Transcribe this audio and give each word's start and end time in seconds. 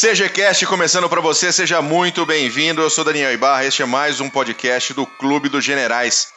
CGCast 0.00 0.64
começando 0.66 1.08
para 1.08 1.20
você, 1.20 1.50
seja 1.50 1.82
muito 1.82 2.24
bem-vindo. 2.24 2.80
Eu 2.80 2.88
sou 2.88 3.04
Daniel 3.04 3.32
Ibarra, 3.32 3.64
este 3.64 3.82
é 3.82 3.84
mais 3.84 4.20
um 4.20 4.30
podcast 4.30 4.94
do 4.94 5.04
Clube 5.04 5.48
dos 5.48 5.64
Generais. 5.64 6.28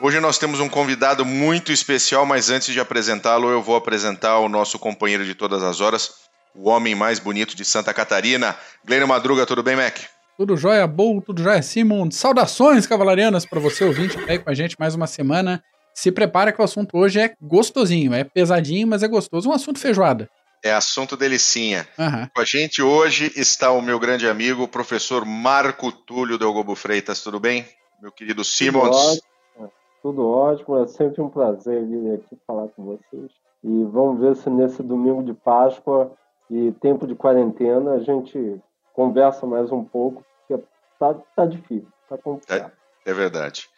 Hoje 0.00 0.18
nós 0.18 0.38
temos 0.38 0.60
um 0.60 0.68
convidado 0.68 1.22
muito 1.22 1.70
especial, 1.70 2.24
mas 2.24 2.48
antes 2.48 2.72
de 2.72 2.80
apresentá-lo, 2.80 3.50
eu 3.50 3.62
vou 3.62 3.76
apresentar 3.76 4.38
o 4.38 4.48
nosso 4.48 4.78
companheiro 4.78 5.26
de 5.26 5.34
todas 5.34 5.62
as 5.62 5.82
horas, 5.82 6.10
o 6.54 6.70
homem 6.70 6.94
mais 6.94 7.18
bonito 7.18 7.54
de 7.54 7.66
Santa 7.66 7.92
Catarina, 7.92 8.56
Glênio 8.82 9.06
Madruga. 9.06 9.44
Tudo 9.44 9.62
bem, 9.62 9.76
Mac? 9.76 9.98
Tudo 10.38 10.56
jóia, 10.56 10.86
bom, 10.86 11.20
tudo 11.20 11.42
jóia, 11.42 11.60
Simon. 11.60 12.10
Saudações 12.10 12.86
cavalarianas 12.86 13.44
para 13.44 13.60
você, 13.60 13.84
ouvinte, 13.84 14.16
tá 14.16 14.32
aí 14.32 14.38
com 14.38 14.48
a 14.48 14.54
gente 14.54 14.74
mais 14.78 14.94
uma 14.94 15.06
semana. 15.06 15.62
Se 15.94 16.10
prepara 16.10 16.50
que 16.50 16.62
o 16.62 16.64
assunto 16.64 16.96
hoje 16.96 17.20
é 17.20 17.34
gostosinho, 17.42 18.14
é 18.14 18.24
pesadinho, 18.24 18.88
mas 18.88 19.02
é 19.02 19.08
gostoso. 19.08 19.50
Um 19.50 19.52
assunto 19.52 19.78
feijoada. 19.78 20.30
É 20.62 20.72
assunto 20.72 21.16
delicinha. 21.16 21.86
Uhum. 21.98 22.28
Com 22.34 22.40
a 22.40 22.44
gente 22.44 22.82
hoje 22.82 23.32
está 23.36 23.70
o 23.70 23.82
meu 23.82 23.98
grande 23.98 24.28
amigo, 24.28 24.64
o 24.64 24.68
professor 24.68 25.24
Marco 25.24 25.92
Túlio 25.92 26.38
Delgobo 26.38 26.74
Freitas. 26.74 27.22
Tudo 27.22 27.38
bem? 27.38 27.66
Meu 28.00 28.12
querido 28.12 28.44
Simons. 28.44 28.90
Tudo 28.90 28.96
ótimo, 28.96 29.72
tudo 30.02 30.28
ótimo. 30.28 30.82
é 30.82 30.86
sempre 30.88 31.22
um 31.22 31.28
prazer 31.28 31.84
vir 31.86 32.14
aqui 32.14 32.38
falar 32.46 32.68
com 32.68 32.84
vocês. 32.84 33.30
E 33.64 33.84
vamos 33.84 34.20
ver 34.20 34.36
se 34.36 34.50
nesse 34.50 34.82
domingo 34.82 35.22
de 35.22 35.34
Páscoa 35.34 36.12
e 36.50 36.72
tempo 36.80 37.06
de 37.06 37.14
quarentena 37.14 37.92
a 37.92 38.00
gente 38.00 38.60
conversa 38.94 39.46
mais 39.46 39.70
um 39.72 39.84
pouco, 39.84 40.24
porque 40.46 40.62
tá, 40.98 41.14
tá 41.34 41.46
difícil, 41.46 41.88
tá 42.08 42.16
complicado. 42.16 42.72
É, 43.04 43.10
é 43.10 43.14
verdade. 43.14 43.68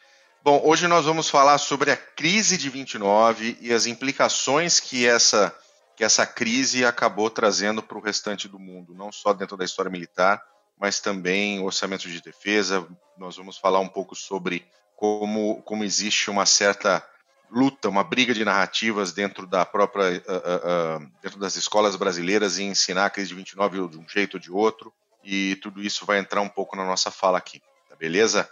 Bom, 0.45 0.63
hoje 0.65 0.87
nós 0.87 1.05
vamos 1.05 1.29
falar 1.29 1.59
sobre 1.59 1.91
a 1.91 1.97
crise 1.97 2.57
de 2.57 2.71
29 2.71 3.59
e 3.61 3.73
as 3.73 3.87
implicações 3.87 4.79
que 4.79 5.07
essa 5.07 5.55
que 5.99 6.05
essa 6.05 6.25
crise 6.25 6.85
acabou 6.85 7.29
trazendo 7.29 7.83
para 7.83 7.99
o 7.99 8.01
restante 8.01 8.47
do 8.47 8.57
mundo, 8.57 8.95
não 8.95 9.11
só 9.11 9.33
dentro 9.33 9.57
da 9.57 9.65
história 9.65 9.91
militar, 9.91 10.41
mas 10.79 11.01
também 11.01 11.61
orçamento 11.61 12.09
de 12.09 12.23
defesa. 12.23 12.87
Nós 13.19 13.37
vamos 13.37 13.59
falar 13.59 13.81
um 13.81 13.89
pouco 13.89 14.15
sobre 14.15 14.65
como, 14.95 15.61
como 15.63 15.83
existe 15.83 16.31
uma 16.31 16.47
certa 16.47 17.05
luta, 17.51 17.89
uma 17.89 18.05
briga 18.05 18.33
de 18.33 18.45
narrativas 18.45 19.11
dentro 19.11 19.45
da 19.45 19.67
própria 19.67 20.23
uh, 20.25 21.03
uh, 21.03 21.11
dentro 21.21 21.41
das 21.41 21.57
escolas 21.57 21.97
brasileiras 21.97 22.61
em 22.61 22.69
ensinar 22.69 23.07
a 23.07 23.11
crise 23.11 23.31
de 23.31 23.35
29 23.35 23.89
de 23.89 23.99
um 23.99 24.09
jeito 24.09 24.35
ou 24.35 24.41
de 24.41 24.53
outro, 24.53 24.95
e 25.25 25.57
tudo 25.57 25.83
isso 25.83 26.07
vai 26.07 26.21
entrar 26.21 26.43
um 26.43 26.49
pouco 26.49 26.77
na 26.77 26.85
nossa 26.85 27.11
fala 27.11 27.39
aqui, 27.39 27.61
tá 27.89 27.97
beleza? 27.97 28.49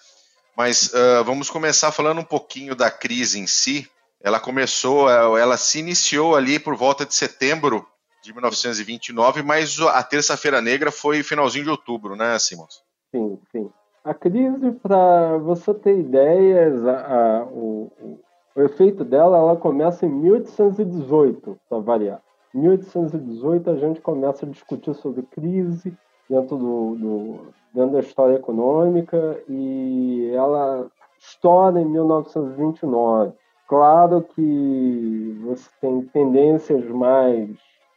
Mas 0.56 0.92
uh, 0.92 1.22
vamos 1.24 1.48
começar 1.48 1.92
falando 1.92 2.22
um 2.22 2.24
pouquinho 2.24 2.74
da 2.74 2.90
crise 2.90 3.38
em 3.38 3.46
si, 3.46 3.88
ela 4.22 4.40
começou, 4.40 5.10
é, 5.10 5.40
ela 5.40 5.56
se 5.56 5.78
iniciou 5.78 6.36
ali 6.36 6.58
por 6.58 6.74
volta 6.74 7.04
de 7.04 7.14
setembro 7.14 7.86
de 8.22 8.32
1929, 8.32 9.42
mas 9.42 9.80
a 9.80 10.02
Terça-feira 10.02 10.60
Negra 10.60 10.90
foi 10.90 11.22
finalzinho 11.22 11.64
de 11.64 11.70
outubro, 11.70 12.16
né, 12.16 12.38
Simons? 12.38 12.82
Sim, 13.10 13.38
sim. 13.52 13.70
A 14.04 14.14
crise, 14.14 14.72
para 14.72 15.36
você 15.38 15.72
ter 15.74 15.98
ideias, 15.98 16.84
a, 16.86 16.92
a, 16.92 17.44
o, 17.44 18.20
o, 18.54 18.62
efeito 18.62 19.04
dela, 19.04 19.38
ela 19.38 19.56
começa 19.56 20.06
em 20.06 20.10
1818, 20.10 21.58
para 21.68 21.78
variar. 21.78 22.22
Em 22.54 22.60
1818 22.60 23.70
a 23.70 23.76
gente 23.76 24.00
começa 24.00 24.46
a 24.46 24.48
discutir 24.48 24.94
sobre 24.94 25.22
crise 25.22 25.96
dentro, 26.28 26.56
do, 26.56 26.94
do, 26.96 27.40
dentro 27.74 27.92
da 27.92 28.00
história 28.00 28.36
econômica 28.36 29.42
e 29.48 30.30
ela 30.34 30.88
estoura 31.18 31.80
em 31.80 31.84
1929. 31.84 33.32
Claro 33.68 34.22
que 34.22 35.40
você 35.44 35.68
tem 35.80 36.02
tendências 36.02 36.84
mais. 36.86 37.50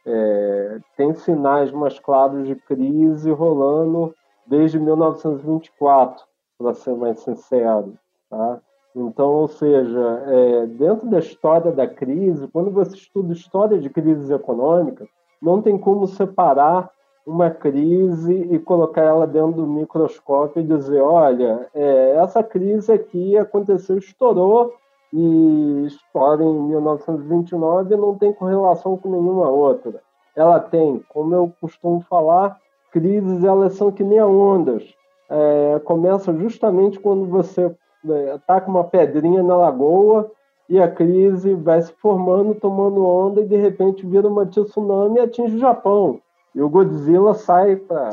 É, 0.06 0.78
tem 0.96 1.14
sinais 1.14 1.70
mais 1.70 1.98
claros 1.98 2.46
de 2.46 2.56
crise 2.56 3.30
rolando 3.30 4.14
desde 4.46 4.78
1924, 4.78 6.24
para 6.58 6.74
ser 6.74 6.94
mais 6.94 7.20
sincero. 7.20 7.94
Tá? 8.28 8.60
Então, 8.96 9.28
ou 9.28 9.48
seja, 9.48 10.22
é, 10.26 10.66
dentro 10.66 11.08
da 11.08 11.20
história 11.20 11.70
da 11.70 11.86
crise, 11.86 12.48
quando 12.48 12.70
você 12.70 12.96
estuda 12.96 13.32
história 13.32 13.78
de 13.78 13.88
crises 13.88 14.30
econômicas, 14.30 15.08
não 15.40 15.62
tem 15.62 15.78
como 15.78 16.06
separar 16.06 16.90
uma 17.24 17.50
crise 17.50 18.34
e 18.34 18.58
colocar 18.58 19.02
ela 19.02 19.26
dentro 19.26 19.52
do 19.52 19.66
microscópio 19.66 20.60
e 20.60 20.66
dizer, 20.66 21.00
olha, 21.00 21.68
é, 21.72 22.16
essa 22.16 22.42
crise 22.42 22.90
aqui 22.90 23.36
aconteceu, 23.36 23.98
estourou 23.98 24.74
e 25.12 25.84
estoura 25.86 26.44
em 26.44 26.62
1929 26.68 27.96
não 27.96 28.16
tem 28.16 28.32
correlação 28.32 28.96
com 28.96 29.10
nenhuma 29.10 29.48
outra. 29.48 30.00
Ela 30.36 30.60
tem, 30.60 31.04
como 31.08 31.34
eu 31.34 31.52
costumo 31.60 32.00
falar, 32.02 32.56
crises 32.92 33.44
elas 33.44 33.74
são 33.74 33.90
que 33.90 34.04
nem 34.04 34.22
ondas. 34.22 34.84
É, 35.28 35.80
começa 35.84 36.32
justamente 36.32 36.98
quando 36.98 37.26
você 37.26 37.66
está 38.04 38.56
é, 38.56 38.60
tá 38.60 38.64
uma 38.66 38.84
pedrinha 38.84 39.42
na 39.42 39.56
lagoa 39.56 40.30
e 40.68 40.80
a 40.80 40.90
crise 40.90 41.54
vai 41.54 41.82
se 41.82 41.92
formando, 41.94 42.54
tomando 42.54 43.04
onda 43.04 43.40
e 43.40 43.46
de 43.46 43.56
repente 43.56 44.06
vira 44.06 44.28
uma 44.28 44.46
tsunami 44.46 45.18
e 45.18 45.20
atinge 45.20 45.56
o 45.56 45.60
Japão. 45.60 46.20
E 46.54 46.62
o 46.62 46.68
Godzilla 46.68 47.34
sai 47.34 47.76
para 47.76 48.10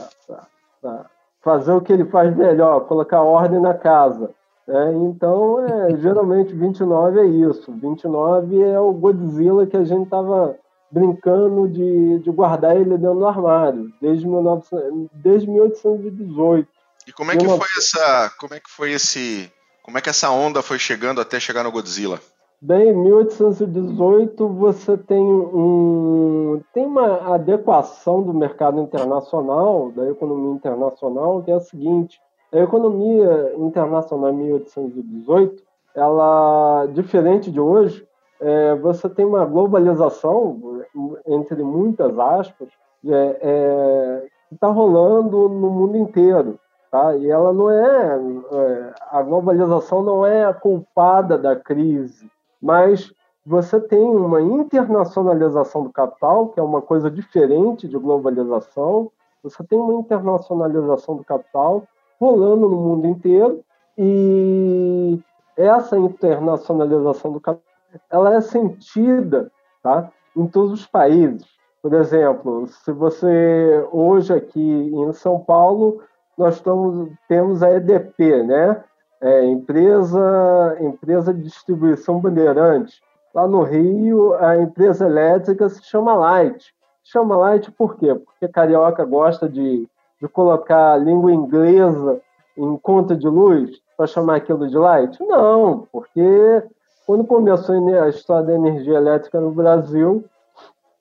fazer 1.42 1.72
o 1.72 1.82
que 1.82 1.94
ele 1.94 2.06
faz 2.06 2.36
melhor, 2.36 2.82
colocar 2.82 3.22
ordem 3.22 3.60
na 3.60 3.74
casa. 3.74 4.32
É, 4.68 4.92
então, 4.94 5.66
é, 5.66 5.98
geralmente 5.98 6.54
29 6.54 7.20
é 7.20 7.26
isso. 7.26 7.72
29 7.72 8.62
é 8.62 8.80
o 8.80 8.92
Godzilla 8.92 9.66
que 9.66 9.78
a 9.78 9.86
gente 9.86 10.04
estava 10.04 10.58
brincando 10.92 11.68
de, 11.70 12.20
de 12.20 12.32
guardar 12.32 12.76
ele 12.76 12.98
dentro 12.98 13.20
do 13.20 13.26
armário, 13.26 13.90
desde, 14.02 14.26
19, 14.26 15.10
desde 15.14 15.50
1818. 15.50 16.68
E 17.08 17.14
como 17.14 17.32
é 17.32 17.38
que 17.38 17.46
foi 17.46 17.68
essa. 17.78 18.32
Como 18.38 18.54
é 18.54 18.60
que 18.60 18.70
foi 18.70 18.92
esse. 18.92 19.52
Como 19.84 19.98
é 19.98 20.02
que 20.02 20.10
essa 20.10 20.30
onda 20.30 20.62
foi 20.62 20.78
chegando 20.78 21.22
até 21.22 21.40
chegar 21.40 21.64
no 21.64 21.72
Godzilla? 21.72 22.20
Bem, 22.60 22.90
em 22.90 22.96
1818 22.96 24.48
você 24.50 24.98
tem 24.98 25.24
um 25.24 26.62
tem 26.74 26.86
uma 26.86 27.36
adequação 27.36 28.24
do 28.24 28.34
mercado 28.34 28.82
internacional, 28.82 29.92
da 29.92 30.10
economia 30.10 30.56
internacional, 30.56 31.42
que 31.44 31.52
é 31.52 31.54
a 31.54 31.60
seguinte: 31.62 32.20
a 32.52 32.58
economia 32.60 33.54
internacional 33.58 34.32
em 34.32 34.38
1818, 34.38 35.64
ela, 35.96 36.86
diferente 36.94 37.52
de 37.52 37.60
hoje, 37.60 38.08
é, 38.40 38.76
você 38.76 39.10
tem 39.10 39.26
uma 39.26 39.46
globalização, 39.46 40.84
entre 41.26 41.64
muitas 41.64 42.18
aspas, 42.20 42.70
é, 43.06 43.40
é, 43.42 44.28
que 44.48 44.56
está 44.56 44.68
rolando 44.68 45.50
no 45.50 45.70
mundo 45.70 45.98
inteiro. 45.98 46.60
Tá? 46.92 47.16
E 47.18 47.30
ela 47.30 47.52
não 47.52 47.70
é, 47.70 48.20
é, 48.52 48.94
a 49.12 49.22
globalização 49.22 50.02
não 50.02 50.26
é 50.26 50.46
a 50.46 50.54
culpada 50.54 51.38
da 51.38 51.56
crise, 51.56 52.30
mas 52.62 53.12
você 53.46 53.80
tem 53.80 54.04
uma 54.04 54.42
internacionalização 54.42 55.84
do 55.84 55.90
capital, 55.90 56.50
que 56.50 56.60
é 56.60 56.64
uma 56.64 56.82
coisa 56.82 57.10
diferente 57.10 57.88
de 57.88 57.98
globalização, 57.98 59.12
você 59.44 59.64
tem 59.64 59.80
uma 59.80 59.96
internacionalização 59.96 61.16
do 61.16 61.24
capital 61.24 61.84
rolando 62.20 62.70
no 62.70 62.78
mundo 62.78 63.08
inteiro 63.08 63.64
e 63.98 65.20
essa 65.56 65.98
internacionalização 65.98 67.32
do 67.32 67.40
capital 67.40 67.68
ela 68.10 68.36
é 68.36 68.42
sentida 68.42 69.52
tá, 69.82 70.12
em 70.36 70.46
todos 70.48 70.72
os 70.74 70.86
países. 70.86 71.46
Por 71.82 71.94
exemplo, 71.94 72.68
se 72.68 72.92
você 72.92 73.88
hoje 73.92 74.34
aqui 74.34 74.62
em 74.62 75.14
São 75.14 75.40
Paulo 75.40 76.02
nós 76.38 76.56
estamos, 76.56 77.10
temos 77.28 77.64
a 77.64 77.72
EDP, 77.72 78.44
né? 78.44 78.84
É, 79.20 79.44
empresa, 79.46 80.78
empresa 80.80 81.34
de 81.34 81.42
distribuição 81.42 82.20
Bandeirante. 82.20 83.02
Lá 83.34 83.48
no 83.48 83.64
Rio, 83.64 84.36
a 84.36 84.58
empresa 84.58 85.08
elétrica 85.08 85.68
se 85.70 85.84
chama 85.84 86.14
Light. 86.14 86.72
Chama 87.04 87.36
Light 87.36 87.72
por 87.72 87.98
quê? 87.98 88.14
Porque 88.14 88.48
carioca 88.48 89.04
gosta 89.04 89.50
de 89.50 89.90
de 90.22 90.28
colocar 90.28 90.94
a 90.94 90.98
língua 90.98 91.32
inglesa 91.32 92.22
em 92.58 92.78
conta 92.78 93.16
de 93.16 93.28
luz 93.28 93.82
para 93.96 94.08
chamar 94.08 94.38
aquilo 94.38 94.68
de 94.68 94.78
light? 94.78 95.18
Não, 95.22 95.88
porque 95.92 96.64
quando 97.06 97.24
começou 97.24 97.76
a 97.76 98.10
história 98.10 98.48
da 98.48 98.56
energia 98.56 98.96
elétrica 98.96 99.40
no 99.40 99.52
Brasil, 99.52 100.26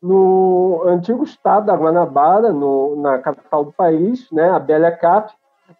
no 0.02 0.82
antigo 0.86 1.24
estado 1.24 1.66
da 1.66 1.74
Guanabara, 1.74 2.52
no, 2.52 2.96
na 2.96 3.18
capital 3.18 3.64
do 3.64 3.72
país, 3.72 4.30
né, 4.30 4.50
a 4.50 4.58
Belecap, 4.58 5.32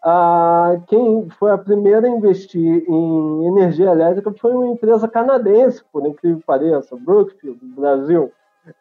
a, 0.03 0.77
quem 0.89 1.29
foi 1.31 1.51
a 1.51 1.59
primeira 1.59 2.07
a 2.07 2.11
investir 2.11 2.85
em 2.89 3.47
energia 3.47 3.91
elétrica 3.91 4.33
foi 4.41 4.53
uma 4.53 4.67
empresa 4.67 5.07
canadense, 5.07 5.85
por 5.93 6.05
incrível 6.07 6.39
que 6.39 6.45
pareça, 6.47 6.97
Brookfield, 6.97 7.59
Brasil. 7.63 8.33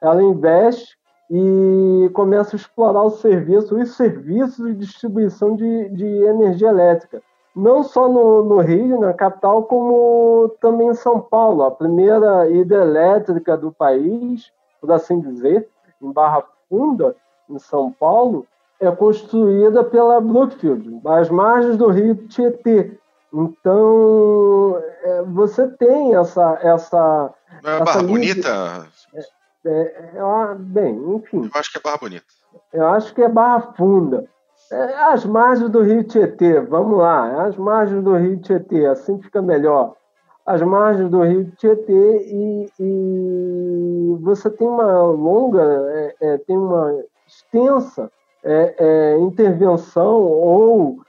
Ela 0.01 0.23
investe 0.23 0.97
e 1.29 2.09
começa 2.13 2.55
a 2.55 2.59
explorar 2.59 3.03
o 3.03 3.09
serviço, 3.09 3.75
os 3.75 3.95
serviços 3.95 4.67
de 4.67 4.75
distribuição 4.75 5.55
de, 5.55 5.89
de 5.89 6.05
energia 6.05 6.69
elétrica. 6.69 7.21
Não 7.55 7.83
só 7.83 8.09
no, 8.09 8.43
no, 8.43 8.59
Rio, 8.59 8.99
na 8.99 9.13
capital, 9.13 9.63
como 9.63 10.49
também 10.59 10.89
em 10.89 10.93
São 10.93 11.21
Paulo, 11.21 11.63
a 11.63 11.71
primeira 11.71 12.49
hidrelétrica 12.49 13.55
do 13.55 13.71
país, 13.71 14.51
por 14.81 14.91
assim 14.91 15.19
dizer, 15.21 15.67
em 16.01 16.11
Barra 16.11 16.43
Funda, 16.69 17.15
em 17.49 17.57
São 17.57 17.91
Paulo, 17.91 18.45
é 18.79 18.91
construída 18.91 19.83
pela 19.83 20.19
Brookfield, 20.19 20.99
às 21.05 21.29
margens 21.29 21.77
do 21.77 21.87
rio 21.87 22.15
Tietê. 22.27 22.99
Então, 23.33 24.81
é, 25.03 25.23
você 25.23 25.67
tem 25.67 26.13
essa. 26.13 26.59
essa 26.61 27.33
é 27.63 27.75
essa 27.75 27.83
Barra 27.85 28.03
Bonita? 28.03 28.87
É, 29.65 29.69
é, 29.69 30.11
é, 30.17 30.55
bem, 30.55 31.15
enfim. 31.15 31.49
Eu 31.53 31.59
acho 31.59 31.71
que 31.71 31.77
é 31.77 31.81
Barra 31.81 31.97
Bonita. 31.97 32.25
Eu 32.71 32.87
acho 32.87 33.13
que 33.13 33.21
é 33.21 33.29
Barra 33.29 33.73
Funda. 33.73 34.25
É, 34.71 35.03
as 35.05 35.25
margens 35.25 35.69
do 35.69 35.81
rio 35.81 36.03
Tietê, 36.03 36.59
vamos 36.61 36.97
lá, 36.97 37.45
as 37.45 37.57
margens 37.57 38.03
do 38.03 38.15
rio 38.15 38.37
Tietê, 38.39 38.85
assim 38.85 39.19
fica 39.21 39.41
melhor. 39.41 39.95
As 40.45 40.61
margens 40.61 41.09
do 41.09 41.21
rio 41.23 41.51
Tietê 41.57 41.91
e, 41.93 42.71
e 42.79 44.17
você 44.21 44.49
tem 44.49 44.67
uma 44.67 45.03
longa, 45.03 45.61
é, 45.61 46.15
é, 46.21 46.37
tem 46.39 46.57
uma 46.57 47.03
extensa 47.27 48.11
é, 48.43 48.75
é, 48.77 49.17
intervenção 49.17 50.21
ou 50.21 50.99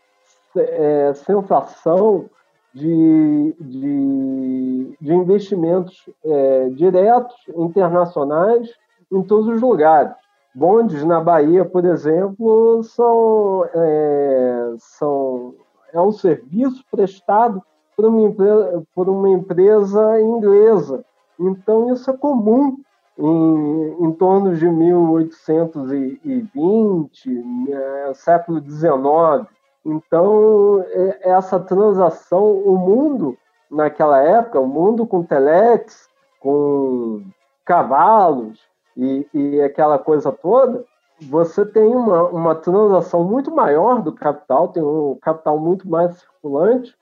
sensação 1.14 2.30
de, 2.76 3.56
de, 3.58 4.96
de 5.00 5.14
investimentos 5.14 6.06
é, 6.22 6.68
diretos 6.68 7.34
internacionais 7.56 8.70
em 9.10 9.22
todos 9.22 9.48
os 9.48 9.62
lugares. 9.62 10.12
Bondes 10.54 11.02
na 11.02 11.18
Bahia, 11.18 11.64
por 11.64 11.86
exemplo, 11.86 12.82
são, 12.82 13.66
é, 13.72 14.74
são 14.78 15.54
é 15.92 16.00
um 16.00 16.12
serviço 16.12 16.84
prestado 16.90 17.62
por 17.96 18.04
uma, 18.04 18.22
empresa, 18.22 18.82
por 18.94 19.08
uma 19.08 19.30
empresa 19.30 20.20
inglesa. 20.20 21.02
Então, 21.40 21.94
isso 21.94 22.10
é 22.10 22.16
comum 22.16 22.76
em, 23.18 24.04
em 24.04 24.12
torno 24.12 24.54
de 24.54 24.68
1820, 24.68 27.44
é, 27.70 28.12
século 28.14 28.60
XIX. 28.60 29.48
Então, 29.86 30.84
é, 30.88 31.30
essa 31.30 31.60
transação, 31.60 32.44
o 32.44 32.76
mundo 32.76 33.38
naquela 33.70 34.20
época, 34.20 34.58
o 34.58 34.66
mundo 34.66 35.06
com 35.06 35.22
telex, 35.22 36.08
com 36.40 37.22
cavalos 37.64 38.60
e, 38.96 39.28
e 39.32 39.60
aquela 39.60 39.96
coisa 39.96 40.32
toda, 40.32 40.84
você 41.22 41.64
tem 41.64 41.94
uma, 41.94 42.24
uma 42.24 42.56
transação 42.56 43.22
muito 43.22 43.54
maior 43.54 44.02
do 44.02 44.12
capital, 44.12 44.66
tem 44.68 44.82
um 44.82 45.16
capital 45.22 45.56
muito 45.56 45.88
mais 45.88 46.16
circulante 46.16 46.96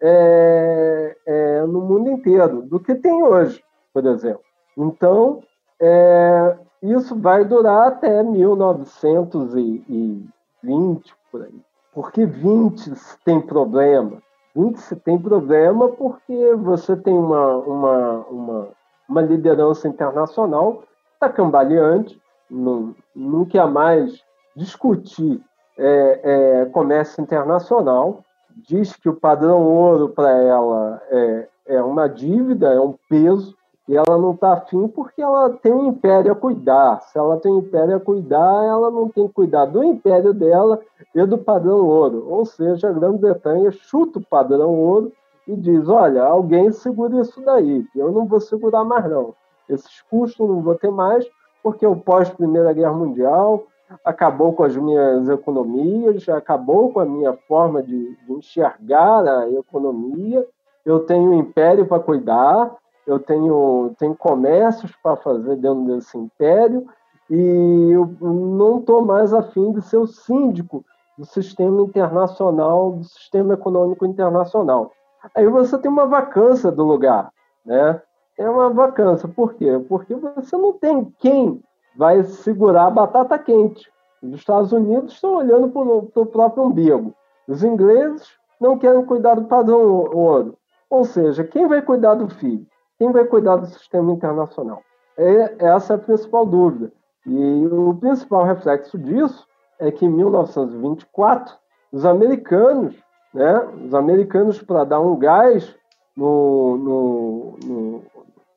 é, 0.00 1.14
é, 1.26 1.60
no 1.66 1.82
mundo 1.82 2.10
inteiro 2.10 2.62
do 2.62 2.80
que 2.80 2.94
tem 2.94 3.22
hoje, 3.22 3.62
por 3.92 4.06
exemplo. 4.06 4.40
Então, 4.78 5.42
é, 5.78 6.56
isso 6.82 7.14
vai 7.14 7.44
durar 7.44 7.88
até 7.88 8.22
1920, 8.22 11.14
por 11.30 11.42
aí. 11.42 11.69
Por 11.92 12.12
que 12.12 12.24
20 12.24 12.92
tem 13.24 13.40
problema? 13.40 14.22
20 14.54 14.76
se 14.76 14.96
tem 14.96 15.18
problema 15.18 15.88
porque 15.88 16.54
você 16.54 16.96
tem 16.96 17.14
uma, 17.14 17.56
uma, 17.56 18.18
uma, 18.28 18.68
uma 19.08 19.22
liderança 19.22 19.88
internacional 19.88 20.82
está 21.20 21.28
cambaleante, 21.28 22.18
não, 22.50 22.94
não 23.14 23.44
quer 23.44 23.66
mais 23.66 24.22
discutir 24.56 25.38
é, 25.78 26.20
é, 26.24 26.64
comércio 26.66 27.22
internacional, 27.22 28.24
diz 28.66 28.96
que 28.96 29.08
o 29.08 29.14
padrão 29.14 29.62
ouro 29.62 30.08
para 30.08 30.30
ela 30.30 31.02
é, 31.10 31.48
é 31.66 31.82
uma 31.82 32.08
dívida, 32.08 32.72
é 32.72 32.80
um 32.80 32.94
peso, 33.08 33.54
e 33.90 33.96
ela 33.96 34.16
não 34.16 34.30
está 34.30 34.52
afim 34.52 34.86
porque 34.86 35.20
ela 35.20 35.50
tem 35.50 35.72
um 35.72 35.88
império 35.88 36.30
a 36.30 36.36
cuidar. 36.36 37.00
Se 37.00 37.18
ela 37.18 37.38
tem 37.38 37.50
um 37.50 37.58
império 37.58 37.96
a 37.96 38.00
cuidar, 38.00 38.64
ela 38.64 38.88
não 38.88 39.08
tem 39.08 39.26
que 39.26 39.34
cuidar 39.34 39.64
do 39.64 39.82
império 39.82 40.32
dela 40.32 40.80
e 41.12 41.26
do 41.26 41.36
padrão 41.36 41.88
ouro. 41.88 42.24
Ou 42.28 42.46
seja, 42.46 42.88
a 42.88 42.92
Grã-Bretanha 42.92 43.72
chuta 43.72 44.20
o 44.20 44.24
padrão 44.24 44.72
ouro 44.72 45.12
e 45.44 45.56
diz: 45.56 45.88
olha, 45.88 46.22
alguém 46.22 46.70
segura 46.70 47.20
isso 47.20 47.40
daí, 47.40 47.84
eu 47.96 48.12
não 48.12 48.26
vou 48.26 48.40
segurar 48.40 48.84
mais 48.84 49.10
não. 49.10 49.34
Esses 49.68 50.00
custos 50.02 50.48
não 50.48 50.62
vou 50.62 50.76
ter 50.76 50.92
mais, 50.92 51.28
porque 51.60 51.84
o 51.84 51.96
pós-Primeira 51.96 52.72
Guerra 52.72 52.92
Mundial 52.92 53.64
acabou 54.04 54.52
com 54.52 54.62
as 54.62 54.76
minhas 54.76 55.28
economias, 55.28 56.28
acabou 56.28 56.92
com 56.92 57.00
a 57.00 57.04
minha 57.04 57.32
forma 57.48 57.82
de, 57.82 58.14
de 58.24 58.32
enxergar 58.34 59.26
a 59.26 59.50
economia. 59.50 60.46
Eu 60.86 61.00
tenho 61.00 61.30
um 61.30 61.40
império 61.40 61.86
para 61.86 62.00
cuidar, 62.00 62.70
eu 63.06 63.18
tenho, 63.18 63.92
tenho 63.98 64.14
comércios 64.14 64.92
para 65.02 65.16
fazer 65.16 65.56
dentro 65.56 65.84
desse 65.86 66.16
império 66.16 66.86
e 67.28 67.90
eu 67.92 68.06
não 68.20 68.78
estou 68.78 69.04
mais 69.04 69.32
afim 69.32 69.72
de 69.72 69.82
ser 69.82 69.96
o 69.96 70.06
síndico 70.06 70.84
do 71.16 71.24
sistema 71.24 71.82
internacional, 71.82 72.92
do 72.92 73.04
sistema 73.04 73.54
econômico 73.54 74.06
internacional. 74.06 74.92
Aí 75.34 75.46
você 75.46 75.76
tem 75.78 75.90
uma 75.90 76.06
vacância 76.06 76.70
do 76.70 76.82
lugar, 76.82 77.30
né? 77.64 78.00
É 78.38 78.48
uma 78.48 78.70
vacância. 78.70 79.28
Por 79.28 79.54
quê? 79.54 79.78
Porque 79.88 80.14
você 80.14 80.56
não 80.56 80.72
tem 80.72 81.04
quem 81.18 81.62
vai 81.96 82.22
segurar 82.24 82.86
a 82.86 82.90
batata 82.90 83.38
quente. 83.38 83.90
Os 84.22 84.32
Estados 84.34 84.72
Unidos 84.72 85.14
estão 85.14 85.34
olhando 85.34 85.68
para 85.68 86.22
o 86.22 86.26
próprio 86.26 86.64
umbigo. 86.64 87.14
Os 87.46 87.62
ingleses 87.62 88.28
não 88.60 88.78
querem 88.78 89.04
cuidar 89.04 89.34
do 89.34 89.44
padrão 89.44 90.08
ouro. 90.12 90.56
Ou 90.88 91.04
seja, 91.04 91.44
quem 91.44 91.68
vai 91.68 91.82
cuidar 91.82 92.14
do 92.14 92.28
filho? 92.28 92.66
Quem 93.00 93.10
vai 93.12 93.24
cuidar 93.24 93.56
do 93.56 93.64
sistema 93.64 94.12
internacional? 94.12 94.82
É, 95.16 95.68
essa 95.68 95.94
é 95.94 95.96
a 95.96 95.98
principal 95.98 96.44
dúvida. 96.44 96.92
E 97.24 97.66
o 97.66 97.94
principal 97.94 98.44
reflexo 98.44 98.98
disso 98.98 99.46
é 99.78 99.90
que 99.90 100.04
em 100.04 100.10
1924, 100.10 101.54
os 101.90 102.04
americanos, 102.04 102.94
né, 103.32 103.58
os 103.86 103.94
americanos, 103.94 104.62
para 104.62 104.84
dar 104.84 105.00
um 105.00 105.16
gás 105.16 105.74
no, 106.14 106.76
no, 106.76 107.58
no, 107.64 108.02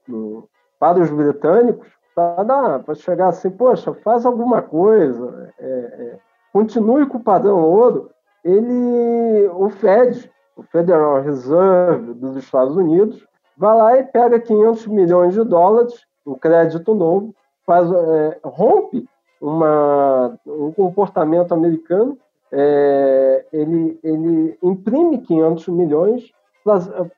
no 0.09 0.49
para 0.77 0.99
os 0.99 1.09
britânicos, 1.09 1.87
para 2.13 2.95
chegar 2.95 3.29
assim, 3.29 3.49
poxa, 3.49 3.93
faz 3.93 4.25
alguma 4.25 4.61
coisa, 4.61 5.53
é, 5.57 5.65
é, 5.65 6.19
continue 6.51 7.05
com 7.05 7.17
o 7.17 7.23
padrão 7.23 7.63
ouro, 7.63 8.09
ele, 8.43 9.47
o 9.53 9.69
Fed, 9.69 10.29
o 10.57 10.63
Federal 10.63 11.21
Reserve 11.21 12.13
dos 12.13 12.35
Estados 12.35 12.75
Unidos, 12.75 13.25
vai 13.57 13.77
lá 13.77 13.97
e 13.97 14.03
pega 14.03 14.39
500 14.39 14.87
milhões 14.87 15.33
de 15.33 15.43
dólares, 15.43 16.05
um 16.25 16.35
crédito 16.35 16.93
novo, 16.93 17.33
faz, 17.65 17.91
é, 17.91 18.39
rompe 18.43 19.07
uma, 19.41 20.37
um 20.45 20.71
comportamento 20.71 21.53
americano, 21.53 22.17
é, 22.51 23.45
ele, 23.51 23.99
ele 24.03 24.57
imprime 24.61 25.19
500 25.19 25.67
milhões 25.69 26.31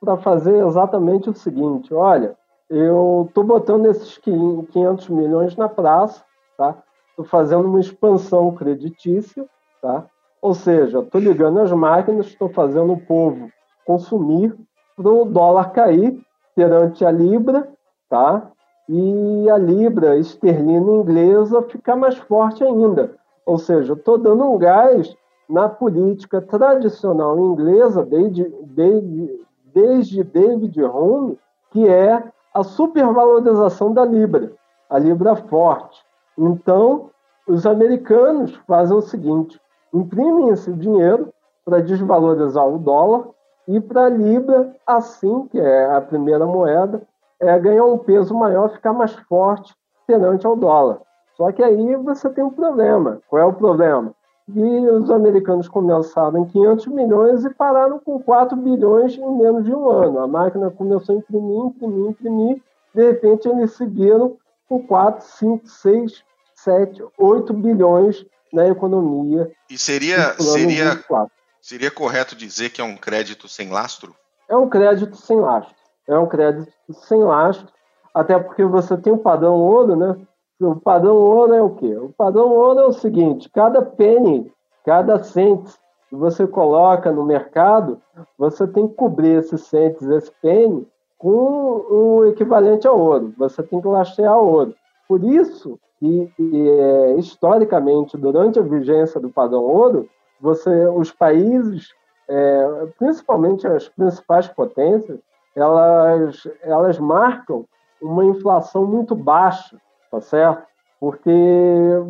para 0.00 0.16
fazer 0.16 0.66
exatamente 0.66 1.30
o 1.30 1.34
seguinte: 1.34 1.94
olha, 1.94 2.36
eu 2.68 3.26
estou 3.28 3.44
botando 3.44 3.86
esses 3.86 4.18
500 4.18 5.08
milhões 5.08 5.56
na 5.56 5.68
praça, 5.68 6.24
tá? 6.56 6.76
Estou 7.10 7.24
fazendo 7.24 7.68
uma 7.68 7.80
expansão 7.80 8.52
creditícia, 8.54 9.46
tá? 9.80 10.06
Ou 10.42 10.52
seja, 10.52 11.00
estou 11.00 11.20
ligando 11.20 11.60
as 11.60 11.72
máquinas, 11.72 12.26
estou 12.26 12.48
fazendo 12.48 12.92
o 12.92 13.00
povo 13.00 13.50
consumir 13.84 14.56
para 14.96 15.08
o 15.08 15.24
dólar 15.24 15.70
cair 15.70 16.20
perante 16.56 17.04
a 17.04 17.10
libra, 17.10 17.68
tá? 18.08 18.50
E 18.88 19.50
a 19.50 19.58
libra 19.58 20.16
esterlina 20.16 20.90
inglesa 20.90 21.60
ficar 21.62 21.96
mais 21.96 22.16
forte 22.16 22.64
ainda. 22.64 23.14
Ou 23.44 23.58
seja, 23.58 23.92
estou 23.92 24.16
dando 24.16 24.44
um 24.44 24.56
gás 24.56 25.14
na 25.48 25.68
política 25.68 26.40
tradicional 26.40 27.38
inglesa 27.38 28.04
desde, 28.04 28.44
desde, 28.62 29.46
desde 29.72 30.24
David 30.24 30.82
Hume, 30.82 31.38
que 31.70 31.86
é 31.86 32.24
a 32.54 32.64
supervalorização 32.64 33.92
da 33.92 34.04
libra, 34.04 34.52
a 34.88 34.98
libra 34.98 35.36
forte. 35.36 36.02
Então, 36.38 37.10
os 37.46 37.66
americanos 37.66 38.54
fazem 38.66 38.96
o 38.96 39.02
seguinte: 39.02 39.60
imprimem 39.92 40.48
esse 40.48 40.72
dinheiro 40.72 41.32
para 41.64 41.82
desvalorizar 41.82 42.66
o 42.66 42.78
dólar 42.78 43.28
e 43.68 43.80
para 43.80 44.04
a 44.04 44.08
Libra, 44.08 44.74
assim, 44.86 45.48
que 45.48 45.58
é 45.58 45.86
a 45.86 46.00
primeira 46.00 46.46
moeda, 46.46 47.02
é 47.40 47.58
ganhar 47.58 47.84
um 47.84 47.98
peso 47.98 48.34
maior, 48.34 48.70
ficar 48.70 48.92
mais 48.92 49.12
forte 49.28 49.74
perante 50.06 50.46
ao 50.46 50.56
dólar. 50.56 51.00
Só 51.36 51.50
que 51.52 51.62
aí 51.62 51.96
você 51.96 52.30
tem 52.30 52.44
um 52.44 52.50
problema. 52.50 53.20
Qual 53.28 53.42
é 53.42 53.44
o 53.44 53.52
problema? 53.52 54.14
E 54.54 54.88
os 54.88 55.10
americanos 55.10 55.68
começaram 55.68 56.38
em 56.38 56.44
500 56.46 56.86
milhões 56.86 57.44
e 57.44 57.50
pararam 57.50 57.98
com 57.98 58.22
4 58.22 58.56
bilhões 58.56 59.18
em 59.18 59.38
menos 59.38 59.64
de 59.64 59.74
um 59.74 59.90
ano. 59.90 60.20
A 60.20 60.28
máquina 60.28 60.70
começou 60.70 61.16
a 61.16 61.18
imprimir, 61.18 61.64
imprimir, 61.66 62.10
imprimir. 62.10 62.62
De 62.94 63.04
repente, 63.04 63.48
eles 63.48 63.72
seguiram 63.72 64.36
com 64.68 64.80
4, 64.86 65.26
5, 65.26 65.66
6, 65.66 66.24
7, 66.54 67.04
8 67.18 67.52
bilhões 67.52 68.24
na 68.52 68.68
economia. 68.68 69.50
E 69.68 69.76
seria, 69.76 70.34
seria, 70.34 70.92
24. 70.92 71.35
Seria 71.66 71.90
correto 71.90 72.36
dizer 72.36 72.70
que 72.70 72.80
é 72.80 72.84
um 72.84 72.96
crédito 72.96 73.48
sem 73.48 73.70
lastro? 73.70 74.14
É 74.48 74.56
um 74.56 74.68
crédito 74.68 75.16
sem 75.16 75.40
lastro. 75.40 75.74
É 76.06 76.16
um 76.16 76.28
crédito 76.28 76.72
sem 76.92 77.18
lastro, 77.18 77.66
até 78.14 78.38
porque 78.38 78.64
você 78.64 78.96
tem 78.96 79.12
o 79.12 79.18
padrão 79.18 79.54
ouro, 79.54 79.96
né? 79.96 80.16
O 80.60 80.76
padrão 80.76 81.16
ouro 81.16 81.52
é 81.52 81.60
o 81.60 81.70
quê? 81.70 81.92
O 81.96 82.10
padrão 82.10 82.50
ouro 82.50 82.78
é 82.78 82.86
o 82.86 82.92
seguinte: 82.92 83.50
cada 83.50 83.82
penny, 83.82 84.48
cada 84.84 85.20
cent 85.24 85.68
que 86.08 86.14
você 86.14 86.46
coloca 86.46 87.10
no 87.10 87.24
mercado, 87.24 88.00
você 88.38 88.64
tem 88.68 88.86
que 88.86 88.94
cobrir 88.94 89.36
esses 89.38 89.62
cents, 89.62 90.02
esse 90.02 90.30
penny, 90.40 90.86
com 91.18 91.84
o 91.90 92.26
equivalente 92.26 92.86
a 92.86 92.92
ouro. 92.92 93.34
Você 93.36 93.60
tem 93.64 93.80
que 93.80 93.88
lastrear 93.88 94.38
ouro. 94.38 94.72
Por 95.08 95.24
isso 95.24 95.80
que, 95.98 96.32
é, 96.38 97.16
historicamente, 97.18 98.16
durante 98.16 98.56
a 98.56 98.62
vigência 98.62 99.18
do 99.18 99.30
padrão 99.30 99.64
ouro, 99.64 100.08
você, 100.40 100.86
os 100.88 101.12
países, 101.12 101.88
é, 102.28 102.88
principalmente 102.98 103.66
as 103.66 103.88
principais 103.88 104.48
potências, 104.48 105.18
elas, 105.54 106.46
elas 106.62 106.98
marcam 106.98 107.64
uma 108.00 108.24
inflação 108.24 108.84
muito 108.84 109.14
baixa, 109.14 109.76
tá 110.10 110.20
certo? 110.20 110.66
Porque 111.00 111.30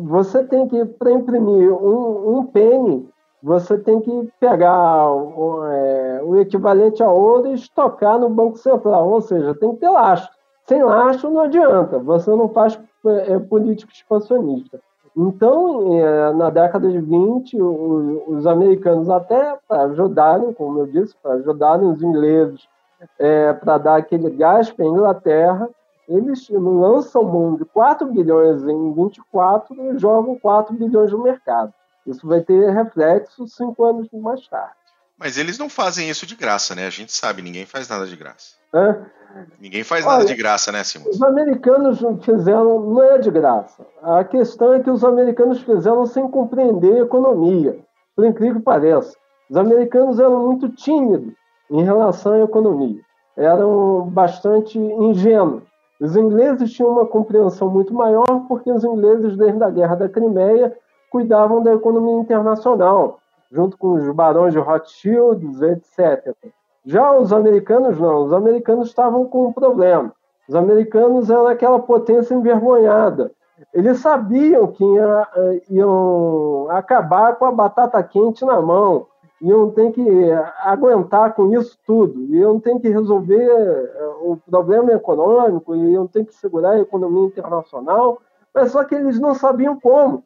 você 0.03 0.43
tem 0.43 0.67
que, 0.67 0.85
para 0.85 1.11
imprimir 1.11 1.71
um, 1.71 2.37
um 2.37 2.45
penny, 2.45 3.09
você 3.41 3.77
tem 3.77 4.01
que 4.01 4.31
pegar 4.39 5.11
o, 5.11 5.65
é, 5.65 6.21
o, 6.23 6.37
equivalente 6.37 7.03
a 7.03 7.09
ouro 7.09 7.47
e 7.47 7.53
estocar 7.53 8.19
no 8.19 8.29
Banco 8.29 8.57
Central, 8.57 9.09
ou 9.09 9.21
seja, 9.21 9.55
tem 9.55 9.73
que 9.73 9.79
ter 9.79 9.89
lastro. 9.89 10.35
Sem 10.65 10.83
lastro 10.83 11.29
não 11.29 11.41
adianta, 11.41 11.99
você 11.99 12.29
não 12.31 12.49
faz 12.49 12.79
é, 13.05 13.33
é 13.33 13.39
política 13.39 13.91
expansionista. 13.93 14.81
Então, 15.19 15.97
é, 15.97 16.31
na 16.33 16.51
década 16.51 16.91
de 16.91 16.99
20, 16.99 17.59
o, 17.59 18.23
os 18.27 18.45
americanos, 18.45 19.09
até 19.09 19.57
para 19.67 19.85
ajudarem, 19.85 20.53
como 20.53 20.81
eu 20.81 20.85
disse, 20.85 21.15
para 21.23 21.33
ajudarem 21.33 21.89
os 21.89 22.03
ingleses, 22.03 22.67
é, 23.17 23.51
para 23.51 23.79
dar 23.79 23.95
aquele 23.95 24.29
gás 24.29 24.69
para 24.69 24.85
a 24.85 24.87
Inglaterra, 24.87 25.69
eles 26.07 26.47
lançam 26.51 27.23
mão 27.23 27.55
de 27.55 27.65
4 27.65 28.05
bilhões 28.13 28.63
em 28.63 28.93
24 28.93 29.75
e 29.85 29.97
jogam 29.97 30.37
4 30.37 30.75
bilhões 30.75 31.11
no 31.11 31.23
mercado. 31.23 31.73
Isso 32.05 32.27
vai 32.27 32.41
ter 32.41 32.69
reflexo 32.69 33.47
cinco 33.47 33.83
anos 33.83 34.07
mais 34.13 34.47
tarde. 34.47 34.75
Mas 35.17 35.37
eles 35.37 35.57
não 35.57 35.67
fazem 35.67 36.09
isso 36.09 36.25
de 36.25 36.35
graça, 36.35 36.75
né? 36.75 36.85
A 36.85 36.91
gente 36.91 37.11
sabe, 37.11 37.41
ninguém 37.41 37.65
faz 37.65 37.89
nada 37.89 38.05
de 38.05 38.15
graça. 38.15 38.55
Hã? 38.73 39.05
Ninguém 39.59 39.83
faz 39.83 40.05
Olha, 40.05 40.13
nada 40.13 40.25
de 40.25 40.35
graça, 40.35 40.71
né, 40.71 40.83
Simão? 40.83 41.09
Os 41.09 41.21
americanos 41.21 41.99
fizeram, 42.23 42.79
não 42.81 43.03
é 43.03 43.17
de 43.17 43.29
graça. 43.31 43.85
A 44.01 44.23
questão 44.23 44.73
é 44.73 44.79
que 44.79 44.89
os 44.89 45.03
americanos 45.03 45.61
fizeram 45.61 46.05
sem 46.05 46.27
compreender 46.29 47.01
a 47.01 47.05
economia, 47.05 47.79
por 48.15 48.25
incrível 48.25 48.59
que 48.59 48.65
pareça. 48.65 49.15
Os 49.49 49.57
americanos 49.57 50.19
eram 50.19 50.45
muito 50.45 50.69
tímidos 50.69 51.33
em 51.69 51.83
relação 51.83 52.33
à 52.33 52.39
economia, 52.39 53.01
eram 53.35 54.07
bastante 54.09 54.77
ingênuos. 54.77 55.63
Os 55.99 56.15
ingleses 56.15 56.71
tinham 56.71 56.91
uma 56.91 57.05
compreensão 57.05 57.69
muito 57.69 57.93
maior 57.93 58.45
porque 58.47 58.71
os 58.71 58.83
ingleses, 58.83 59.35
desde 59.35 59.63
a 59.63 59.69
Guerra 59.69 59.95
da 59.95 60.09
Crimeia, 60.09 60.75
cuidavam 61.09 61.63
da 61.63 61.73
economia 61.73 62.21
internacional, 62.21 63.19
junto 63.51 63.77
com 63.77 63.93
os 63.93 64.09
barões 64.11 64.53
de 64.53 64.59
Rothschild, 64.59 65.45
etc. 65.65 66.35
Já 66.85 67.11
os 67.17 67.33
americanos 67.33 67.99
não, 67.99 68.25
os 68.25 68.33
americanos 68.33 68.87
estavam 68.89 69.25
com 69.25 69.47
um 69.47 69.53
problema. 69.53 70.13
Os 70.47 70.55
americanos 70.55 71.29
eram 71.29 71.47
aquela 71.47 71.79
potência 71.79 72.33
envergonhada. 72.33 73.31
Eles 73.73 73.99
sabiam 73.99 74.67
que 74.67 74.83
ia, 74.83 75.27
eh, 75.35 75.61
iam 75.69 76.67
acabar 76.69 77.35
com 77.35 77.45
a 77.45 77.51
batata 77.51 78.01
quente 78.03 78.45
na 78.45 78.61
mão, 78.61 79.07
iam 79.41 79.69
ter 79.71 79.91
que 79.91 80.31
aguentar 80.63 81.33
com 81.33 81.51
isso 81.53 81.77
tudo, 81.85 82.23
iam 82.33 82.59
ter 82.59 82.79
que 82.79 82.87
resolver 82.87 83.43
eh, 83.43 84.11
o 84.21 84.37
problema 84.49 84.91
econômico, 84.93 85.75
iam 85.75 86.07
ter 86.07 86.23
que 86.25 86.33
segurar 86.33 86.71
a 86.71 86.79
economia 86.79 87.27
internacional, 87.27 88.19
mas 88.53 88.71
só 88.71 88.83
que 88.83 88.95
eles 88.95 89.19
não 89.19 89.33
sabiam 89.33 89.79
como 89.79 90.23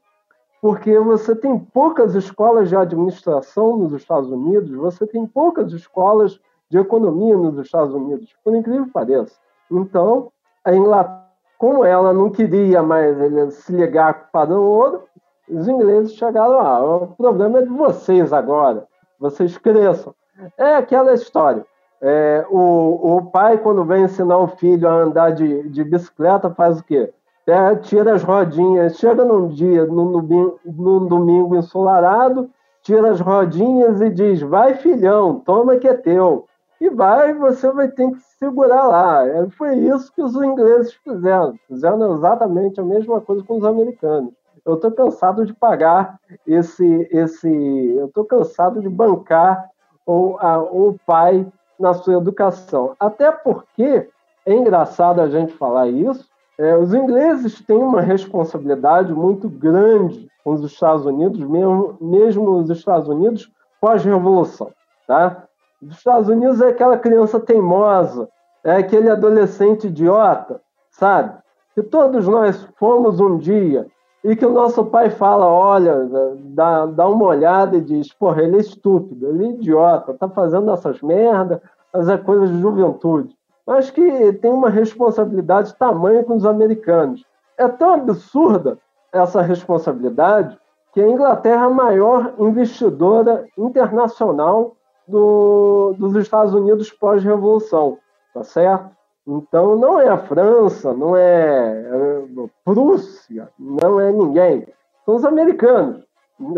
porque 0.62 0.98
você 1.00 1.36
tem 1.36 1.58
poucas 1.58 2.13
escolas 2.13 2.70
de 2.70 2.75
administração 2.75 3.75
nos 3.77 3.94
Estados 3.94 4.30
Unidos, 4.30 4.70
você 4.72 5.08
tem 5.08 5.25
poucas 5.25 5.74
escolas 5.74 6.39
de 6.70 6.77
economia 6.77 7.36
nos 7.36 7.58
Estados 7.58 7.94
Unidos, 7.94 8.34
por 8.44 8.56
incrível 8.56 8.86
que 8.86 8.91
pareça. 8.91 9.36
Então, 9.70 10.32
a 10.63 10.74
Inglaterra, 10.74 11.22
como 11.58 11.84
ela 11.84 12.13
não 12.13 12.30
queria 12.30 12.82
mais 12.82 13.53
se 13.56 13.72
ligar 13.72 14.13
com 14.13 14.25
o 14.27 14.32
padrão 14.32 14.63
ouro, 14.63 15.03
os 15.50 15.68
ingleses 15.68 16.13
chegaram 16.13 16.56
lá, 16.56 16.77
ah, 16.77 16.96
o 16.96 17.08
problema 17.08 17.60
é 17.60 17.62
de 17.63 17.70
vocês 17.70 18.32
agora, 18.32 18.88
vocês 19.20 19.58
cresçam. 19.58 20.13
É 20.58 20.75
aquela 20.75 21.13
história. 21.13 21.65
É, 22.01 22.46
o, 22.50 23.18
o 23.18 23.25
pai, 23.25 23.60
quando 23.60 23.86
vem 23.86 24.03
ensinar 24.03 24.39
o 24.39 24.48
filho 24.48 24.88
a 24.88 24.94
andar 24.94 25.32
de, 25.32 25.70
de 25.70 25.84
bicicleta, 25.84 26.50
faz 26.50 26.80
o 26.80 26.84
quê? 26.84 27.13
É, 27.48 27.75
tira 27.75 28.13
as 28.13 28.24
rodinhas, 28.24 28.98
chega 28.98 29.25
num 29.25 29.48
dia, 29.48 29.86
num 29.86 30.12
domingo, 30.12 30.60
num 30.65 31.07
domingo 31.07 31.55
ensolarado, 31.55 32.50
tira 32.81 33.12
as 33.12 33.19
rodinhas 33.19 34.01
e 34.01 34.10
diz: 34.10 34.41
vai 34.41 34.75
filhão, 34.75 35.39
toma 35.39 35.77
que 35.77 35.88
é 35.88 35.93
teu. 35.93 36.45
E 36.79 36.89
vai, 36.89 37.33
você 37.33 37.71
vai 37.71 37.88
ter 37.89 38.10
que 38.10 38.19
segurar 38.39 38.88
lá. 38.88 39.27
É, 39.27 39.48
foi 39.51 39.75
isso 39.75 40.12
que 40.13 40.21
os 40.21 40.36
ingleses 40.36 40.93
fizeram. 40.93 41.53
Fizeram 41.67 42.15
exatamente 42.15 42.79
a 42.79 42.83
mesma 42.83 43.21
coisa 43.21 43.43
com 43.43 43.57
os 43.57 43.63
americanos. 43.63 44.33
Eu 44.65 44.75
estou 44.75 44.91
cansado 44.91 45.45
de 45.45 45.53
pagar 45.53 46.19
esse, 46.45 47.07
esse, 47.12 47.48
eu 47.95 48.07
estou 48.07 48.25
cansado 48.25 48.81
de 48.81 48.89
bancar 48.89 49.69
o, 50.05 50.38
a, 50.39 50.60
o 50.60 50.95
pai 51.05 51.45
na 51.79 51.93
sua 51.93 52.15
educação. 52.15 52.95
Até 53.00 53.31
porque 53.31 54.10
é 54.45 54.53
engraçado 54.53 55.19
a 55.19 55.29
gente 55.29 55.53
falar 55.53 55.88
isso, 55.88 56.30
é, 56.62 56.77
os 56.77 56.94
ingleses 56.94 57.60
têm 57.60 57.75
uma 57.75 58.01
responsabilidade 58.01 59.12
muito 59.12 59.50
grande 59.50 60.30
com 60.44 60.53
os 60.53 60.63
Estados 60.63 61.08
Unidos, 61.08 61.39
mesmo, 61.39 61.98
mesmo 62.00 62.51
os 62.51 62.70
Estados 62.70 63.10
Unidos 63.10 63.51
pós-revolução. 63.82 64.72
Tá? 65.08 65.46
Os 65.82 65.98
Estados 65.98 66.30
Unidos 66.30 66.62
é 66.62 66.68
aquela 66.68 67.00
criança 67.00 67.39
teimosa, 67.39 68.30
é 68.63 68.75
aquele 68.75 69.10
adolescente 69.10 69.88
idiota, 69.88 70.62
sabe? 70.91 71.34
Que 71.74 71.82
todos 71.82 72.27
nós 72.27 72.63
fomos 72.77 73.20
um 73.20 73.39
dia 73.39 73.88
e 74.24 74.36
que 74.36 74.46
o 74.46 74.53
nosso 74.53 74.86
pai 74.86 75.10
fala, 75.10 75.48
olha, 75.48 76.08
dá, 76.53 76.86
dá 76.86 77.08
uma 77.08 77.25
olhada 77.25 77.77
e 77.77 77.82
diz, 77.82 78.13
porra, 78.13 78.44
ele 78.44 78.58
é 78.58 78.60
estúpido, 78.60 79.30
ele 79.30 79.46
é 79.46 79.50
idiota, 79.50 80.13
tá 80.13 80.30
fazendo 80.30 80.70
essas 80.72 81.01
merdas, 81.01 81.60
mas 81.91 82.08
é 82.08 82.20
coisa 82.20 82.46
de 82.46 82.62
juventude 82.62 83.36
mas 83.65 83.89
que 83.89 84.34
tem 84.34 84.51
uma 84.51 84.70
responsabilidade 84.70 85.75
tamanha 85.75 86.24
com 86.24 86.36
os 86.36 86.46
americanos. 86.46 87.25
É 87.58 87.68
tão 87.68 87.94
absurda 87.94 88.77
essa 89.12 89.41
responsabilidade 89.41 90.58
que 90.94 91.01
a 91.01 91.08
Inglaterra 91.08 91.63
é 91.63 91.65
a 91.65 91.70
maior 91.70 92.34
investidora 92.39 93.48
internacional 93.58 94.75
do, 95.08 95.94
dos 95.98 96.15
Estados 96.15 96.53
Unidos 96.53 96.91
pós-revolução, 96.91 97.98
tá 98.34 98.44
certo? 98.44 98.89
Então 99.27 99.75
não 99.75 100.00
é 100.00 100.10
a 100.10 100.18
França, 100.18 100.94
não 100.94 101.15
é 101.15 101.86
a 101.89 102.48
Prússia, 102.65 103.50
não 103.60 104.00
é 104.00 104.12
ninguém. 104.12 104.68
São 105.06 105.15
os 105.15 105.25
americanos, 105.25 106.03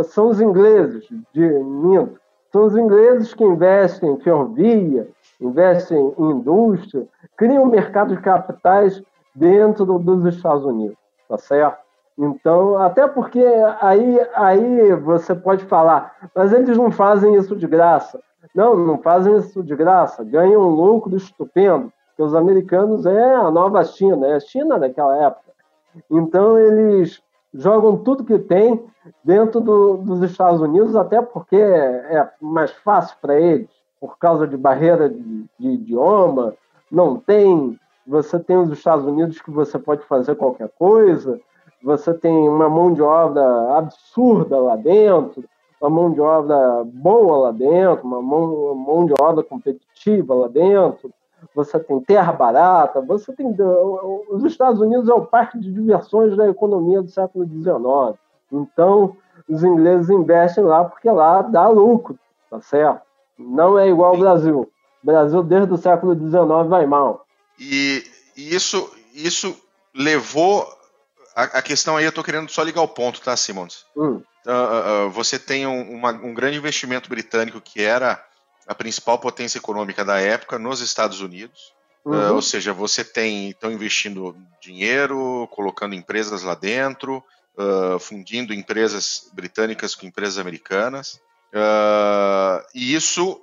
são 0.06 0.30
os 0.30 0.40
ingleses, 0.40 1.08
de 1.34 1.42
minto, 1.42 2.20
são 2.52 2.66
os 2.66 2.78
ingleses 2.78 3.34
que 3.34 3.44
investem 3.44 4.12
em 4.12 4.20
ferrovia, 4.20 5.08
investem 5.46 6.14
em 6.18 6.32
indústria, 6.32 7.08
criam 7.36 7.64
um 7.64 7.70
mercado 7.70 8.16
de 8.16 8.22
capitais 8.22 9.02
dentro 9.36 9.86
do, 9.86 10.00
dos 10.00 10.26
Estados 10.26 10.64
Unidos, 10.66 10.98
tá 11.28 11.38
certo? 11.38 11.84
Então, 12.18 12.78
até 12.78 13.08
porque 13.08 13.44
aí, 13.82 14.20
aí 14.36 14.94
você 14.94 15.34
pode 15.34 15.66
falar, 15.66 16.16
mas 16.36 16.54
eles 16.54 16.78
não 16.78 16.92
fazem 16.92 17.36
isso 17.36 17.56
de 17.56 17.68
graça. 17.68 18.20
Não, 18.54 18.76
não 18.76 19.00
fazem 19.00 19.36
isso 19.38 19.64
de 19.64 19.76
graça, 19.76 20.24
ganham 20.24 20.62
um 20.62 20.70
lucro 20.70 21.16
estupendo, 21.16 21.92
porque 22.10 22.22
os 22.22 22.36
americanos 22.36 23.06
é 23.06 23.36
a 23.36 23.50
nova 23.50 23.84
China, 23.84 24.28
é 24.28 24.36
a 24.36 24.40
China 24.40 24.78
daquela 24.78 25.16
época. 25.16 25.52
Então, 26.12 26.60
eles 26.60 27.22
jogam 27.54 27.98
tudo 27.98 28.24
que 28.24 28.38
tem 28.38 28.84
dentro 29.24 29.60
do, 29.60 29.98
dos 29.98 30.22
Estados 30.22 30.62
Unidos, 30.62 30.96
até 30.96 31.22
porque 31.22 31.56
é 31.56 32.30
mais 32.40 32.72
fácil 32.72 33.18
para 33.22 33.40
eles 33.40 33.70
por 34.04 34.18
causa 34.18 34.46
de 34.46 34.58
barreira 34.58 35.10
de, 35.10 35.46
de 35.58 35.70
idioma, 35.70 36.54
não 36.92 37.16
tem. 37.16 37.80
Você 38.06 38.38
tem 38.38 38.58
os 38.58 38.70
Estados 38.70 39.06
Unidos 39.06 39.42
que 39.42 39.50
você 39.50 39.80
pode 39.80 40.04
fazer 40.04 40.36
qualquer 40.36 40.68
coisa, 40.78 41.40
você 41.82 42.14
tem 42.14 42.50
uma 42.50 42.68
mão 42.68 42.94
de 42.94 43.02
obra 43.02 43.78
absurda 43.78 44.60
lá 44.60 44.76
dentro, 44.76 45.46
uma 45.80 45.90
mão 45.90 46.12
de 46.12 46.20
obra 46.20 46.84
boa 46.84 47.38
lá 47.38 47.52
dentro, 47.52 48.06
uma 48.06 48.22
mão, 48.22 48.54
uma 48.54 48.76
mão 48.76 49.06
de 49.06 49.14
obra 49.22 49.42
competitiva 49.42 50.36
lá 50.36 50.50
dentro, 50.50 51.10
você 51.56 51.80
tem 51.80 51.98
terra 52.02 52.34
barata, 52.34 53.00
você 53.00 53.32
tem. 53.32 53.56
Os 54.30 54.44
Estados 54.44 54.82
Unidos 54.82 55.08
é 55.08 55.14
o 55.14 55.26
parque 55.26 55.58
de 55.58 55.72
diversões 55.72 56.36
da 56.36 56.50
economia 56.50 57.02
do 57.02 57.10
século 57.10 57.46
XIX. 57.46 58.20
Então, 58.52 59.16
os 59.48 59.64
ingleses 59.64 60.10
investem 60.10 60.66
lá 60.66 60.84
porque 60.84 61.10
lá 61.10 61.42
dá 61.42 61.70
lucro, 61.70 62.20
tá 62.50 62.60
certo? 62.60 63.13
Não 63.38 63.78
é 63.78 63.90
igual 63.90 64.12
ao 64.12 64.20
Brasil. 64.20 64.72
O 65.02 65.06
Brasil, 65.06 65.44
desde 65.44 65.74
o 65.74 65.78
século 65.78 66.16
XIX, 66.16 66.70
vai 66.70 66.86
mal. 66.86 67.26
E, 67.60 68.04
isso, 68.36 68.92
isso 69.14 69.56
levou 69.94 70.68
a, 71.36 71.44
a, 71.44 71.62
questão 71.62 71.98
aí, 71.98 72.06
eu 72.06 72.10
estou 72.10 72.24
querendo 72.24 72.50
só 72.50 72.62
ligar 72.64 72.82
o 72.82 72.88
ponto, 72.88 73.22
tá, 73.22 73.36
Simons? 73.36 73.86
Hum. 73.96 74.22
Uh, 74.46 75.08
uh, 75.08 75.10
você 75.10 75.40
tem 75.40 75.66
um, 75.66 75.94
uma, 75.94 76.12
um 76.12 76.34
grande 76.34 76.58
investimento 76.58 77.10
britânico 77.10 77.62
que 77.62 77.82
era 77.82 78.24
a 78.68 78.76
principal 78.76 79.18
potência 79.18 79.58
econômica 79.58 80.04
da 80.04 80.20
época 80.20 80.60
nos 80.60 80.82
Estados 80.82 81.22
Unidos. 81.22 81.74
Uhum. 82.06 82.14
Uh, 82.14 82.34
ou 82.34 82.42
seja, 82.42 82.74
você 82.74 83.04
tem 83.04 83.50
estão 83.50 83.72
investindo 83.72 84.36
dinheiro, 84.62 85.48
colocando 85.52 85.96
empresas 85.96 86.44
lá 86.44 86.56
dentro, 86.56 87.24
uh, 87.58 87.98
fundindo 88.00 88.54
empresas 88.54 89.30
britânicas 89.34 89.96
com 89.96 90.06
empresas 90.06 90.38
americanas, 90.38 91.20
uh, 91.54 92.64
e 92.74 92.94
isso 92.96 93.40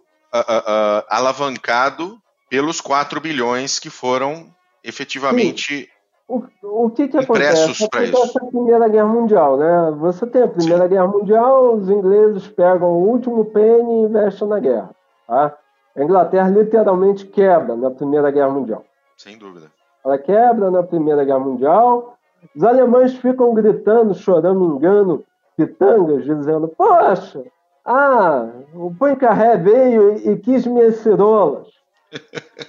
alavancado 1.08 2.18
pelos 2.48 2.80
4 2.80 3.20
bilhões 3.20 3.78
que 3.78 3.90
foram 3.90 4.54
efetivamente 4.84 5.90
o, 6.30 6.44
o 6.62 6.90
que, 6.90 7.08
que 7.08 7.18
acontece? 7.18 7.84
Acontece 7.84 8.38
a 8.38 8.44
Primeira 8.46 8.88
Guerra 8.88 9.08
Mundial, 9.08 9.56
né? 9.56 9.90
Você 9.98 10.24
tem 10.28 10.44
a 10.44 10.48
Primeira 10.48 10.84
Sim. 10.84 10.90
Guerra 10.90 11.08
Mundial, 11.08 11.74
os 11.74 11.90
ingleses 11.90 12.46
pegam 12.46 12.88
o 12.88 13.08
último 13.08 13.46
penny 13.46 14.02
e 14.02 14.04
investem 14.04 14.46
na 14.46 14.60
guerra. 14.60 14.90
Tá? 15.26 15.56
A 15.96 16.02
Inglaterra 16.04 16.48
literalmente 16.48 17.26
quebra 17.26 17.74
na 17.74 17.90
Primeira 17.90 18.30
Guerra 18.30 18.50
Mundial. 18.50 18.84
Sem 19.16 19.36
dúvida. 19.36 19.72
Ela 20.04 20.18
quebra 20.18 20.70
na 20.70 20.84
Primeira 20.84 21.24
Guerra 21.24 21.40
Mundial. 21.40 22.16
Os 22.54 22.62
alemães 22.62 23.12
ficam 23.14 23.52
gritando, 23.52 24.14
chorando, 24.14 24.76
engano, 24.76 25.24
pitangas, 25.56 26.24
dizendo: 26.24 26.68
Poxa, 26.68 27.42
ah, 27.84 28.46
o 28.74 28.94
Poincaré 28.94 29.56
veio 29.56 30.16
e, 30.16 30.30
e 30.30 30.36
quis 30.38 30.66
minhas 30.66 30.96
cirolas. 30.96 31.68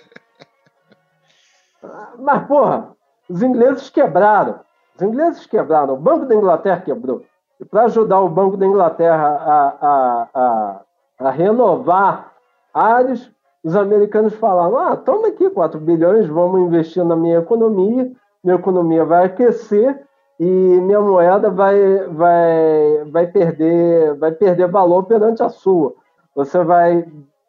Mas, 2.19 2.45
porra, 2.47 2.91
os 3.29 3.41
ingleses 3.41 3.89
quebraram. 3.89 4.59
Os 4.95 5.01
ingleses 5.01 5.45
quebraram. 5.45 5.95
O 5.95 5.97
Banco 5.97 6.25
da 6.25 6.35
Inglaterra 6.35 6.81
quebrou. 6.81 7.23
E 7.59 7.65
para 7.65 7.83
ajudar 7.83 8.19
o 8.21 8.29
Banco 8.29 8.57
da 8.57 8.65
Inglaterra 8.65 9.27
a, 9.27 9.67
a, 9.81 10.27
a, 10.33 10.81
a 11.19 11.31
renovar 11.31 12.31
áreas, 12.73 13.31
os 13.63 13.75
americanos 13.75 14.33
falaram: 14.35 14.77
ah, 14.77 14.95
toma 14.95 15.27
aqui 15.27 15.49
4 15.49 15.79
bilhões, 15.79 16.27
vamos 16.27 16.61
investir 16.61 17.03
na 17.03 17.15
minha 17.15 17.39
economia, 17.39 18.11
minha 18.43 18.55
economia 18.55 19.05
vai 19.05 19.25
aquecer 19.25 20.07
e 20.41 20.43
minha 20.43 21.00
moeda 21.00 21.51
vai, 21.51 21.79
vai, 22.07 23.05
vai, 23.12 23.27
perder, 23.27 24.15
vai 24.15 24.31
perder 24.31 24.67
valor 24.67 25.03
perante 25.03 25.43
a 25.43 25.50
sua. 25.50 25.93
Você 26.36 26.63
vai 26.63 27.05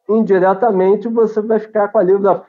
indiretamente 0.07 1.09
você 1.09 1.41
vai 1.41 1.59
ficar 1.59 1.89
com 1.89 1.97
a 1.97 2.03
libra 2.03 2.45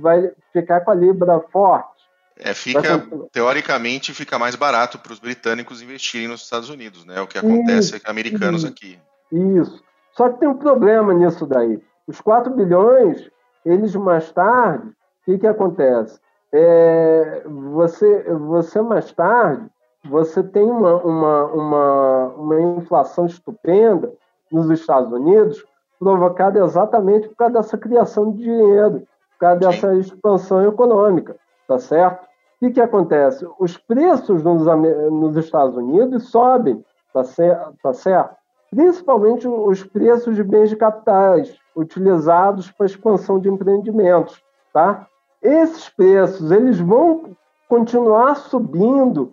vai 0.00 0.32
ficar 0.52 0.80
com 0.80 0.90
a 0.90 0.94
libra 0.94 1.38
forte. 1.52 2.02
É, 2.36 2.52
fica, 2.54 3.06
teoricamente, 3.30 4.12
fica 4.12 4.36
mais 4.36 4.56
barato 4.56 4.98
para 4.98 5.12
os 5.12 5.20
britânicos 5.20 5.80
investirem 5.80 6.26
nos 6.26 6.42
Estados 6.42 6.70
Unidos, 6.70 7.04
né? 7.04 7.20
O 7.20 7.28
que 7.28 7.38
acontece 7.38 7.94
isso, 7.94 8.04
com 8.04 8.10
americanos 8.10 8.64
isso, 8.64 8.72
aqui. 8.72 8.98
Isso. 9.30 9.80
Só 10.10 10.28
que 10.28 10.40
tem 10.40 10.48
um 10.48 10.58
problema 10.58 11.14
nisso 11.14 11.46
daí. 11.46 11.80
Os 12.04 12.20
4 12.20 12.52
bilhões, 12.52 13.30
eles 13.64 13.94
mais 13.94 14.32
tarde, 14.32 14.88
o 14.88 14.94
que, 15.24 15.38
que 15.38 15.46
acontece? 15.46 16.18
É, 16.52 17.42
você, 17.46 18.22
você 18.32 18.80
mais 18.80 19.12
tarde, 19.12 19.66
você 20.08 20.42
tem 20.42 20.70
uma, 20.70 20.96
uma, 20.96 21.44
uma, 21.46 22.26
uma 22.36 22.60
inflação 22.60 23.26
estupenda 23.26 24.12
nos 24.50 24.70
Estados 24.70 25.12
Unidos, 25.12 25.64
provocada 25.98 26.58
exatamente 26.60 27.28
por 27.28 27.36
causa 27.36 27.54
dessa 27.54 27.76
criação 27.76 28.32
de 28.32 28.38
dinheiro, 28.38 29.00
por 29.32 29.40
causa 29.40 29.60
dessa 29.60 29.94
expansão 29.96 30.66
econômica, 30.66 31.36
tá 31.66 31.78
certo? 31.78 32.24
O 32.24 32.58
que, 32.60 32.70
que 32.72 32.80
acontece? 32.80 33.46
Os 33.58 33.76
preços 33.76 34.42
nos, 34.42 34.64
nos 34.64 35.36
Estados 35.36 35.76
Unidos 35.76 36.30
sobem, 36.30 36.84
tá, 37.12 37.22
certo? 37.22 37.74
tá 37.82 37.92
certo? 37.92 38.36
Principalmente 38.70 39.46
os 39.46 39.84
preços 39.84 40.34
de 40.36 40.42
bens 40.42 40.68
de 40.68 40.76
capitais 40.76 41.56
utilizados 41.74 42.70
para 42.70 42.86
expansão 42.86 43.38
de 43.38 43.48
empreendimentos, 43.48 44.42
tá? 44.72 45.06
Esses 45.42 45.88
preços 45.88 46.50
eles 46.50 46.80
vão 46.80 47.36
continuar 47.68 48.34
subindo 48.36 49.32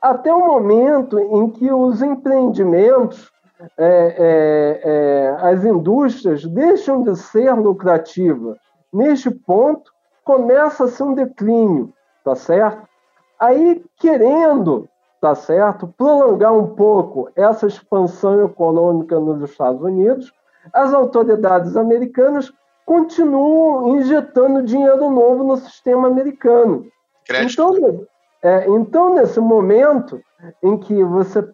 até 0.00 0.32
o 0.32 0.46
momento 0.46 1.18
em 1.18 1.50
que 1.50 1.72
os 1.72 2.02
empreendimentos, 2.02 3.30
é, 3.78 4.14
é, 4.18 4.80
é, 4.84 5.36
as 5.50 5.64
indústrias 5.64 6.44
deixam 6.44 7.02
de 7.02 7.16
ser 7.16 7.52
lucrativas. 7.54 8.58
Neste 8.92 9.30
ponto, 9.30 9.90
começa-se 10.24 11.02
um 11.02 11.14
declínio, 11.14 11.92
tá 12.24 12.34
certo? 12.34 12.86
Aí, 13.38 13.84
querendo, 13.96 14.88
tá 15.20 15.34
certo, 15.34 15.92
prolongar 15.96 16.52
um 16.52 16.74
pouco 16.74 17.30
essa 17.34 17.66
expansão 17.66 18.44
econômica 18.44 19.18
nos 19.18 19.42
Estados 19.50 19.82
Unidos, 19.82 20.32
as 20.72 20.92
autoridades 20.92 21.76
americanas 21.76 22.52
continuam 22.86 23.98
injetando 23.98 24.62
dinheiro 24.62 25.10
novo 25.10 25.42
no 25.42 25.56
sistema 25.56 26.06
americano. 26.06 26.86
Então, 27.52 28.06
é, 28.40 28.68
então, 28.68 29.14
nesse 29.14 29.40
momento 29.40 30.22
em 30.62 30.78
que 30.78 31.02
você, 31.02 31.46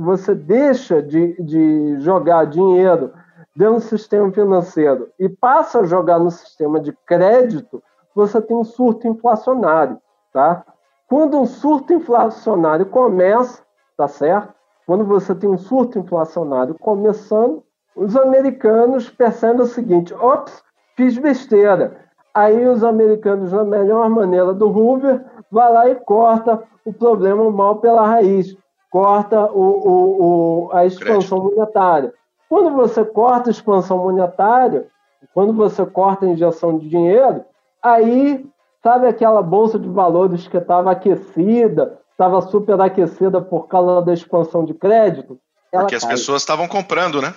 você 0.00 0.34
deixa 0.34 1.02
de, 1.02 1.42
de 1.42 1.98
jogar 2.00 2.44
dinheiro 2.44 3.12
dentro 3.56 3.76
do 3.76 3.80
sistema 3.80 4.30
financeiro 4.30 5.08
e 5.18 5.26
passa 5.26 5.80
a 5.80 5.86
jogar 5.86 6.18
no 6.18 6.30
sistema 6.30 6.78
de 6.78 6.92
crédito, 7.06 7.82
você 8.14 8.42
tem 8.42 8.56
um 8.56 8.64
surto 8.64 9.08
inflacionário, 9.08 9.98
tá? 10.32 10.64
Quando 11.08 11.38
um 11.38 11.46
surto 11.46 11.94
inflacionário 11.94 12.86
começa, 12.86 13.62
tá 13.96 14.06
certo? 14.06 14.52
Quando 14.86 15.04
você 15.04 15.34
tem 15.34 15.48
um 15.48 15.56
surto 15.56 15.98
inflacionário 15.98 16.76
começando, 16.78 17.62
os 17.96 18.16
americanos 18.16 19.08
percebem 19.08 19.62
o 19.62 19.66
seguinte: 19.66 20.12
ops, 20.14 20.63
fiz 20.96 21.18
besteira. 21.18 22.04
Aí 22.34 22.66
os 22.66 22.82
americanos, 22.82 23.52
na 23.52 23.64
melhor 23.64 24.08
maneira 24.10 24.52
do 24.52 24.68
Hoover, 24.68 25.24
vai 25.50 25.72
lá 25.72 25.88
e 25.88 25.94
corta 25.94 26.62
o 26.84 26.92
problema 26.92 27.50
mal 27.50 27.76
pela 27.76 28.06
raiz, 28.06 28.56
corta 28.90 29.44
o, 29.52 29.60
o, 29.60 30.66
o, 30.68 30.72
a 30.72 30.84
expansão 30.84 31.40
Crédito. 31.40 31.56
monetária. 31.56 32.14
Quando 32.48 32.70
você 32.74 33.04
corta 33.04 33.50
a 33.50 33.52
expansão 33.52 33.98
monetária, 33.98 34.86
quando 35.32 35.52
você 35.52 35.86
corta 35.86 36.26
a 36.26 36.28
injeção 36.28 36.78
de 36.78 36.88
dinheiro, 36.88 37.44
aí, 37.82 38.44
sabe 38.82 39.06
aquela 39.06 39.42
bolsa 39.42 39.78
de 39.78 39.88
valores 39.88 40.46
que 40.46 40.56
estava 40.56 40.90
aquecida, 40.90 41.98
estava 42.10 42.40
superaquecida 42.42 43.40
por 43.40 43.66
causa 43.68 44.02
da 44.02 44.12
expansão 44.12 44.64
de 44.64 44.74
crédito? 44.74 45.38
Porque 45.70 45.94
as 45.96 46.04
pessoas 46.04 46.42
estavam 46.42 46.68
comprando, 46.68 47.20
né? 47.20 47.34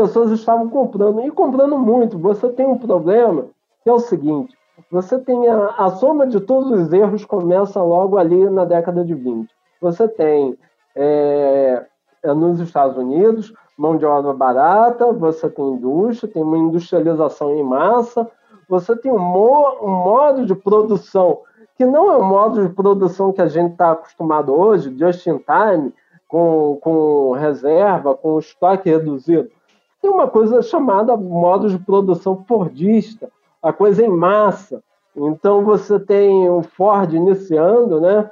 As 0.00 0.08
pessoas 0.08 0.30
estavam 0.30 0.68
comprando, 0.68 1.20
e 1.20 1.30
comprando 1.30 1.78
muito. 1.78 2.18
Você 2.18 2.48
tem 2.48 2.66
um 2.66 2.78
problema 2.78 3.46
que 3.82 3.90
é 3.90 3.92
o 3.92 3.98
seguinte: 3.98 4.56
você 4.90 5.18
tem 5.18 5.48
a, 5.48 5.66
a 5.76 5.90
soma 5.90 6.26
de 6.26 6.40
todos 6.40 6.70
os 6.70 6.92
erros 6.92 7.24
começa 7.24 7.82
logo 7.82 8.16
ali 8.16 8.48
na 8.48 8.64
década 8.64 9.04
de 9.04 9.14
20. 9.14 9.48
Você 9.80 10.08
tem 10.08 10.56
é, 10.94 11.84
é, 12.22 12.34
nos 12.34 12.60
Estados 12.60 12.96
Unidos 12.96 13.52
mão 13.76 13.96
de 13.96 14.04
obra 14.04 14.34
barata, 14.34 15.10
você 15.10 15.48
tem 15.48 15.66
indústria, 15.66 16.30
tem 16.30 16.42
uma 16.42 16.58
industrialização 16.58 17.56
em 17.56 17.62
massa, 17.62 18.30
você 18.68 18.94
tem 18.94 19.10
um, 19.10 19.18
mo, 19.18 19.78
um 19.80 19.88
modo 19.88 20.44
de 20.44 20.54
produção 20.54 21.38
que 21.78 21.86
não 21.86 22.12
é 22.12 22.16
o 22.18 22.22
modo 22.22 22.68
de 22.68 22.74
produção 22.74 23.32
que 23.32 23.40
a 23.40 23.48
gente 23.48 23.72
está 23.72 23.92
acostumado 23.92 24.52
hoje, 24.52 24.94
just 24.98 25.26
in 25.26 25.38
time, 25.38 25.94
com, 26.28 26.78
com 26.82 27.32
reserva, 27.32 28.14
com 28.14 28.38
estoque 28.38 28.90
reduzido. 28.90 29.50
Tem 30.00 30.10
uma 30.10 30.28
coisa 30.28 30.62
chamada 30.62 31.16
modo 31.16 31.68
de 31.68 31.78
produção 31.78 32.44
fordista, 32.48 33.30
a 33.62 33.72
coisa 33.72 34.04
em 34.04 34.08
massa. 34.08 34.82
Então 35.14 35.64
você 35.64 35.98
tem 36.00 36.48
o 36.48 36.62
Ford 36.62 37.12
iniciando, 37.12 38.00
né? 38.00 38.30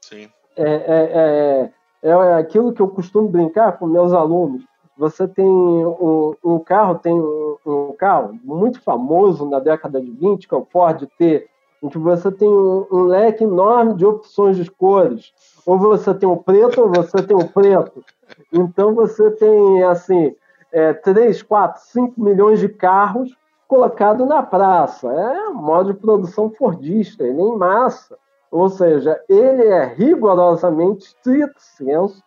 Sim. 0.00 0.28
É, 0.56 0.62
é, 0.64 1.70
é, 2.02 2.10
é 2.10 2.34
aquilo 2.34 2.72
que 2.72 2.80
eu 2.80 2.88
costumo 2.88 3.28
brincar 3.28 3.78
com 3.78 3.86
meus 3.86 4.12
alunos. 4.12 4.64
Você 4.96 5.26
tem 5.26 5.44
um, 5.44 6.34
um 6.44 6.58
carro, 6.60 6.94
tem 6.96 7.12
um, 7.12 7.56
um, 7.66 7.92
carro 7.98 8.38
muito 8.44 8.80
famoso 8.80 9.48
na 9.48 9.58
década 9.58 10.00
de 10.00 10.10
20, 10.10 10.46
que 10.46 10.54
é 10.54 10.58
o 10.58 10.64
Ford 10.64 11.06
T, 11.18 11.48
em 11.82 11.88
que 11.88 11.98
você 11.98 12.30
tem 12.30 12.48
um, 12.48 12.86
um 12.90 13.02
leque 13.02 13.42
enorme 13.42 13.94
de 13.94 14.06
opções 14.06 14.56
de 14.56 14.70
cores. 14.70 15.32
Ou 15.66 15.76
você 15.76 16.14
tem 16.14 16.28
o 16.28 16.36
preto, 16.36 16.80
ou 16.80 16.88
você 16.90 17.22
tem 17.22 17.36
o 17.36 17.48
preto. 17.48 18.04
Então 18.52 18.94
você 18.94 19.30
tem 19.32 19.82
assim 19.82 20.34
é, 20.74 20.92
3, 20.92 21.40
4, 21.40 21.82
5 21.82 22.20
milhões 22.20 22.58
de 22.58 22.68
carros 22.68 23.34
colocado 23.68 24.26
na 24.26 24.42
praça. 24.42 25.08
É 25.08 25.48
um 25.48 25.54
modo 25.54 25.94
de 25.94 26.00
produção 26.00 26.50
fordista, 26.50 27.22
ele 27.22 27.40
é 27.40 27.44
em 27.44 27.56
massa. 27.56 28.18
Ou 28.50 28.68
seja, 28.68 29.20
ele 29.28 29.64
é 29.64 29.84
rigorosamente, 29.84 31.06
estrito 31.06 31.54
senso, 31.58 32.22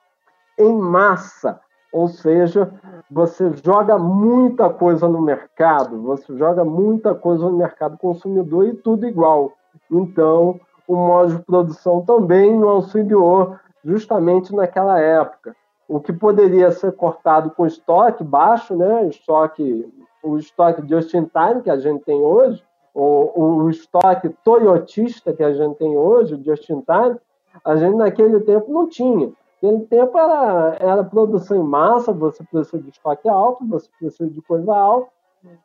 em 0.57 0.73
massa. 0.73 1.59
Ou 1.91 2.07
seja, 2.07 2.71
você 3.11 3.51
joga 3.63 3.97
muita 3.97 4.69
coisa 4.69 5.07
no 5.07 5.21
mercado, 5.21 6.01
você 6.01 6.35
joga 6.37 6.63
muita 6.63 7.13
coisa 7.13 7.49
no 7.49 7.57
mercado 7.57 7.97
consumidor 7.97 8.65
e 8.67 8.73
tudo 8.73 9.07
igual. 9.07 9.51
Então, 9.91 10.59
o 10.87 10.95
modo 10.95 11.35
de 11.35 11.43
produção 11.43 12.01
também 12.01 12.57
não 12.57 12.69
auxiliou 12.69 13.55
justamente 13.83 14.55
naquela 14.55 14.99
época. 14.99 15.55
O 15.87 15.99
que 15.99 16.11
poderia 16.11 16.71
ser 16.71 16.91
cortado 16.93 17.51
com 17.51 17.65
estoque 17.65 18.23
baixo, 18.23 18.75
né? 18.75 19.07
estoque, 19.07 19.91
o 20.21 20.37
estoque 20.37 20.87
just 20.87 21.13
in 21.13 21.25
time 21.25 21.61
que 21.63 21.69
a 21.69 21.77
gente 21.77 22.03
tem 22.03 22.19
hoje, 22.19 22.61
o, 22.93 23.63
o 23.63 23.69
estoque 23.69 24.29
toyotista 24.43 25.31
que 25.31 25.43
a 25.43 25.53
gente 25.53 25.75
tem 25.77 25.95
hoje, 25.95 26.35
o 26.35 26.43
just 26.43 26.69
in 26.69 26.81
time, 26.81 27.17
a 27.63 27.75
gente 27.75 27.95
naquele 27.95 28.39
tempo 28.41 28.71
não 28.71 28.87
tinha. 28.87 29.31
Naquele 29.61 29.85
tempo 29.85 30.17
era, 30.17 30.77
era 30.79 31.03
produção 31.03 31.57
em 31.57 31.63
massa, 31.63 32.11
você 32.11 32.43
precisa 32.43 32.81
de 32.81 32.89
estoque 32.89 33.29
alto, 33.29 33.65
você 33.67 33.87
precisa 33.99 34.29
de 34.29 34.41
coisa 34.41 34.75
alta. 34.75 35.09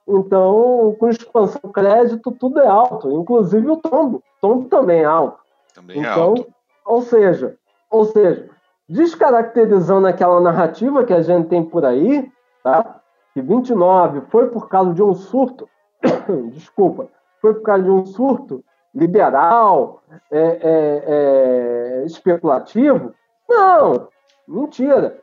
Então, 0.06 0.94
com 0.98 1.08
expansão 1.08 1.72
crédito, 1.72 2.30
tudo 2.32 2.60
é 2.60 2.66
alto, 2.66 3.10
inclusive 3.12 3.68
o 3.68 3.76
tombo. 3.76 4.18
O 4.18 4.22
tombo 4.40 4.68
também 4.68 5.00
é 5.00 5.04
alto. 5.04 5.38
Também 5.74 5.98
é 5.98 6.00
então, 6.00 6.22
alto. 6.22 6.46
Ou 6.84 7.02
seja, 7.02 7.56
ou 7.90 8.04
seja, 8.04 8.48
descaracterizando 8.92 10.06
aquela 10.06 10.38
narrativa 10.38 11.02
que 11.02 11.14
a 11.14 11.22
gente 11.22 11.48
tem 11.48 11.64
por 11.64 11.82
aí, 11.84 12.30
tá? 12.62 13.00
que 13.32 13.40
29 13.40 14.20
foi 14.28 14.48
por 14.48 14.68
causa 14.68 14.92
de 14.92 15.02
um 15.02 15.14
surto, 15.14 15.66
desculpa, 16.52 17.08
foi 17.40 17.54
por 17.54 17.62
causa 17.62 17.84
de 17.84 17.90
um 17.90 18.04
surto 18.04 18.62
liberal, 18.94 20.02
é, 20.30 20.38
é, 20.38 21.04
é, 21.06 22.04
especulativo. 22.04 23.14
Não, 23.48 24.08
mentira. 24.46 25.18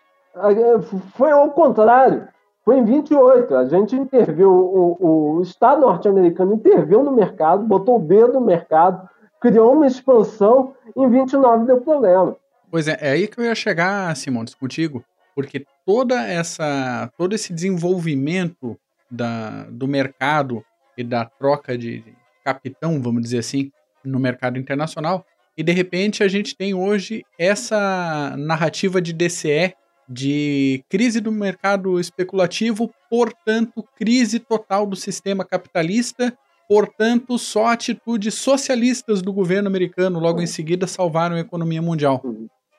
Foi 1.13 1.29
ao 1.29 1.51
contrário. 1.51 2.27
Foi 2.65 2.77
em 2.77 2.84
28. 2.84 3.55
A 3.55 3.65
gente 3.65 3.95
interviu, 3.95 4.51
o, 4.51 5.36
o 5.38 5.41
Estado 5.41 5.82
norte-americano 5.82 6.55
interviu 6.55 7.03
no 7.03 7.12
mercado, 7.12 7.63
botou 7.63 7.97
o 7.97 8.01
dedo 8.01 8.34
no 8.34 8.41
mercado, 8.41 9.08
criou 9.39 9.73
uma 9.73 9.86
expansão, 9.86 10.73
em 10.95 11.08
29 11.08 11.65
deu 11.65 11.82
problema. 11.82 12.36
Pois 12.71 12.88
é, 12.88 12.97
é 13.01 13.12
aí 13.12 13.27
que 13.27 13.39
eu 13.39 13.45
ia 13.45 13.55
chegar, 13.55 14.15
Simões, 14.15 14.53
contigo, 14.53 15.03
porque 15.36 15.65
toda 15.86 16.21
essa, 16.27 17.12
todo 17.17 17.34
esse 17.34 17.53
desenvolvimento 17.53 18.77
da, 19.10 19.63
do 19.65 19.88
mercado 19.88 20.63
e 20.97 21.03
da 21.03 21.25
troca 21.25 21.77
de 21.77 22.03
capitão, 22.43 23.01
vamos 23.01 23.23
dizer 23.23 23.39
assim, 23.39 23.71
no 24.03 24.19
mercado 24.19 24.60
internacional, 24.60 25.25
e 25.58 25.63
de 25.63 25.71
repente 25.71 26.23
a 26.23 26.27
gente 26.27 26.55
tem 26.55 26.73
hoje 26.73 27.25
essa 27.38 28.36
narrativa 28.38 29.01
de 29.01 29.13
DCE 29.13 29.73
de 30.08 30.84
crise 30.89 31.19
do 31.19 31.32
mercado 31.32 31.99
especulativo, 31.99 32.91
portanto, 33.10 33.88
crise 33.95 34.39
total 34.39 34.88
do 34.88 34.95
sistema 34.95 35.45
capitalista, 35.45 36.36
portanto, 36.67 37.38
só 37.38 37.67
atitudes 37.67 38.34
socialistas 38.36 39.21
do 39.21 39.32
governo 39.32 39.67
americano 39.67 40.19
logo 40.19 40.41
em 40.41 40.47
seguida 40.47 40.88
salvaram 40.88 41.36
a 41.36 41.39
economia 41.39 41.82
mundial. 41.82 42.23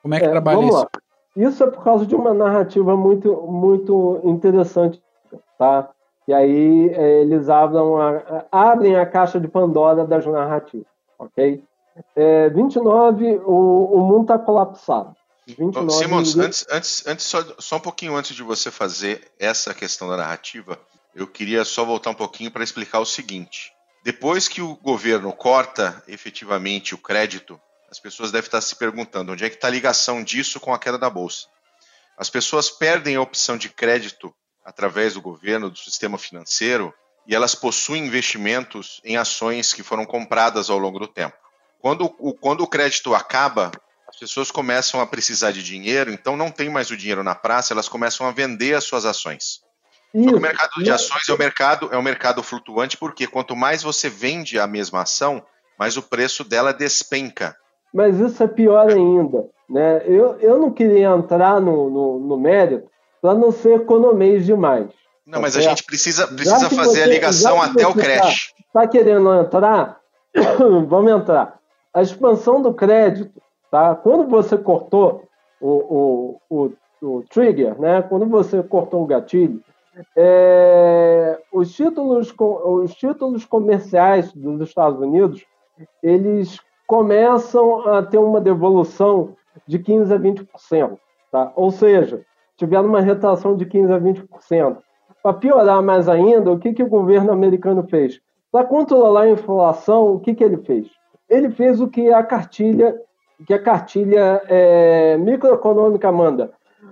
Como 0.02 0.14
é 0.14 0.18
que 0.18 0.24
é, 0.24 0.30
trabalha 0.30 0.64
isso? 0.64 0.72
Lá. 0.72 0.88
Isso 1.36 1.64
é 1.64 1.66
por 1.70 1.84
causa 1.84 2.06
de 2.06 2.14
uma 2.14 2.34
narrativa 2.34 2.96
muito, 2.96 3.34
muito 3.46 4.20
interessante, 4.24 5.00
tá? 5.58 5.90
E 6.26 6.32
aí 6.32 6.88
é, 6.90 7.22
eles 7.22 7.48
abrem 7.48 7.82
a, 8.00 8.44
abrem 8.50 8.96
a 8.96 9.06
caixa 9.06 9.40
de 9.40 9.48
Pandora 9.48 10.04
das 10.04 10.26
narrativas, 10.26 10.86
ok? 11.18 11.62
É, 12.16 12.48
29, 12.50 13.40
o, 13.44 13.84
o 13.92 14.00
mundo 14.00 14.22
está 14.22 14.38
colapsado. 14.38 15.14
29, 15.46 15.90
Simons, 15.90 16.34
ninguém... 16.34 16.46
antes, 16.46 16.66
antes, 16.70 17.06
antes 17.06 17.26
só, 17.26 17.42
só 17.58 17.76
um 17.76 17.80
pouquinho 17.80 18.14
antes 18.14 18.34
de 18.34 18.42
você 18.42 18.70
fazer 18.70 19.30
essa 19.38 19.74
questão 19.74 20.08
da 20.08 20.16
narrativa, 20.16 20.78
eu 21.14 21.26
queria 21.26 21.64
só 21.64 21.84
voltar 21.84 22.10
um 22.10 22.14
pouquinho 22.14 22.50
para 22.50 22.62
explicar 22.62 23.00
o 23.00 23.06
seguinte. 23.06 23.72
Depois 24.04 24.48
que 24.48 24.62
o 24.62 24.76
governo 24.76 25.32
corta 25.32 26.02
efetivamente 26.06 26.94
o 26.94 26.98
crédito 26.98 27.60
as 27.90 27.98
pessoas 27.98 28.30
devem 28.30 28.46
estar 28.46 28.60
se 28.60 28.76
perguntando 28.76 29.32
onde 29.32 29.44
é 29.44 29.48
que 29.48 29.56
está 29.56 29.68
a 29.68 29.70
ligação 29.70 30.22
disso 30.22 30.60
com 30.60 30.72
a 30.72 30.78
queda 30.78 30.96
da 30.96 31.10
bolsa. 31.10 31.46
As 32.16 32.30
pessoas 32.30 32.70
perdem 32.70 33.16
a 33.16 33.20
opção 33.20 33.56
de 33.56 33.68
crédito 33.68 34.34
através 34.64 35.14
do 35.14 35.20
governo, 35.20 35.70
do 35.70 35.78
sistema 35.78 36.18
financeiro, 36.18 36.94
e 37.26 37.34
elas 37.34 37.54
possuem 37.54 38.06
investimentos 38.06 39.00
em 39.04 39.16
ações 39.16 39.72
que 39.72 39.82
foram 39.82 40.04
compradas 40.04 40.70
ao 40.70 40.78
longo 40.78 40.98
do 40.98 41.08
tempo. 41.08 41.36
Quando 41.80 42.04
o, 42.18 42.34
quando 42.34 42.62
o 42.62 42.66
crédito 42.66 43.14
acaba, 43.14 43.70
as 44.06 44.16
pessoas 44.16 44.50
começam 44.50 45.00
a 45.00 45.06
precisar 45.06 45.50
de 45.50 45.62
dinheiro, 45.62 46.12
então 46.12 46.36
não 46.36 46.50
tem 46.50 46.68
mais 46.68 46.90
o 46.90 46.96
dinheiro 46.96 47.24
na 47.24 47.34
praça, 47.34 47.72
elas 47.72 47.88
começam 47.88 48.26
a 48.26 48.32
vender 48.32 48.74
as 48.74 48.84
suas 48.84 49.04
ações. 49.04 49.60
Isso. 50.12 50.36
o 50.36 50.40
mercado 50.40 50.82
de 50.82 50.90
ações 50.90 51.28
é 51.28 51.32
um 51.32 51.38
mercado, 51.38 51.88
é 51.92 51.96
um 51.96 52.02
mercado 52.02 52.42
flutuante, 52.42 52.96
porque 52.96 53.26
quanto 53.26 53.54
mais 53.54 53.82
você 53.82 54.08
vende 54.08 54.58
a 54.58 54.66
mesma 54.66 55.02
ação, 55.02 55.44
mais 55.78 55.96
o 55.96 56.02
preço 56.02 56.42
dela 56.44 56.74
despenca. 56.74 57.56
Mas 57.92 58.18
isso 58.18 58.42
é 58.42 58.46
pior 58.46 58.88
ainda. 58.90 59.46
Né? 59.68 60.02
Eu, 60.04 60.36
eu 60.40 60.58
não 60.58 60.70
queria 60.70 61.08
entrar 61.10 61.60
no, 61.60 61.90
no, 61.90 62.18
no 62.18 62.36
mérito 62.36 62.88
para 63.20 63.34
não 63.34 63.52
ser 63.52 63.80
economês 63.80 64.46
demais. 64.46 64.88
Não, 65.26 65.34
tá 65.34 65.40
mas 65.40 65.52
certo? 65.54 65.66
a 65.66 65.68
gente 65.70 65.84
precisa, 65.84 66.26
precisa 66.26 66.70
fazer 66.70 67.00
você, 67.00 67.02
a 67.02 67.06
ligação 67.06 67.62
até 67.62 67.86
o 67.86 67.94
crédito. 67.94 68.28
Está 68.58 68.80
tá 68.80 68.88
querendo 68.88 69.32
entrar? 69.34 70.00
Vamos 70.88 71.12
entrar. 71.12 71.58
A 71.92 72.02
expansão 72.02 72.62
do 72.62 72.74
crédito, 72.74 73.40
tá? 73.70 73.94
quando 73.94 74.28
você 74.28 74.56
cortou 74.56 75.24
o, 75.60 75.68
o, 75.68 76.40
o, 76.50 76.72
o 77.02 77.24
trigger, 77.30 77.80
né? 77.80 78.02
quando 78.02 78.26
você 78.26 78.62
cortou 78.62 79.02
o 79.02 79.06
gatilho, 79.06 79.62
é, 80.16 81.38
os, 81.52 81.72
títulos, 81.74 82.32
os 82.38 82.94
títulos 82.94 83.44
comerciais 83.44 84.32
dos 84.32 84.68
Estados 84.68 85.00
Unidos 85.00 85.44
eles 86.02 86.58
começam 86.90 87.86
a 87.86 88.02
ter 88.02 88.18
uma 88.18 88.40
devolução 88.40 89.36
de 89.64 89.78
15% 89.78 90.12
a 90.12 90.18
20%. 90.18 90.98
Tá? 91.30 91.52
Ou 91.54 91.70
seja, 91.70 92.22
tiveram 92.56 92.88
uma 92.88 93.00
retração 93.00 93.54
de 93.54 93.64
15% 93.64 93.94
a 93.94 94.00
20%. 94.00 94.78
Para 95.22 95.34
piorar 95.34 95.80
mais 95.84 96.08
ainda, 96.08 96.50
o 96.50 96.58
que, 96.58 96.72
que 96.72 96.82
o 96.82 96.88
governo 96.88 97.30
americano 97.30 97.86
fez? 97.88 98.20
Para 98.50 98.66
controlar 98.66 99.22
a 99.22 99.30
inflação, 99.30 100.14
o 100.14 100.18
que, 100.18 100.34
que 100.34 100.42
ele 100.42 100.56
fez? 100.56 100.88
Ele 101.28 101.50
fez 101.50 101.80
o 101.80 101.86
que 101.86 102.12
a 102.12 102.24
cartilha, 102.24 103.00
que 103.46 103.54
a 103.54 103.62
cartilha 103.62 104.42
é, 104.48 105.16
microeconômica 105.16 106.10
manda. 106.10 106.50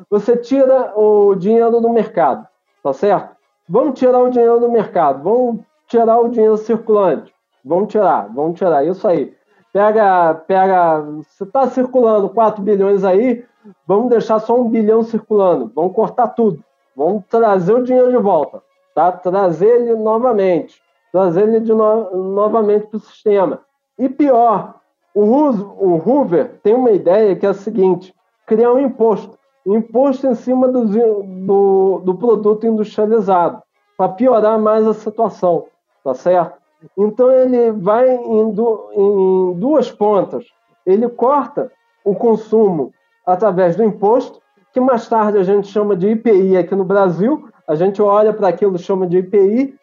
Você 0.09 0.37
tira 0.37 0.97
o 0.97 1.35
dinheiro 1.35 1.81
do 1.81 1.91
mercado, 1.91 2.47
tá 2.85 2.93
certo? 2.93 3.35
Vamos 3.69 3.99
tirar 3.99 4.21
o 4.21 4.31
dinheiro 4.31 4.61
do 4.61 4.71
mercado, 4.71 5.25
vamos 5.25 5.61
tirar 5.89 6.21
o 6.21 6.29
dinheiro 6.29 6.57
circulante, 6.57 7.35
vamos 7.65 7.89
tirar, 7.89 8.33
vamos 8.33 8.57
tirar, 8.57 8.87
isso 8.87 9.09
aí. 9.09 9.37
Pega, 9.73 10.35
pega, 10.47 11.01
você 11.01 11.45
está 11.45 11.69
circulando 11.69 12.31
4 12.31 12.63
bilhões 12.63 13.05
aí, 13.05 13.45
vamos 13.87 14.09
deixar 14.09 14.39
só 14.39 14.59
um 14.59 14.69
bilhão 14.69 15.03
circulando, 15.03 15.71
vamos 15.75 15.95
cortar 15.95 16.29
tudo, 16.29 16.65
vamos 16.97 17.25
trazer 17.29 17.75
o 17.75 17.83
dinheiro 17.83 18.11
de 18.11 18.17
volta, 18.17 18.63
tá? 18.95 19.13
trazer 19.13 19.67
ele 19.67 19.95
novamente, 19.95 20.81
trazer 21.13 21.43
ele 21.43 21.61
de 21.61 21.73
no, 21.73 22.33
novamente 22.33 22.87
para 22.87 22.97
o 22.97 23.01
sistema. 23.01 23.61
E 23.99 24.09
pior, 24.09 24.75
o, 25.15 25.23
o 25.23 25.97
Hoover 25.97 26.61
tem 26.63 26.75
uma 26.75 26.91
ideia 26.91 27.37
que 27.37 27.45
é 27.45 27.51
a 27.51 27.55
seguinte: 27.55 28.15
criar 28.47 28.73
um 28.73 28.79
imposto, 28.79 29.39
imposto 29.67 30.27
em 30.27 30.35
cima 30.35 30.69
do, 30.69 30.87
do, 30.87 32.01
do 32.05 32.15
produto 32.15 32.67
industrializado, 32.67 33.63
para 33.97 34.13
piorar 34.13 34.59
mais 34.59 34.87
a 34.87 34.95
situação, 34.95 35.67
tá 36.03 36.15
certo? 36.15 36.58
Então 36.97 37.31
ele 37.31 37.73
vai 37.73 38.09
em, 38.09 38.51
du 38.51 38.91
em 38.93 39.59
duas 39.59 39.91
pontas. 39.91 40.45
Ele 40.87 41.09
corta 41.09 41.71
o 42.05 42.15
consumo 42.15 42.93
através 43.27 43.77
do 43.77 43.85
imposto, 43.85 44.41
que 44.73 44.81
mais 44.81 45.09
tarde 45.09 45.39
a 45.39 45.43
gente 45.43 45.69
chama 45.69 45.97
de 45.97 46.09
IPI 46.09 46.57
aqui 46.57 46.75
no 46.75 46.85
Brasil. 46.85 47.49
A 47.67 47.75
gente 47.75 48.01
olha 48.01 48.33
para 48.33 48.49
aquilo 48.49 48.77
e 48.77 48.79
chama 48.79 49.07
de 49.07 49.19
IPI, 49.19 49.75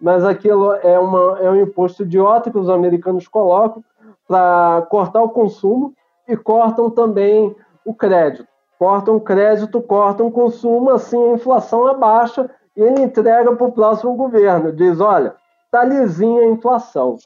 mas 0.00 0.24
aquilo 0.24 0.72
é, 0.74 0.98
uma, 0.98 1.38
é 1.40 1.50
um 1.50 1.60
imposto 1.60 2.02
idiota 2.02 2.50
que 2.50 2.58
os 2.58 2.68
americanos 2.68 3.26
colocam 3.26 3.82
para 4.28 4.86
cortar 4.90 5.22
o 5.22 5.30
consumo 5.30 5.94
e 6.28 6.36
cortam 6.36 6.90
também 6.90 7.54
o 7.84 7.94
crédito. 7.94 8.46
Cortam 8.78 9.16
o 9.16 9.20
crédito, 9.20 9.80
cortam 9.82 10.26
o 10.26 10.30
consumo, 10.30 10.90
assim 10.90 11.30
a 11.30 11.34
inflação 11.34 11.86
abaixa 11.86 12.50
e 12.76 12.82
ele 12.82 13.02
entrega 13.02 13.54
para 13.54 13.66
o 13.66 13.72
próximo 13.72 14.14
governo. 14.14 14.72
Diz: 14.72 15.00
olha, 15.00 15.34
tá 15.70 15.84
lisinha 15.84 16.42
a 16.42 16.50
inflação. 16.50 17.16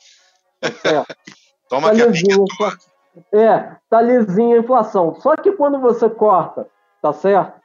É. 0.62 1.04
Toma 1.68 1.88
tá 1.88 1.94
que 1.94 2.06
lisinha 2.06 2.36
É, 3.32 3.76
tá 3.88 4.00
lisinha 4.00 4.56
a 4.56 4.58
inflação. 4.60 5.14
Só 5.16 5.36
que 5.36 5.52
quando 5.52 5.80
você 5.80 6.08
corta, 6.08 6.68
tá 7.00 7.12
certo? 7.12 7.60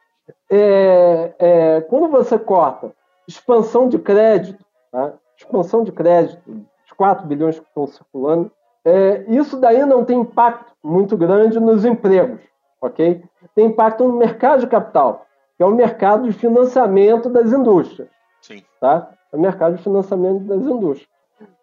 É, 0.49 1.33
é, 1.39 1.81
quando 1.81 2.07
você 2.07 2.37
corta 2.37 2.91
expansão 3.27 3.87
de 3.87 3.99
crédito, 3.99 4.63
tá? 4.91 5.13
expansão 5.37 5.83
de 5.83 5.91
crédito, 5.91 6.41
os 6.85 6.91
4 6.91 7.25
bilhões 7.27 7.59
que 7.59 7.67
estão 7.67 7.87
circulando, 7.87 8.51
é, 8.83 9.23
isso 9.27 9.57
daí 9.57 9.85
não 9.85 10.03
tem 10.03 10.19
impacto 10.19 10.73
muito 10.83 11.15
grande 11.15 11.59
nos 11.59 11.85
empregos, 11.85 12.41
ok? 12.81 13.23
Tem 13.53 13.65
impacto 13.65 14.03
no 14.05 14.13
mercado 14.13 14.61
de 14.61 14.67
capital, 14.67 15.25
que 15.57 15.63
é 15.63 15.65
o 15.65 15.75
mercado 15.75 16.23
de 16.23 16.33
financiamento 16.33 17.29
das 17.29 17.51
indústrias. 17.51 18.09
Sim. 18.41 18.63
Tá? 18.79 19.09
é 19.31 19.35
o 19.35 19.39
mercado 19.39 19.75
de 19.75 19.83
financiamento 19.83 20.39
das 20.45 20.61
indústrias. 20.61 21.07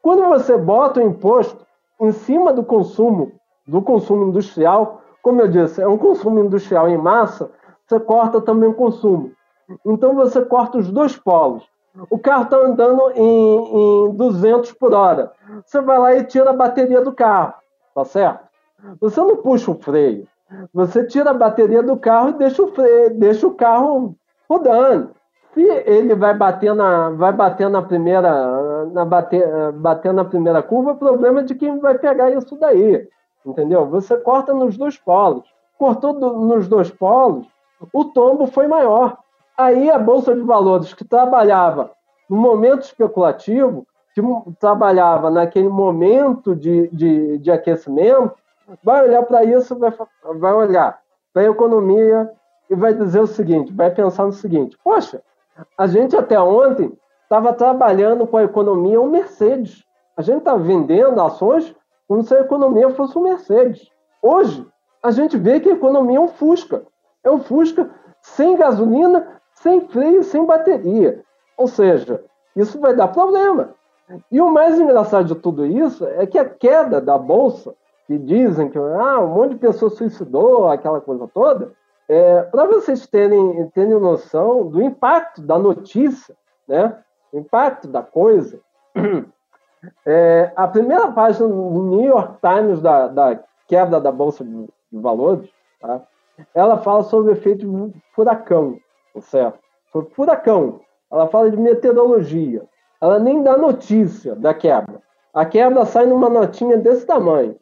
Quando 0.01 0.25
você 0.29 0.57
bota 0.57 1.01
o 1.01 1.03
imposto, 1.03 1.67
em 2.01 2.13
cima 2.13 2.53
do 2.53 2.63
consumo, 2.63 3.33
do 3.67 3.83
consumo 3.83 4.29
industrial, 4.29 5.03
como 5.23 5.41
eu 5.41 5.49
disse, 5.49 5.83
é 5.83 5.89
um 5.89 5.99
consumo 5.99 6.41
industrial 6.41 6.89
em 6.89 6.97
massa, 6.97 7.51
você 7.87 7.99
corta 7.99 8.41
também 8.41 8.69
o 8.69 8.75
consumo. 8.75 9.33
Então 9.85 10.15
você 10.15 10.45
corta 10.45 10.79
os 10.79 10.91
dois 10.91 11.17
polos. 11.17 11.65
O 12.11 12.19
carro 12.19 12.45
está 12.45 12.57
andando 12.59 13.11
em, 13.15 14.11
em 14.11 14.15
200 14.15 14.73
por 14.73 14.93
hora. 14.93 15.33
Você 15.65 15.81
vai 15.81 15.99
lá 15.99 16.15
e 16.15 16.25
tira 16.25 16.51
a 16.51 16.53
bateria 16.53 17.01
do 17.01 17.13
carro, 17.13 17.55
tá 17.95 18.05
certo? 18.05 18.47
Você 19.01 19.19
não 19.21 19.37
puxa 19.39 19.71
o 19.71 19.75
freio. 19.75 20.29
Você 20.73 21.05
tira 21.05 21.31
a 21.31 21.35
bateria 21.35 21.83
do 21.83 21.97
carro 21.97 22.31
e 22.31 22.35
deixa 22.35 22.63
o 22.63 22.69
freio, 22.69 23.19
deixa 23.19 23.47
o 23.47 23.55
carro 23.55 24.15
rodando. 24.49 25.11
Se 25.57 25.63
ele 25.63 26.15
vai 26.15 26.35
bater 26.35 26.75
na, 26.75 27.09
vai 27.09 27.33
bater 27.33 27.71
na 27.71 27.81
primeira, 27.81 28.85
na 28.93 29.07
bater, 29.07 29.73
bater 29.73 30.13
na 30.13 30.23
primeira 30.23 30.63
curva, 30.63 30.93
o 30.93 30.97
problema 30.97 31.41
é 31.41 31.45
de 31.45 31.55
quem 31.55 31.79
vai 31.79 31.97
pegar 31.97 32.31
isso 32.31 32.59
daí, 32.59 33.09
entendeu? 33.45 33.87
Você 33.87 34.19
corta 34.19 34.53
nos 34.53 34.77
dois 34.77 34.99
polos. 34.99 35.51
Cortou 35.79 36.13
do, 36.13 36.31
nos 36.35 36.69
dois 36.69 36.91
polos, 36.91 37.47
o 37.91 38.05
tombo 38.05 38.47
foi 38.47 38.67
maior. 38.67 39.17
Aí 39.57 39.91
a 39.91 39.99
bolsa 39.99 40.35
de 40.35 40.43
valores 40.43 40.93
que 40.93 41.07
trabalhava 41.07 41.91
no 42.29 42.37
momento 42.37 42.83
especulativo, 42.83 43.87
que 44.15 44.21
trabalhava 44.61 45.31
naquele 45.31 45.71
momento 45.71 46.55
de, 46.55 46.89
de, 46.89 47.39
de 47.39 47.51
aquecimento, 47.51 48.35
vai 48.85 49.09
olhar 49.09 49.23
para 49.23 49.43
isso, 49.43 49.75
vai, 49.79 49.91
vai 50.39 50.53
olhar 50.53 50.99
para 51.33 51.45
a 51.45 51.51
economia 51.51 52.31
e 52.69 52.75
vai 52.75 52.93
dizer 52.93 53.21
o 53.21 53.27
seguinte: 53.27 53.73
vai 53.73 53.91
pensar 53.91 54.27
no 54.27 54.33
seguinte, 54.33 54.77
poxa, 54.85 55.23
a 55.77 55.87
gente 55.87 56.17
até 56.17 56.41
ontem 56.41 56.93
estava 57.23 57.53
trabalhando 57.53 58.27
com 58.27 58.37
a 58.37 58.45
economia 58.45 59.01
um 59.01 59.11
Mercedes. 59.11 59.85
A 60.17 60.23
gente 60.23 60.39
está 60.39 60.57
vendendo 60.57 61.21
ações 61.21 61.75
como 62.09 62.23
se 62.23 62.35
a 62.35 62.41
economia 62.41 62.91
fosse 62.91 63.19
um 63.19 63.23
Mercedes. 63.23 63.91
Hoje, 64.23 64.67
a 65.03 65.11
gente 65.11 65.37
vê 65.37 65.61
que 65.61 65.69
a 65.69 65.75
economia 65.75 66.19
é 66.19 66.21
um 66.21 66.29
Fusca. 66.29 66.85
É 67.23 67.31
um 67.31 67.41
Fusca 67.41 67.91
sem 68.23 68.57
gasolina, 68.57 69.41
sem 69.55 69.81
freio, 69.89 70.23
sem 70.23 70.45
bateria. 70.45 71.23
Ou 71.57 71.67
seja, 71.67 72.23
isso 72.55 72.81
vai 72.81 72.95
dar 72.95 73.09
problema. 73.09 73.75
E 74.31 74.41
o 74.41 74.51
mais 74.51 74.79
engraçado 74.79 75.27
de 75.27 75.35
tudo 75.35 75.67
isso 75.67 76.07
é 76.07 76.27
que 76.27 76.39
a 76.39 76.45
queda 76.45 77.01
da 77.01 77.19
bolsa 77.19 77.75
que 78.07 78.17
dizem 78.19 78.69
que 78.69 78.79
ah, 78.79 79.21
um 79.21 79.35
monte 79.35 79.51
de 79.51 79.59
pessoa 79.59 79.91
suicidou, 79.91 80.69
aquela 80.69 81.01
coisa 81.01 81.29
toda, 81.33 81.73
é, 82.09 82.43
para 82.43 82.67
vocês 82.67 83.07
terem, 83.07 83.69
terem 83.71 83.99
noção 83.99 84.69
do 84.69 84.81
impacto 84.81 85.43
da 85.43 85.59
notícia, 85.59 86.37
né? 86.69 86.97
o 87.33 87.39
impacto 87.39 87.89
da 87.89 88.03
coisa, 88.03 88.61
é, 90.07 90.53
a 90.55 90.69
primeira 90.69 91.11
página 91.11 91.49
do 91.49 91.83
New 91.83 92.05
York 92.05 92.39
Times 92.41 92.81
da, 92.81 93.09
da 93.09 93.41
quebra 93.67 94.01
da 94.01 94.13
Bolsa 94.13 94.45
de, 94.45 94.67
Valores, 94.93 95.49
tá? 95.81 96.01
ela 96.55 96.79
fala 96.79 97.03
sobre 97.03 97.33
o 97.33 97.35
efeito 97.35 97.93
furacão, 98.15 98.79
tá 99.13 99.21
certo? 99.21 99.59
Sobre 99.93 100.15
furacão. 100.15 100.81
Ela 101.11 101.29
fala 101.29 101.51
de 101.51 101.57
meteorologia. 101.57 102.63
Ela 103.01 103.19
nem 103.19 103.43
dá 103.43 103.57
notícia 103.57 104.35
da 104.35 104.55
quebra. 104.55 105.03
A 105.35 105.45
quebra 105.45 105.85
sai 105.85 106.07
numa 106.07 106.31
notinha 106.31 106.79
desse 106.79 107.05
tamanho. 107.05 107.59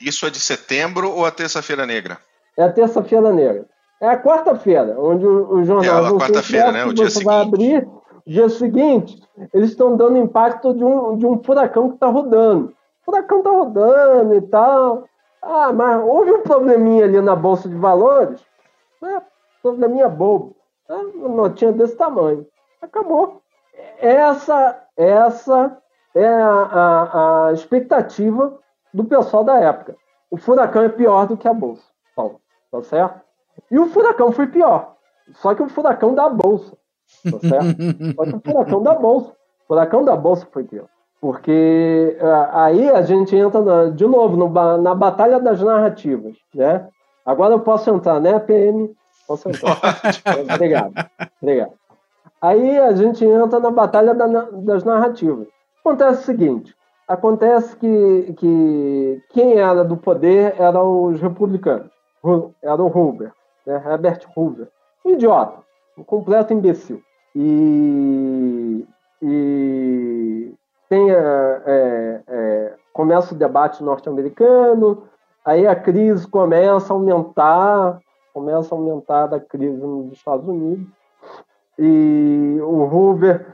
Isso 0.00 0.26
é 0.26 0.30
de 0.30 0.40
setembro 0.40 1.10
ou 1.10 1.24
a 1.24 1.30
terça-feira 1.30 1.86
negra? 1.86 2.18
É 2.56 2.64
a 2.64 2.72
terça-feira 2.72 3.32
negra. 3.32 3.66
É 4.04 4.08
a 4.08 4.20
quarta-feira, 4.20 4.96
onde 4.98 5.26
o, 5.26 5.54
o 5.54 5.64
jornal. 5.64 6.04
É 6.04 6.08
a 6.08 6.12
quarta-feira, 6.12 6.70
né? 6.70 6.84
O 6.84 6.92
dia 6.92 7.08
seguinte. 7.08 7.24
vai 7.24 7.40
abrir. 7.40 7.88
Dia 8.26 8.48
seguinte, 8.50 9.22
eles 9.52 9.70
estão 9.70 9.96
dando 9.96 10.18
impacto 10.18 10.74
de 10.74 10.84
um, 10.84 11.16
de 11.16 11.26
um 11.26 11.42
furacão 11.42 11.88
que 11.88 11.94
está 11.94 12.08
rodando. 12.08 12.66
O 13.00 13.04
furacão 13.04 13.38
está 13.38 13.50
rodando 13.50 14.34
e 14.34 14.42
tal. 14.42 15.04
Ah, 15.40 15.72
mas 15.72 16.02
houve 16.04 16.32
um 16.32 16.42
probleminha 16.42 17.04
ali 17.04 17.20
na 17.20 17.34
Bolsa 17.34 17.66
de 17.66 17.74
Valores. 17.76 18.40
É, 19.02 19.22
probleminha 19.62 20.08
bobo. 20.08 20.54
É 20.88 20.94
uma 20.94 21.28
notinha 21.30 21.72
desse 21.72 21.96
tamanho. 21.96 22.46
Acabou. 22.82 23.40
Essa, 23.98 24.82
essa 24.96 25.78
é 26.14 26.26
a, 26.26 26.50
a, 26.50 27.46
a 27.48 27.52
expectativa 27.52 28.58
do 28.92 29.04
pessoal 29.04 29.44
da 29.44 29.58
época. 29.58 29.96
O 30.30 30.36
furacão 30.36 30.82
é 30.82 30.90
pior 30.90 31.26
do 31.26 31.38
que 31.38 31.48
a 31.48 31.54
bolsa. 31.54 31.84
Bom, 32.14 32.36
tá 32.70 32.82
certo? 32.82 33.23
E 33.70 33.78
o 33.78 33.86
furacão 33.86 34.32
foi 34.32 34.46
pior. 34.46 34.94
Só 35.34 35.54
que 35.54 35.62
o 35.62 35.68
furacão 35.68 36.14
da 36.14 36.28
bolsa. 36.28 36.76
Tá 37.22 37.38
certo? 37.40 37.76
Só 38.16 38.24
que 38.24 38.36
o 38.36 38.40
furacão 38.40 38.82
da 38.82 38.94
bolsa. 38.94 39.30
O 39.30 39.66
furacão 39.66 40.04
da 40.04 40.16
bolsa 40.16 40.46
foi 40.52 40.64
pior. 40.64 40.86
Porque 41.20 42.18
uh, 42.20 42.56
aí 42.56 42.90
a 42.90 43.02
gente 43.02 43.34
entra 43.34 43.60
na, 43.62 43.84
de 43.90 44.06
novo 44.06 44.36
no, 44.36 44.48
na 44.78 44.94
batalha 44.94 45.40
das 45.40 45.60
narrativas. 45.60 46.36
Né? 46.54 46.86
Agora 47.24 47.54
eu 47.54 47.60
posso 47.60 47.90
entrar, 47.90 48.20
né, 48.20 48.38
PM? 48.38 48.94
Posso 49.26 49.48
entrar. 49.48 49.78
Obrigado. 50.54 50.92
Obrigado. 51.40 51.72
Aí 52.42 52.78
a 52.78 52.92
gente 52.92 53.24
entra 53.24 53.58
na 53.58 53.70
batalha 53.70 54.14
da, 54.14 54.26
das 54.26 54.84
narrativas. 54.84 55.48
Acontece 55.80 56.20
o 56.20 56.24
seguinte: 56.24 56.74
Acontece 57.06 57.76
que, 57.76 58.34
que 58.38 59.22
quem 59.30 59.58
era 59.58 59.84
do 59.84 59.96
poder 59.96 60.54
eram 60.58 61.04
os 61.04 61.20
republicanos. 61.20 61.90
Era 62.62 62.82
o 62.82 62.86
Hoover, 62.86 63.32
né? 63.66 63.82
Herbert 63.84 64.20
Hoover. 64.34 64.68
Um 65.04 65.10
idiota, 65.10 65.58
um 65.96 66.04
completo 66.04 66.52
imbecil. 66.52 67.02
E, 67.34 68.86
e 69.22 70.54
tem, 70.88 71.10
é, 71.10 71.62
é, 71.66 72.20
é, 72.26 72.74
começa 72.92 73.34
o 73.34 73.38
debate 73.38 73.82
norte-americano, 73.82 75.04
aí 75.44 75.66
a 75.66 75.74
crise 75.74 76.26
começa 76.26 76.92
a 76.92 76.96
aumentar, 76.96 78.00
começa 78.32 78.74
a 78.74 78.78
aumentar 78.78 79.34
a 79.34 79.40
crise 79.40 79.80
nos 79.80 80.12
Estados 80.12 80.46
Unidos. 80.48 80.86
E 81.78 82.58
o 82.62 82.84
Hoover 82.84 83.44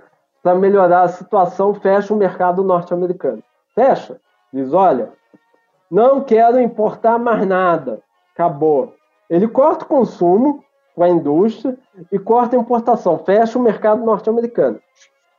para 0.42 0.54
melhorar 0.54 1.02
a 1.02 1.08
situação, 1.08 1.74
fecha 1.74 2.14
o 2.14 2.16
mercado 2.16 2.62
norte-americano. 2.62 3.42
Fecha. 3.74 4.20
Diz: 4.52 4.72
olha, 4.72 5.12
não 5.90 6.22
quero 6.22 6.60
importar 6.60 7.18
mais 7.18 7.46
nada. 7.46 8.00
Acabou. 8.34 8.94
Ele 9.30 9.46
corta 9.46 9.84
o 9.84 9.88
consumo 9.88 10.64
com 10.94 11.04
a 11.04 11.08
indústria 11.08 11.78
e 12.10 12.18
corta 12.18 12.56
a 12.56 12.60
importação. 12.60 13.18
Fecha 13.18 13.56
o 13.58 13.62
mercado 13.62 14.04
norte-americano. 14.04 14.80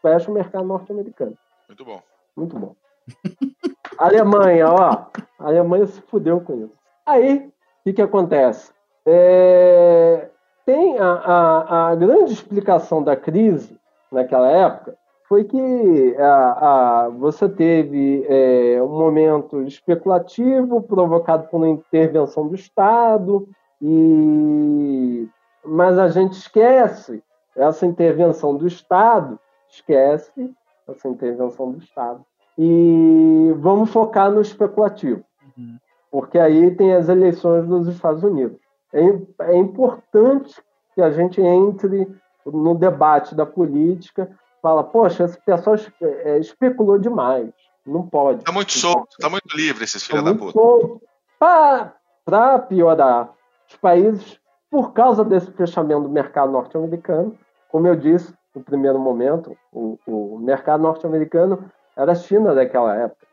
Fecha 0.01 0.32
o 0.32 0.34
mercado 0.34 0.65
norte-americano. 0.65 1.38
Muito 1.67 1.86
bom. 1.86 2.01
Muito 2.36 2.58
bom. 2.58 2.75
Alemanha, 3.99 4.69
ó. 4.69 5.06
A 5.38 5.47
Alemanha 5.47 5.86
se 5.86 6.01
fudeu 6.04 6.39
com 6.39 6.54
isso. 6.63 6.73
Aí, 7.06 7.38
o 7.38 7.51
que, 7.84 7.93
que 7.93 8.01
acontece? 8.01 8.71
É... 9.06 10.30
Tem 10.65 10.97
a, 10.97 11.12
a, 11.12 11.89
a 11.89 11.95
grande 11.95 12.32
explicação 12.32 13.04
da 13.04 13.15
crise 13.15 13.77
naquela 14.12 14.49
época 14.49 14.95
foi 15.27 15.45
que 15.45 16.15
a, 16.19 17.06
a, 17.06 17.10
você 17.10 17.47
teve 17.47 18.25
é, 18.27 18.84
um 18.84 18.89
momento 18.89 19.62
especulativo 19.62 20.82
provocado 20.82 21.47
por 21.47 21.58
uma 21.58 21.69
intervenção 21.69 22.47
do 22.47 22.56
Estado, 22.56 23.47
e 23.81 25.27
mas 25.63 25.97
a 25.97 26.07
gente 26.07 26.33
esquece 26.33 27.23
essa 27.55 27.85
intervenção 27.85 28.55
do 28.55 28.67
Estado, 28.67 29.39
esquece 29.69 30.51
essa 30.87 31.07
intervenção 31.07 31.71
do 31.71 31.77
Estado. 31.79 32.25
E 32.57 33.53
vamos 33.57 33.91
focar 33.91 34.31
no 34.31 34.41
especulativo, 34.41 35.23
uhum. 35.57 35.77
porque 36.09 36.37
aí 36.37 36.75
tem 36.75 36.93
as 36.93 37.09
eleições 37.09 37.67
dos 37.67 37.87
Estados 37.87 38.23
Unidos. 38.23 38.59
É, 38.93 39.53
é 39.53 39.57
importante 39.57 40.61
que 40.93 41.01
a 41.01 41.11
gente 41.11 41.41
entre 41.41 42.07
no 42.45 42.75
debate 42.75 43.35
da 43.35 43.45
política, 43.45 44.29
fala, 44.61 44.83
poxa, 44.83 45.23
esse 45.23 45.39
pessoal 45.41 45.75
é, 46.01 46.37
especulou 46.39 46.97
demais. 46.97 47.49
Não 47.85 48.07
pode. 48.07 48.43
Tá 48.43 48.51
muito 48.51 48.73
solto, 48.73 49.15
tá 49.19 49.29
muito 49.29 49.55
livre 49.55 49.83
esses 49.83 50.03
filhos 50.03 50.23
tá 50.23 50.31
da 50.31 50.37
puta. 50.37 50.51
Solto. 50.51 51.01
Para 51.39 52.59
piorar, 52.59 53.33
os 53.71 53.75
países, 53.77 54.39
por 54.69 54.93
causa 54.93 55.23
desse 55.23 55.51
fechamento 55.51 56.03
do 56.03 56.10
mercado 56.10 56.51
norte-americano, 56.51 57.38
como 57.69 57.88
eu 57.88 57.95
disse 57.95 58.34
no 58.53 58.62
primeiro 58.62 58.99
momento, 58.99 59.57
o, 59.71 59.97
o 60.05 60.38
mercado 60.39 60.84
norte-americano 60.84 61.71
era 61.95 62.12
a 62.12 62.15
China 62.15 62.53
daquela 62.53 62.95
época. 62.95 63.25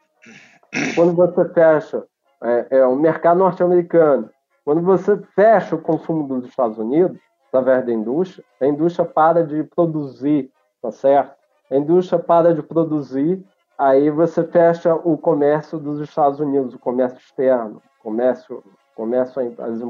Quando 0.95 1.13
você 1.15 1.49
fecha 1.53 2.05
é, 2.43 2.67
é, 2.71 2.87
o 2.87 2.95
mercado 2.95 3.39
norte-americano, 3.39 4.31
quando 4.65 4.83
você 4.83 5.17
fecha 5.35 5.75
o 5.75 5.81
consumo 5.81 6.29
dos 6.29 6.49
Estados 6.49 6.79
Unidos, 6.79 7.19
através 7.49 7.85
da 7.85 7.93
indústria, 7.93 8.45
a 8.61 8.67
indústria 8.67 9.05
para 9.05 9.45
de 9.45 9.65
produzir, 9.65 10.53
tá 10.81 10.93
certo? 10.93 11.35
A 11.71 11.77
indústria 11.77 12.19
para 12.19 12.55
de 12.55 12.63
produzir, 12.63 13.45
aí 13.77 14.11
você 14.11 14.45
fecha 14.45 14.95
o 14.95 15.17
comércio 15.17 15.79
dos 15.79 16.01
Estados 16.01 16.39
Unidos, 16.39 16.75
o 16.75 16.79
comércio 16.79 17.19
externo, 17.19 17.83
comércio, 18.03 18.63
comércio 18.99 19.41
as, 19.41 19.81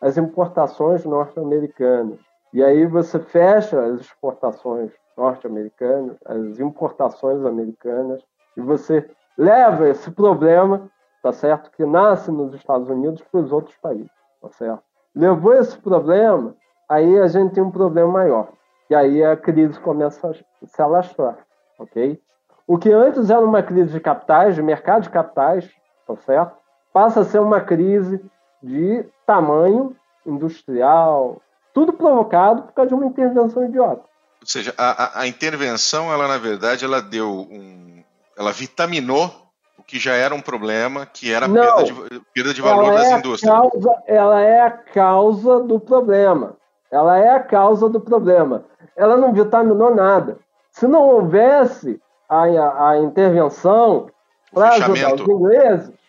as 0.00 0.16
importações 0.16 1.04
norte-americanas. 1.04 2.20
E 2.52 2.62
aí 2.62 2.86
você 2.86 3.18
fecha 3.18 3.82
as 3.82 4.00
exportações 4.00 4.92
norte-americanas, 5.16 6.16
as 6.24 6.60
importações 6.60 7.44
americanas, 7.44 8.22
e 8.56 8.60
você 8.60 9.10
leva 9.36 9.88
esse 9.88 10.10
problema, 10.12 10.88
tá 11.20 11.32
certo, 11.32 11.70
que 11.72 11.84
nasce 11.84 12.30
nos 12.30 12.54
Estados 12.54 12.88
Unidos 12.88 13.22
para 13.22 13.40
os 13.40 13.50
outros 13.52 13.76
países, 13.78 14.10
tá 14.40 14.48
certo? 14.50 14.82
Levou 15.14 15.54
esse 15.54 15.76
problema, 15.78 16.54
aí 16.88 17.18
a 17.18 17.26
gente 17.26 17.54
tem 17.54 17.62
um 17.62 17.70
problema 17.70 18.12
maior. 18.12 18.48
E 18.88 18.94
aí 18.94 19.24
a 19.24 19.36
crise 19.36 19.80
começa 19.80 20.30
a 20.30 20.66
se 20.66 20.80
alastrar, 20.80 21.38
ok? 21.78 22.20
O 22.66 22.78
que 22.78 22.92
antes 22.92 23.30
era 23.30 23.44
uma 23.44 23.62
crise 23.62 23.92
de 23.92 24.00
capitais, 24.00 24.54
de 24.54 24.62
mercado 24.62 25.02
de 25.02 25.10
capitais, 25.10 25.68
tá 26.06 26.16
certo? 26.16 26.56
Passa 26.96 27.20
a 27.20 27.24
ser 27.26 27.40
uma 27.40 27.60
crise 27.60 28.24
de 28.62 29.04
tamanho 29.26 29.94
industrial, 30.24 31.42
tudo 31.74 31.92
provocado 31.92 32.62
por 32.62 32.72
causa 32.72 32.88
de 32.88 32.94
uma 32.94 33.04
intervenção 33.04 33.66
idiota. 33.66 34.00
Ou 34.40 34.46
seja, 34.46 34.72
a, 34.78 35.20
a 35.20 35.26
intervenção, 35.26 36.10
ela 36.10 36.26
na 36.26 36.38
verdade, 36.38 36.86
ela 36.86 37.02
deu 37.02 37.46
um, 37.50 38.02
ela 38.34 38.50
vitaminou 38.50 39.30
o 39.78 39.82
que 39.82 39.98
já 39.98 40.14
era 40.14 40.34
um 40.34 40.40
problema, 40.40 41.04
que 41.04 41.30
era 41.30 41.44
a 41.44 41.48
perda 41.50 41.84
de, 41.84 42.22
perda 42.32 42.54
de 42.54 42.62
valor 42.62 42.94
das 42.94 43.08
é 43.08 43.18
indústrias. 43.18 43.54
Causa, 43.54 44.02
ela 44.06 44.40
é 44.40 44.62
a 44.62 44.70
causa 44.70 45.60
do 45.60 45.78
problema. 45.78 46.56
Ela 46.90 47.18
é 47.18 47.28
a 47.28 47.40
causa 47.40 47.90
do 47.90 48.00
problema. 48.00 48.64
Ela 48.96 49.18
não 49.18 49.34
vitaminou 49.34 49.94
nada. 49.94 50.38
Se 50.70 50.86
não 50.86 51.02
houvesse 51.02 52.00
a, 52.26 52.44
a, 52.44 52.90
a 52.92 52.98
intervenção 53.00 54.08
para 54.50 54.70
ajudar 54.70 55.14
os 55.14 55.20
ingleses, 55.20 56.05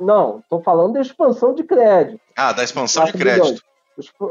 não, 0.00 0.40
estou 0.40 0.62
falando 0.62 0.94
da 0.94 1.00
expansão 1.00 1.54
de 1.54 1.64
crédito. 1.64 2.20
Ah, 2.36 2.52
da 2.52 2.62
expansão 2.62 3.04
de 3.04 3.12
crédito. 3.12 3.62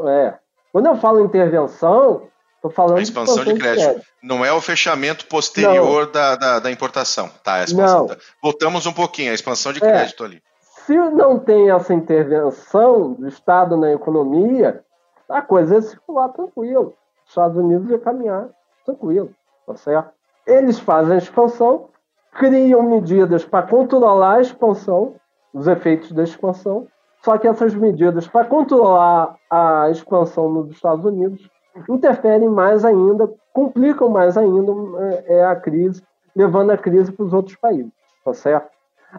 É. 0.08 0.36
Quando 0.72 0.88
eu 0.88 0.96
falo 0.98 1.24
intervenção, 1.24 2.28
estou 2.56 2.72
falando 2.72 2.98
a 2.98 3.02
expansão, 3.02 3.36
expansão 3.36 3.54
de, 3.54 3.60
crédito. 3.60 3.80
de, 3.80 3.86
crédito. 3.86 4.08
Não 4.22 4.46
é 4.46 4.52
o 4.54 4.62
fechamento 4.62 5.28
posterior 5.28 6.12
da, 6.12 6.36
da, 6.36 6.60
da, 6.60 6.72
importação, 6.72 7.30
tá? 7.44 7.66
Não. 7.74 8.08
Voltamos 8.42 8.86
um 8.86 8.94
pouquinho, 8.94 9.32
a 9.32 9.36
expansão 9.36 9.74
de 9.74 9.84
é. 9.84 9.88
crédito 9.88 10.24
ali. 10.24 10.42
Se 10.86 10.96
não 10.96 11.40
tem 11.40 11.72
essa 11.72 11.94
intervenção 11.94 13.14
do 13.14 13.28
Estado 13.28 13.78
na 13.78 13.94
economia, 13.94 14.84
a 15.30 15.42
coisa 15.42 15.76
ia 15.76 15.82
circular 15.82 16.30
tranquilo. 16.30 16.94
Os 17.24 17.30
Estados 17.30 17.58
Unidos 17.58 17.90
ia 17.90 18.00
caminhar 18.00 18.50
tranquilo, 18.86 19.34
tá 19.66 19.76
certo? 19.78 20.12
Eles 20.46 20.78
fazem 20.80 21.16
a 21.16 21.18
expansão, 21.18 21.90
criam 22.34 22.84
medidas 22.84 23.46
para 23.46 23.66
controlar 23.66 24.36
a 24.36 24.42
expansão, 24.42 25.16
os 25.54 25.68
efeitos 25.68 26.12
da 26.12 26.24
expansão, 26.24 26.88
só 27.24 27.38
que 27.38 27.48
essas 27.48 27.74
medidas 27.74 28.28
para 28.28 28.46
controlar 28.46 29.36
a 29.50 29.90
expansão 29.90 30.50
nos 30.50 30.72
Estados 30.72 31.06
Unidos 31.06 31.50
interferem 31.90 32.50
mais 32.50 32.84
ainda, 32.84 33.32
complicam 33.54 34.10
mais 34.10 34.38
ainda 34.38 34.72
é, 35.00 35.38
é 35.38 35.46
a 35.46 35.56
crise, 35.56 36.04
levando 36.36 36.72
a 36.72 36.78
crise 36.78 37.12
para 37.12 37.26
os 37.26 37.34
outros 37.34 37.56
países, 37.56 37.92
tá 38.26 38.34
certo? 38.34 38.70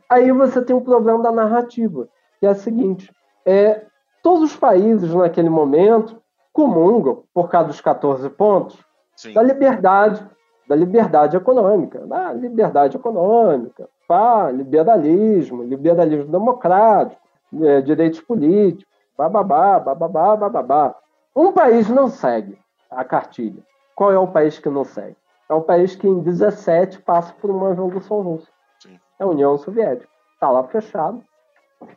Aí 0.08 0.30
você 0.32 0.60
tem 0.60 0.74
o 0.74 0.80
um 0.80 0.84
problema 0.84 1.22
da 1.22 1.32
narrativa, 1.32 2.08
que 2.40 2.46
é 2.46 2.50
o 2.50 2.54
seguinte: 2.54 3.12
é, 3.46 3.82
todos 4.22 4.42
os 4.42 4.56
países 4.56 5.14
naquele 5.14 5.48
momento 5.48 6.20
comungam, 6.52 7.24
por 7.32 7.48
causa 7.48 7.68
dos 7.68 7.80
14 7.80 8.28
pontos, 8.30 8.78
Sim. 9.16 9.32
da 9.32 9.42
liberdade, 9.42 10.26
da 10.68 10.76
liberdade 10.76 11.36
econômica, 11.36 12.06
da 12.06 12.32
liberdade 12.32 12.96
econômica, 12.96 13.88
pá, 14.06 14.50
liberalismo, 14.50 15.62
liberalismo 15.62 16.30
democrático, 16.30 17.20
é, 17.62 17.80
direitos 17.80 18.20
políticos, 18.20 18.86
bababá, 19.16 19.78
bababá, 19.78 20.36
bababá. 20.36 20.94
Um 21.34 21.52
país 21.52 21.88
não 21.88 22.08
segue 22.08 22.58
a 22.90 23.04
cartilha. 23.04 23.62
Qual 23.94 24.12
é 24.12 24.18
o 24.18 24.26
país 24.26 24.58
que 24.58 24.68
não 24.68 24.84
segue? 24.84 25.16
É 25.48 25.54
o 25.54 25.62
país 25.62 25.94
que 25.94 26.08
em 26.08 26.20
17 26.20 27.00
passa 27.02 27.32
por 27.34 27.50
uma 27.50 27.70
revolução 27.70 28.22
russa. 28.22 28.48
Sim. 28.80 28.98
É 29.18 29.24
a 29.24 29.26
União 29.26 29.56
Soviética. 29.58 30.08
Está 30.34 30.50
lá 30.50 30.64
fechado. 30.64 31.22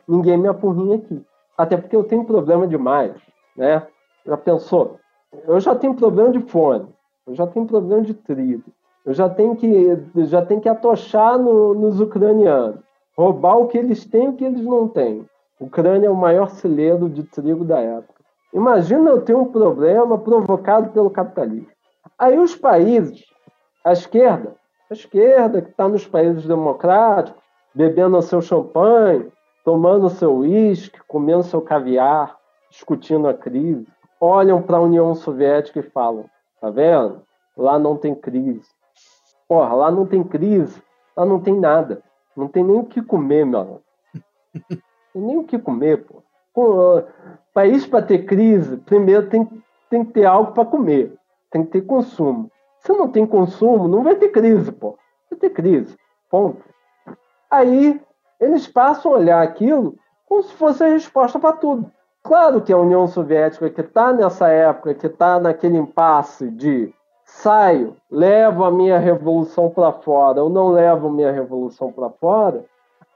Ninguém 0.06 0.36
me 0.36 0.48
apurrinha 0.48 0.96
aqui. 0.96 1.24
Até 1.56 1.76
porque 1.76 1.96
eu 1.96 2.04
tenho 2.04 2.24
problema 2.24 2.66
demais. 2.66 3.14
Né? 3.56 3.86
Já 4.24 4.36
pensou? 4.36 4.98
Eu 5.44 5.58
já 5.60 5.74
tenho 5.74 5.94
problema 5.94 6.30
de 6.30 6.40
fone. 6.40 6.88
Eu 7.26 7.34
já 7.34 7.46
tenho 7.46 7.66
problema 7.66 8.02
de 8.02 8.14
trigo. 8.14 8.70
Já 9.08 9.28
tenho 9.28 9.56
que, 9.56 9.96
já 10.26 10.44
tenho 10.44 10.60
que 10.60 10.68
atochar 10.68 11.38
no, 11.38 11.74
nos 11.74 12.00
ucranianos. 12.00 12.80
Roubar 13.16 13.58
o 13.58 13.66
que 13.66 13.78
eles 13.78 14.04
têm 14.04 14.26
e 14.26 14.28
o 14.28 14.32
que 14.34 14.44
eles 14.44 14.64
não 14.64 14.86
têm. 14.86 15.26
Ucrânia 15.60 16.06
é 16.06 16.10
o 16.10 16.14
maior 16.14 16.50
celeiro 16.50 17.08
de 17.08 17.24
trigo 17.24 17.64
da 17.64 17.80
época. 17.80 18.18
Imagina 18.52 19.10
eu 19.10 19.22
ter 19.22 19.34
um 19.34 19.46
problema 19.46 20.16
provocado 20.18 20.90
pelo 20.90 21.10
capitalismo. 21.10 21.68
Aí 22.18 22.38
os 22.38 22.54
países, 22.54 23.24
a 23.84 23.92
esquerda, 23.92 24.54
a 24.90 24.94
esquerda 24.94 25.60
que 25.60 25.70
está 25.70 25.88
nos 25.88 26.06
países 26.06 26.46
democráticos, 26.46 27.42
bebendo 27.74 28.20
seu 28.22 28.40
champanhe, 28.40 29.30
tomando 29.64 30.08
seu 30.08 30.34
uísque, 30.38 30.98
comendo 31.06 31.42
seu 31.42 31.60
caviar, 31.60 32.36
discutindo 32.70 33.28
a 33.28 33.34
crise, 33.34 33.86
olham 34.20 34.62
para 34.62 34.78
a 34.78 34.80
União 34.80 35.14
Soviética 35.14 35.80
e 35.80 35.90
falam: 35.90 36.24
tá 36.60 36.70
vendo? 36.70 37.22
Lá 37.56 37.78
não 37.78 37.96
tem 37.96 38.14
crise. 38.14 38.66
Porra, 39.48 39.74
lá 39.74 39.90
não 39.90 40.06
tem 40.06 40.22
crise, 40.22 40.82
lá 41.16 41.24
não 41.24 41.40
tem 41.40 41.58
nada. 41.58 42.02
Não 42.36 42.46
tem 42.46 42.62
nem 42.62 42.78
o 42.78 42.84
que 42.84 43.02
comer, 43.02 43.44
meu. 43.44 43.82
Tem 45.10 45.22
nem 45.22 45.38
o 45.38 45.44
que 45.44 45.58
comer, 45.58 46.04
pô 46.04 46.22
país 47.58 47.86
para 47.86 48.04
ter 48.04 48.24
crise, 48.24 48.76
primeiro 48.78 49.28
tem, 49.28 49.48
tem 49.90 50.04
que 50.04 50.12
ter 50.12 50.24
algo 50.24 50.52
para 50.52 50.64
comer, 50.64 51.14
tem 51.50 51.64
que 51.64 51.72
ter 51.72 51.82
consumo. 51.82 52.50
Se 52.80 52.92
não 52.92 53.08
tem 53.08 53.26
consumo, 53.26 53.88
não 53.88 54.04
vai 54.04 54.14
ter 54.14 54.28
crise, 54.28 54.70
pô. 54.70 54.96
Vai 55.30 55.38
ter 55.38 55.50
crise. 55.50 55.96
Ponto. 56.30 56.62
Aí 57.50 58.00
eles 58.38 58.68
passam 58.68 59.12
a 59.12 59.16
olhar 59.16 59.42
aquilo 59.42 59.96
como 60.26 60.42
se 60.42 60.54
fosse 60.54 60.84
a 60.84 60.88
resposta 60.88 61.38
para 61.38 61.56
tudo. 61.56 61.90
Claro 62.22 62.60
que 62.60 62.72
a 62.72 62.78
União 62.78 63.06
Soviética, 63.08 63.70
que 63.70 63.80
está 63.80 64.12
nessa 64.12 64.48
época, 64.48 64.94
que 64.94 65.06
está 65.06 65.40
naquele 65.40 65.78
impasse 65.78 66.48
de 66.50 66.94
saio, 67.28 67.94
levo 68.10 68.64
a 68.64 68.70
minha 68.70 68.98
revolução 68.98 69.70
para 69.70 69.92
fora 69.92 70.42
ou 70.42 70.48
não 70.48 70.70
levo 70.70 71.08
a 71.08 71.12
minha 71.12 71.30
revolução 71.30 71.92
para 71.92 72.10
fora, 72.10 72.64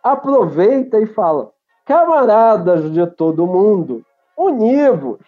aproveita 0.03 1.01
e 1.01 1.07
fala: 1.07 1.51
camaradas 1.85 2.93
de 2.93 3.07
todo 3.07 3.47
mundo, 3.47 4.05
univos. 4.37 5.19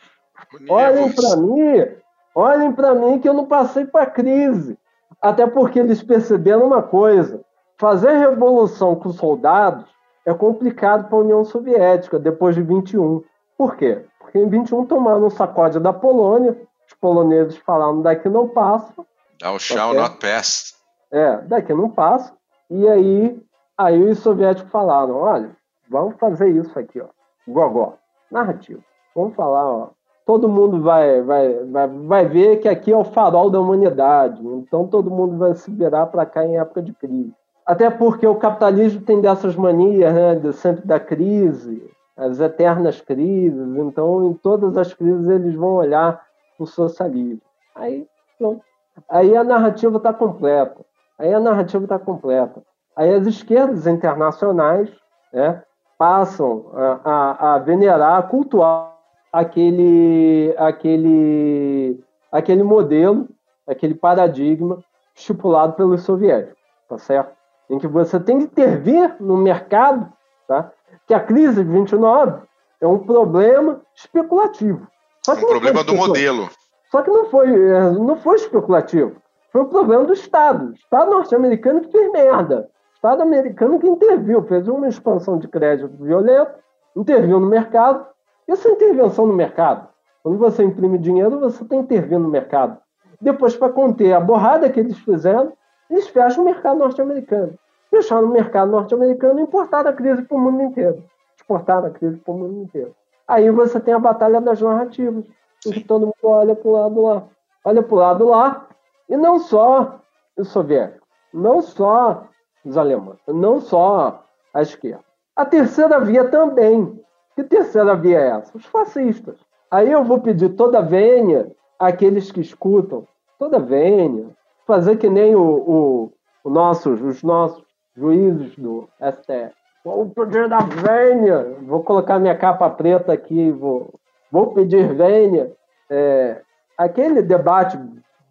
Olhem 0.68 1.10
para 1.12 1.36
mim, 1.36 1.86
olhem 2.34 2.72
para 2.72 2.94
mim 2.94 3.18
que 3.18 3.28
eu 3.28 3.34
não 3.34 3.46
passei 3.46 3.86
para 3.86 4.06
crise. 4.06 4.78
Até 5.20 5.46
porque 5.46 5.78
eles 5.78 6.02
perceberam 6.02 6.66
uma 6.66 6.82
coisa: 6.82 7.40
fazer 7.78 8.12
revolução 8.12 8.94
com 8.94 9.10
soldados 9.10 9.86
é 10.26 10.34
complicado 10.34 11.08
para 11.08 11.16
a 11.16 11.22
União 11.22 11.44
Soviética 11.44 12.18
depois 12.18 12.54
de 12.54 12.62
21. 12.62 13.22
Por 13.56 13.76
quê? 13.76 14.04
Porque 14.18 14.38
em 14.38 14.48
21 14.48 14.84
tomaram 14.86 15.26
um 15.26 15.30
sacode 15.30 15.78
da 15.80 15.92
Polônia, 15.92 16.56
os 16.94 17.00
poloneses 17.00 17.56
falaram 17.58 18.02
daqui 18.02 18.28
não 18.28 18.48
passa. 18.48 18.94
Thou 19.40 19.58
shall 19.58 19.94
not 19.94 20.18
pass. 20.18 20.74
É, 21.10 21.38
daqui 21.38 21.74
não 21.74 21.90
passa. 21.90 22.32
E 22.70 22.88
aí, 22.88 23.42
aí 23.76 24.02
os 24.02 24.18
soviéticos 24.20 24.70
falaram: 24.70 25.16
olha, 25.16 25.50
Vamos 25.88 26.16
fazer 26.16 26.48
isso 26.48 26.76
aqui, 26.78 27.00
ó. 27.00 27.06
Gogó. 27.46 27.94
Narrativo. 28.30 28.82
Vamos 29.14 29.34
falar, 29.34 29.64
ó. 29.64 29.88
Todo 30.26 30.48
mundo 30.48 30.80
vai, 30.80 31.20
vai, 31.20 31.64
vai, 31.64 31.86
vai 31.86 32.26
ver 32.26 32.56
que 32.56 32.68
aqui 32.68 32.90
é 32.90 32.96
o 32.96 33.04
farol 33.04 33.50
da 33.50 33.60
humanidade. 33.60 34.44
Então 34.44 34.86
todo 34.86 35.10
mundo 35.10 35.36
vai 35.36 35.54
se 35.54 35.70
virar 35.70 36.06
para 36.06 36.24
cá 36.24 36.44
em 36.44 36.58
época 36.58 36.82
de 36.82 36.94
crise. 36.94 37.34
Até 37.66 37.90
porque 37.90 38.26
o 38.26 38.36
capitalismo 38.36 39.02
tem 39.02 39.20
dessas 39.20 39.54
manias, 39.54 40.14
né? 40.14 40.34
De 40.34 40.52
sempre 40.54 40.86
da 40.86 40.98
crise, 40.98 41.90
as 42.16 42.40
eternas 42.40 43.00
crises. 43.00 43.76
Então, 43.76 44.30
em 44.30 44.34
todas 44.34 44.76
as 44.76 44.92
crises, 44.92 45.28
eles 45.28 45.54
vão 45.54 45.74
olhar 45.74 46.22
socialismo. 46.66 47.42
Aí, 47.74 48.06
pronto. 48.38 48.62
Aí 49.08 49.36
a 49.36 49.42
narrativa 49.42 49.96
está 49.96 50.12
completa. 50.12 50.84
Aí 51.18 51.32
a 51.32 51.40
narrativa 51.40 51.84
está 51.84 51.98
completa. 51.98 52.62
Aí 52.96 53.12
as 53.12 53.26
esquerdas 53.26 53.86
internacionais 53.86 54.90
né, 55.32 55.62
passam 55.98 56.70
a, 56.72 57.00
a, 57.04 57.54
a 57.54 57.58
venerar, 57.58 58.18
a 58.18 58.22
cultuar 58.22 58.94
aquele, 59.32 60.54
aquele, 60.56 62.00
aquele 62.30 62.62
modelo, 62.62 63.28
aquele 63.66 63.94
paradigma 63.94 64.78
estipulado 65.14 65.72
pelos 65.74 66.02
soviéticos, 66.02 66.56
tá 66.88 66.98
certo? 66.98 67.34
Em 67.68 67.78
que 67.78 67.88
você 67.88 68.20
tem 68.20 68.38
que 68.38 68.44
intervir 68.44 69.16
no 69.20 69.36
mercado, 69.36 70.12
tá? 70.46 70.70
Que 71.06 71.14
a 71.14 71.20
crise 71.20 71.64
de 71.64 71.70
29 71.70 72.42
é 72.80 72.86
um 72.86 72.98
problema 72.98 73.80
especulativo. 73.94 74.86
Só 75.24 75.34
que 75.34 75.44
um 75.44 75.48
problema 75.48 75.82
do 75.82 75.94
modelo. 75.94 76.50
Só 76.90 77.02
que 77.02 77.10
não 77.10 77.24
foi, 77.26 77.48
é, 77.48 77.90
não 77.92 78.16
foi 78.16 78.36
especulativo. 78.36 79.16
Foi 79.50 79.62
um 79.62 79.68
problema 79.68 80.04
do 80.04 80.12
Estado. 80.12 80.70
O 80.70 80.74
Estado 80.74 81.10
norte-americano 81.10 81.80
que 81.80 81.90
fez 81.90 82.12
merda. 82.12 82.68
Estado 82.94 83.22
americano 83.22 83.78
que 83.78 83.88
interviu, 83.88 84.42
fez 84.42 84.68
uma 84.68 84.88
expansão 84.88 85.38
de 85.38 85.48
crédito 85.48 85.96
violenta, 86.02 86.58
interviu 86.96 87.40
no 87.40 87.46
mercado. 87.46 88.06
Essa 88.46 88.68
intervenção 88.68 89.26
no 89.26 89.32
mercado, 89.32 89.88
quando 90.22 90.38
você 90.38 90.62
imprime 90.62 90.98
dinheiro, 90.98 91.40
você 91.40 91.64
tem 91.64 91.78
que 91.78 91.94
intervir 91.94 92.18
no 92.18 92.28
mercado. 92.28 92.78
Depois, 93.20 93.56
para 93.56 93.72
conter 93.72 94.12
a 94.12 94.20
borrada 94.20 94.68
que 94.68 94.80
eles 94.80 94.98
fizeram, 94.98 95.52
eles 95.90 96.08
fecham 96.08 96.42
o 96.42 96.44
mercado 96.44 96.78
norte-americano. 96.78 97.54
fecharam 97.90 98.26
o 98.26 98.32
mercado 98.32 98.70
norte-americano 98.70 99.38
e 99.38 99.42
importaram 99.42 99.90
a 99.90 99.92
crise 99.92 100.22
para 100.22 100.36
o 100.36 100.40
mundo 100.40 100.62
inteiro. 100.62 101.02
Exportaram 101.36 101.86
a 101.86 101.90
crise 101.90 102.16
para 102.18 102.34
o 102.34 102.38
mundo 102.38 102.62
inteiro. 102.62 102.94
Aí 103.26 103.50
você 103.50 103.80
tem 103.80 103.94
a 103.94 103.98
batalha 103.98 104.40
das 104.40 104.60
narrativas, 104.60 105.24
em 105.66 105.72
que 105.72 105.80
todo 105.80 106.06
mundo 106.06 106.14
olha 106.22 106.54
para 106.54 106.68
o 106.68 106.72
lado 106.72 107.02
lá. 107.02 107.22
Olha 107.64 107.82
para 107.82 107.94
o 107.94 107.98
lado 107.98 108.28
lá, 108.28 108.68
e 109.08 109.16
não 109.16 109.38
só 109.38 110.00
os 110.36 110.48
soviéticos, 110.48 111.08
não 111.32 111.62
só 111.62 112.26
os 112.64 112.76
alemães, 112.76 113.18
não 113.26 113.60
só 113.60 114.24
a 114.52 114.62
esquerda. 114.62 115.04
A 115.36 115.44
terceira 115.44 115.98
via 116.00 116.28
também. 116.28 117.00
Que 117.34 117.42
terceira 117.42 117.96
via 117.96 118.20
é 118.20 118.28
essa? 118.28 118.56
Os 118.56 118.64
fascistas. 118.66 119.36
Aí 119.70 119.90
eu 119.90 120.04
vou 120.04 120.20
pedir 120.20 120.50
toda 120.50 120.78
a 120.78 120.82
vênia 120.82 121.50
àqueles 121.78 122.30
que 122.30 122.40
escutam, 122.40 123.08
toda 123.38 123.56
a 123.56 123.60
vênia, 123.60 124.28
fazer 124.66 124.96
que 124.96 125.10
nem 125.10 125.34
o, 125.34 125.42
o, 125.42 126.12
o 126.44 126.50
nossos, 126.50 127.02
os 127.02 127.22
nossos 127.22 127.64
juízes 127.96 128.56
do 128.56 128.88
STF. 129.00 129.54
Vou 129.84 130.08
pedir 130.08 130.48
da 130.48 130.60
vênia, 130.60 131.58
vou 131.60 131.84
colocar 131.84 132.18
minha 132.18 132.34
capa 132.34 132.70
preta 132.70 133.12
aqui, 133.12 133.50
vou, 133.50 133.92
vou 134.32 134.54
pedir 134.54 134.94
vênia. 134.94 135.54
É, 135.90 136.40
aquele 136.78 137.20
debate 137.20 137.78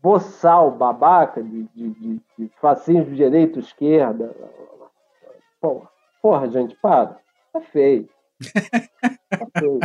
boçal, 0.02 0.72
babaca, 0.72 1.44
de, 1.44 1.64
de, 1.76 1.90
de, 1.92 2.22
de 2.40 2.52
fascismo 2.60 3.06
de 3.06 3.18
direita, 3.18 3.60
esquerda. 3.60 4.36
Porra, 5.62 5.90
porra, 6.22 6.50
gente, 6.50 6.76
para. 6.82 7.18
Tá 7.54 7.62
feio. 7.62 8.10
Tá 9.30 9.48
feio. 9.60 9.80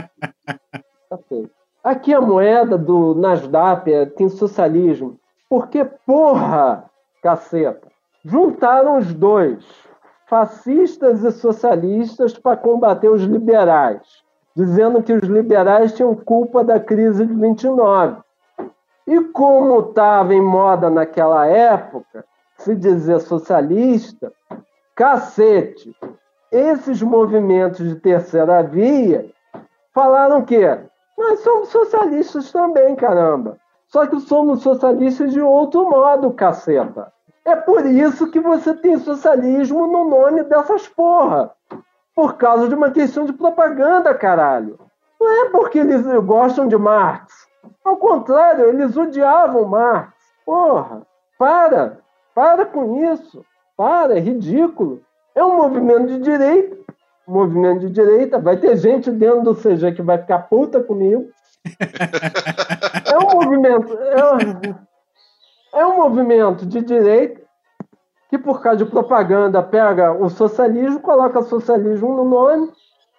Tá 1.10 1.18
feio. 1.28 1.50
Aqui 1.84 2.14
a 2.14 2.20
moeda 2.20 2.78
do 2.78 3.14
Nasdaq 3.14 3.92
é, 3.92 4.06
tem 4.06 4.30
socialismo. 4.30 5.20
Porque, 5.50 5.84
porra, 5.84 6.90
caceta, 7.22 7.88
juntaram 8.24 8.98
os 8.98 9.12
dois, 9.14 9.64
fascistas 10.28 11.24
e 11.24 11.32
socialistas, 11.32 12.38
para 12.38 12.56
combater 12.56 13.08
os 13.08 13.22
liberais, 13.22 14.22
dizendo 14.54 15.02
que 15.02 15.12
os 15.12 15.22
liberais 15.22 15.94
tinham 15.94 16.14
culpa 16.14 16.62
da 16.62 16.78
crise 16.78 17.24
de 17.24 17.34
29. 17.34 18.18
E 19.06 19.20
como 19.24 19.80
estava 19.80 20.34
em 20.34 20.42
moda 20.42 20.90
naquela 20.90 21.46
época, 21.46 22.26
se 22.58 22.74
dizer 22.74 23.20
socialista, 23.20 24.30
cacete, 24.94 25.96
esses 26.52 27.00
movimentos 27.02 27.88
de 27.88 27.94
terceira 27.96 28.62
via 28.62 29.30
falaram 29.94 30.44
que 30.44 30.58
nós 31.16 31.40
somos 31.40 31.68
socialistas 31.70 32.52
também, 32.52 32.94
caramba. 32.94 33.56
Só 33.86 34.06
que 34.06 34.20
somos 34.20 34.60
socialistas 34.60 35.32
de 35.32 35.40
outro 35.40 35.88
modo, 35.88 36.30
caceta. 36.32 37.10
É 37.48 37.56
por 37.56 37.86
isso 37.86 38.30
que 38.30 38.38
você 38.38 38.74
tem 38.74 38.98
socialismo 38.98 39.86
no 39.86 40.04
nome 40.04 40.44
dessas 40.44 40.86
porra. 40.86 41.50
Por 42.14 42.36
causa 42.36 42.68
de 42.68 42.74
uma 42.74 42.90
questão 42.90 43.24
de 43.24 43.32
propaganda, 43.32 44.12
caralho. 44.12 44.78
Não 45.18 45.46
é 45.46 45.48
porque 45.48 45.78
eles 45.78 46.04
gostam 46.26 46.68
de 46.68 46.76
Marx. 46.76 47.32
Ao 47.82 47.96
contrário, 47.96 48.68
eles 48.68 48.94
odiavam 48.98 49.64
Marx. 49.64 50.12
Porra, 50.44 51.06
para. 51.38 52.00
Para 52.34 52.66
com 52.66 53.02
isso. 53.14 53.42
Para, 53.74 54.18
é 54.18 54.20
ridículo. 54.20 55.00
É 55.34 55.42
um 55.42 55.56
movimento 55.56 56.08
de 56.08 56.18
direita. 56.18 56.76
movimento 57.26 57.80
de 57.80 57.90
direita. 57.90 58.38
Vai 58.38 58.58
ter 58.58 58.76
gente 58.76 59.10
dentro 59.10 59.42
do 59.42 59.54
CG 59.54 59.92
que 59.92 60.02
vai 60.02 60.18
ficar 60.18 60.40
puta 60.40 60.82
comigo. 60.82 61.30
é 63.10 63.16
um 63.16 63.40
movimento. 63.40 63.98
É 63.98 64.34
um, 64.34 64.87
é 65.72 65.86
um 65.86 65.96
movimento 65.96 66.66
de 66.66 66.80
direita 66.82 67.40
que, 68.28 68.38
por 68.38 68.60
causa 68.60 68.84
de 68.84 68.90
propaganda, 68.90 69.62
pega 69.62 70.12
o 70.12 70.28
socialismo, 70.28 71.00
coloca 71.00 71.42
socialismo 71.42 72.14
no 72.14 72.24
nome, 72.24 72.70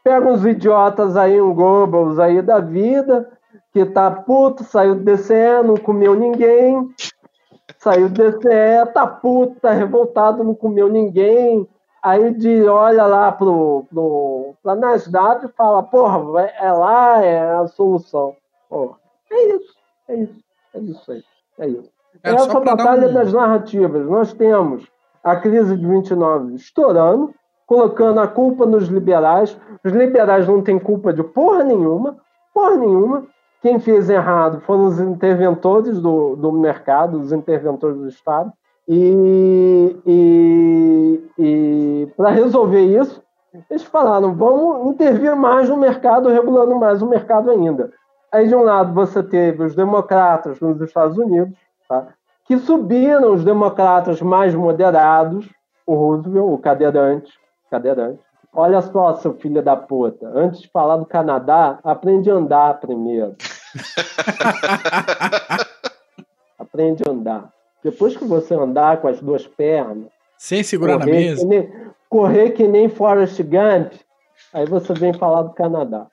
pega 0.03 0.31
uns 0.31 0.45
idiotas 0.45 1.17
aí, 1.17 1.41
um 1.41 1.53
Goebbels 1.53 2.19
aí 2.19 2.41
da 2.41 2.59
vida, 2.59 3.29
que 3.73 3.85
tá 3.85 4.11
puto, 4.11 4.63
saiu 4.63 4.95
do 4.95 5.03
DCE, 5.03 5.63
não 5.65 5.75
comeu 5.75 6.15
ninguém, 6.15 6.93
saiu 7.79 8.09
do 8.09 8.13
DCE, 8.13 8.93
tá 8.93 9.07
puto, 9.07 9.59
tá 9.59 9.71
revoltado, 9.71 10.43
não 10.43 10.53
comeu 10.53 10.89
ninguém, 10.89 11.67
Aí 12.01 12.33
de 12.33 12.63
olha 12.63 13.05
lá 13.05 13.31
pro, 13.31 13.85
pro, 13.89 14.55
pra 14.63 14.75
Nasdaq 14.75 15.45
e 15.45 15.49
fala, 15.49 15.83
porra, 15.83 16.41
é 16.57 16.71
lá, 16.71 17.23
é 17.23 17.57
a 17.57 17.67
solução. 17.67 18.35
Porra, 18.69 18.97
é 19.29 19.55
isso, 19.55 19.75
é 20.07 20.15
isso, 20.15 20.43
é 20.73 20.79
isso 20.79 21.11
aí, 21.11 21.23
é 21.59 21.67
isso. 21.67 21.91
É, 22.23 22.31
Essa 22.31 22.59
batalha 22.59 23.07
um... 23.07 23.13
das 23.13 23.33
narrativas. 23.33 24.05
Nós 24.05 24.33
temos 24.33 24.87
a 25.23 25.35
crise 25.35 25.77
de 25.77 25.85
29 25.85 26.55
estourando, 26.55 27.33
colocando 27.65 28.19
a 28.19 28.27
culpa 28.27 28.65
nos 28.65 28.87
liberais. 28.87 29.57
Os 29.83 29.91
liberais 29.91 30.47
não 30.47 30.61
têm 30.61 30.79
culpa 30.79 31.13
de 31.13 31.23
porra 31.23 31.63
nenhuma, 31.63 32.17
porra 32.53 32.75
nenhuma. 32.75 33.23
Quem 33.61 33.79
fez 33.79 34.09
errado 34.09 34.61
foram 34.61 34.85
os 34.85 34.99
interventores 34.99 35.99
do, 35.99 36.35
do 36.35 36.51
mercado, 36.51 37.19
os 37.19 37.31
interventores 37.31 37.97
do 37.97 38.07
Estado. 38.07 38.51
E, 38.87 39.97
e, 40.05 41.23
e 41.37 42.07
para 42.17 42.31
resolver 42.31 42.81
isso, 42.81 43.21
eles 43.69 43.83
falaram: 43.83 44.33
vamos 44.33 44.87
intervir 44.91 45.35
mais 45.35 45.69
no 45.69 45.77
mercado, 45.77 46.29
regulando 46.29 46.75
mais 46.75 47.01
o 47.01 47.07
mercado 47.07 47.51
ainda. 47.51 47.91
Aí, 48.31 48.47
de 48.47 48.55
um 48.55 48.63
lado, 48.63 48.93
você 48.93 49.23
teve 49.23 49.63
os 49.63 49.75
democratas 49.75 50.59
nos 50.59 50.79
Estados 50.81 51.17
Unidos, 51.17 51.53
tá? 51.89 52.13
que 52.49 52.57
subiram 52.57 53.33
os 53.33 53.43
democratas 53.43 54.21
mais 54.21 54.55
moderados, 54.55 55.47
o 55.85 55.93
Roosevelt, 55.93 56.51
o 56.51 56.57
cadeirante, 56.57 57.31
cadeirante. 57.69 58.19
Olha 58.51 58.81
só, 58.81 59.13
seu 59.17 59.35
filho 59.35 59.61
da 59.61 59.75
puta, 59.75 60.27
antes 60.33 60.61
de 60.61 60.69
falar 60.69 60.97
do 60.97 61.05
Canadá, 61.05 61.77
aprende 61.83 62.31
a 62.31 62.33
andar 62.33 62.79
primeiro. 62.79 63.35
aprende 66.57 67.03
a 67.07 67.11
andar. 67.11 67.53
Depois 67.83 68.17
que 68.17 68.25
você 68.25 68.55
andar 68.55 68.97
com 68.97 69.07
as 69.07 69.21
duas 69.21 69.45
pernas. 69.45 70.07
Sem 70.35 70.63
segurar 70.63 70.97
na 70.97 71.05
mesa. 71.05 71.41
Que 71.41 71.45
nem, 71.45 71.71
correr 72.09 72.49
que 72.51 72.67
nem 72.67 72.89
Forrest 72.89 73.39
Gump. 73.43 73.93
Aí 74.51 74.65
você 74.65 74.91
vem 74.93 75.13
falar 75.13 75.43
do 75.43 75.53
Canadá. 75.53 76.07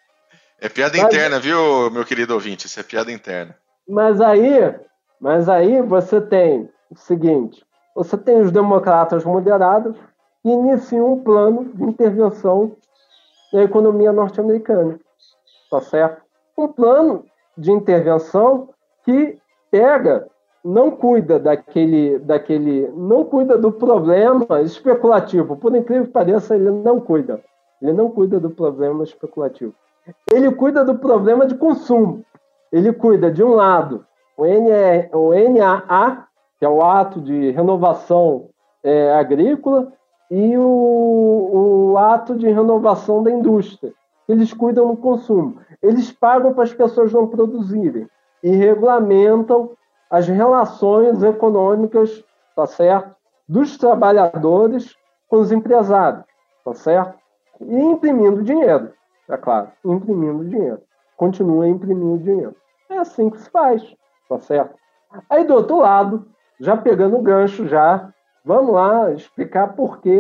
É 0.61 0.69
piada 0.69 0.99
mas, 0.99 1.07
interna, 1.07 1.41
viu, 1.41 1.91
meu 1.91 2.05
querido 2.05 2.35
ouvinte? 2.35 2.67
Isso 2.67 2.79
é 2.79 2.83
piada 2.83 3.11
interna. 3.11 3.57
Mas 3.89 4.21
aí, 4.21 4.75
mas 5.21 5.49
aí 5.49 5.81
você 5.83 6.21
tem 6.21 6.69
o 6.91 6.97
seguinte: 6.97 7.65
você 7.95 8.17
tem 8.17 8.41
os 8.41 8.53
democratas 8.53 9.25
moderados 9.25 9.97
que 10.43 10.51
iniciam 10.51 11.15
um 11.15 11.21
plano 11.21 11.65
de 11.75 11.85
intervenção 11.85 12.77
na 13.53 13.63
economia 13.63 14.13
norte-americana. 14.13 14.99
Tá 15.71 15.81
certo? 15.81 16.23
Um 16.57 16.69
plano 16.69 17.25
de 17.57 17.73
intervenção 17.73 18.69
que 19.05 19.39
pega 19.71 20.29
não 20.65 20.91
cuida 20.91 21.39
daquele, 21.39 22.19
daquele, 22.19 22.89
não 22.89 23.25
cuida 23.25 23.57
do 23.57 23.71
problema 23.71 24.61
especulativo. 24.63 25.57
Por 25.57 25.75
incrível 25.75 26.07
que 26.07 26.13
pareça, 26.13 26.57
ele 26.57 26.71
não 26.71 27.01
cuida. 27.01 27.41
Ele 27.81 27.93
não 27.93 28.11
cuida 28.11 28.41
do 28.41 28.51
problema 28.51 29.05
especulativo. 29.05 29.73
Ele 30.33 30.51
cuida 30.51 30.85
do 30.85 30.99
problema 30.99 31.47
de 31.47 31.55
consumo. 31.55 32.25
Ele 32.73 32.93
cuida 32.93 33.31
de 33.31 33.43
um 33.43 33.55
lado 33.55 34.05
o, 34.37 34.45
NE, 34.45 35.09
o 35.13 35.33
NAA, 35.33 36.27
que 36.59 36.65
é 36.65 36.69
o 36.69 36.83
ato 36.83 37.21
de 37.21 37.51
renovação 37.51 38.49
é, 38.83 39.13
agrícola, 39.15 39.93
e 40.31 40.57
o, 40.59 41.93
o 41.93 41.99
ato 41.99 42.37
de 42.37 42.49
renovação 42.49 43.23
da 43.23 43.31
indústria. 43.31 43.93
Eles 44.29 44.53
cuidam 44.53 44.89
do 44.89 44.97
consumo. 44.97 45.61
Eles 45.81 46.11
pagam 46.11 46.53
para 46.53 46.65
as 46.65 46.75
pessoas 46.75 47.13
não 47.13 47.29
produzirem 47.29 48.09
e 48.43 48.51
regulamentam 48.51 49.71
as 50.11 50.27
relações 50.27 51.23
econômicas, 51.23 52.25
tá 52.55 52.67
certo? 52.67 53.15
Dos 53.49 53.77
trabalhadores 53.79 54.97
com 55.29 55.37
os 55.37 55.53
empresários, 55.53 56.25
tá 56.65 56.75
certo? 56.75 57.17
E 57.61 57.77
imprimindo 57.77 58.43
dinheiro, 58.43 58.93
é 59.29 59.37
claro, 59.37 59.69
imprimindo 59.85 60.45
dinheiro. 60.45 60.81
Continua 61.17 61.69
imprimindo 61.69 62.23
dinheiro. 62.23 62.55
É 62.91 62.99
assim 62.99 63.31
que 63.31 63.41
se 63.41 63.51
faz, 63.51 63.83
tá 64.29 64.39
certo? 64.41 64.75
Aí 65.29 65.45
do 65.45 65.55
outro 65.55 65.79
lado, 65.79 66.27
já 66.61 66.77
pegando 66.77 67.17
o 67.17 67.23
gancho, 67.23 67.67
já 67.67 68.13
vamos 68.45 68.75
lá 68.75 69.13
explicar 69.13 69.75
por 69.75 70.01
que 70.01 70.19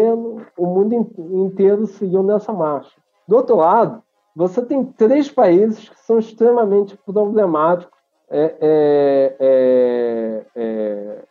o 0.56 0.66
mundo 0.66 0.94
inteiro 1.34 1.86
seguiu 1.86 2.22
nessa 2.22 2.52
marcha. 2.52 2.96
Do 3.26 3.36
outro 3.36 3.56
lado, 3.56 4.02
você 4.34 4.64
tem 4.64 4.84
três 4.84 5.30
países 5.30 5.88
que 5.88 5.98
são 6.00 6.18
extremamente 6.18 6.96
problemáticos 6.98 7.96
é, 8.28 8.56
é, 8.60 9.36
é, 9.40 10.42
é, 10.56 11.24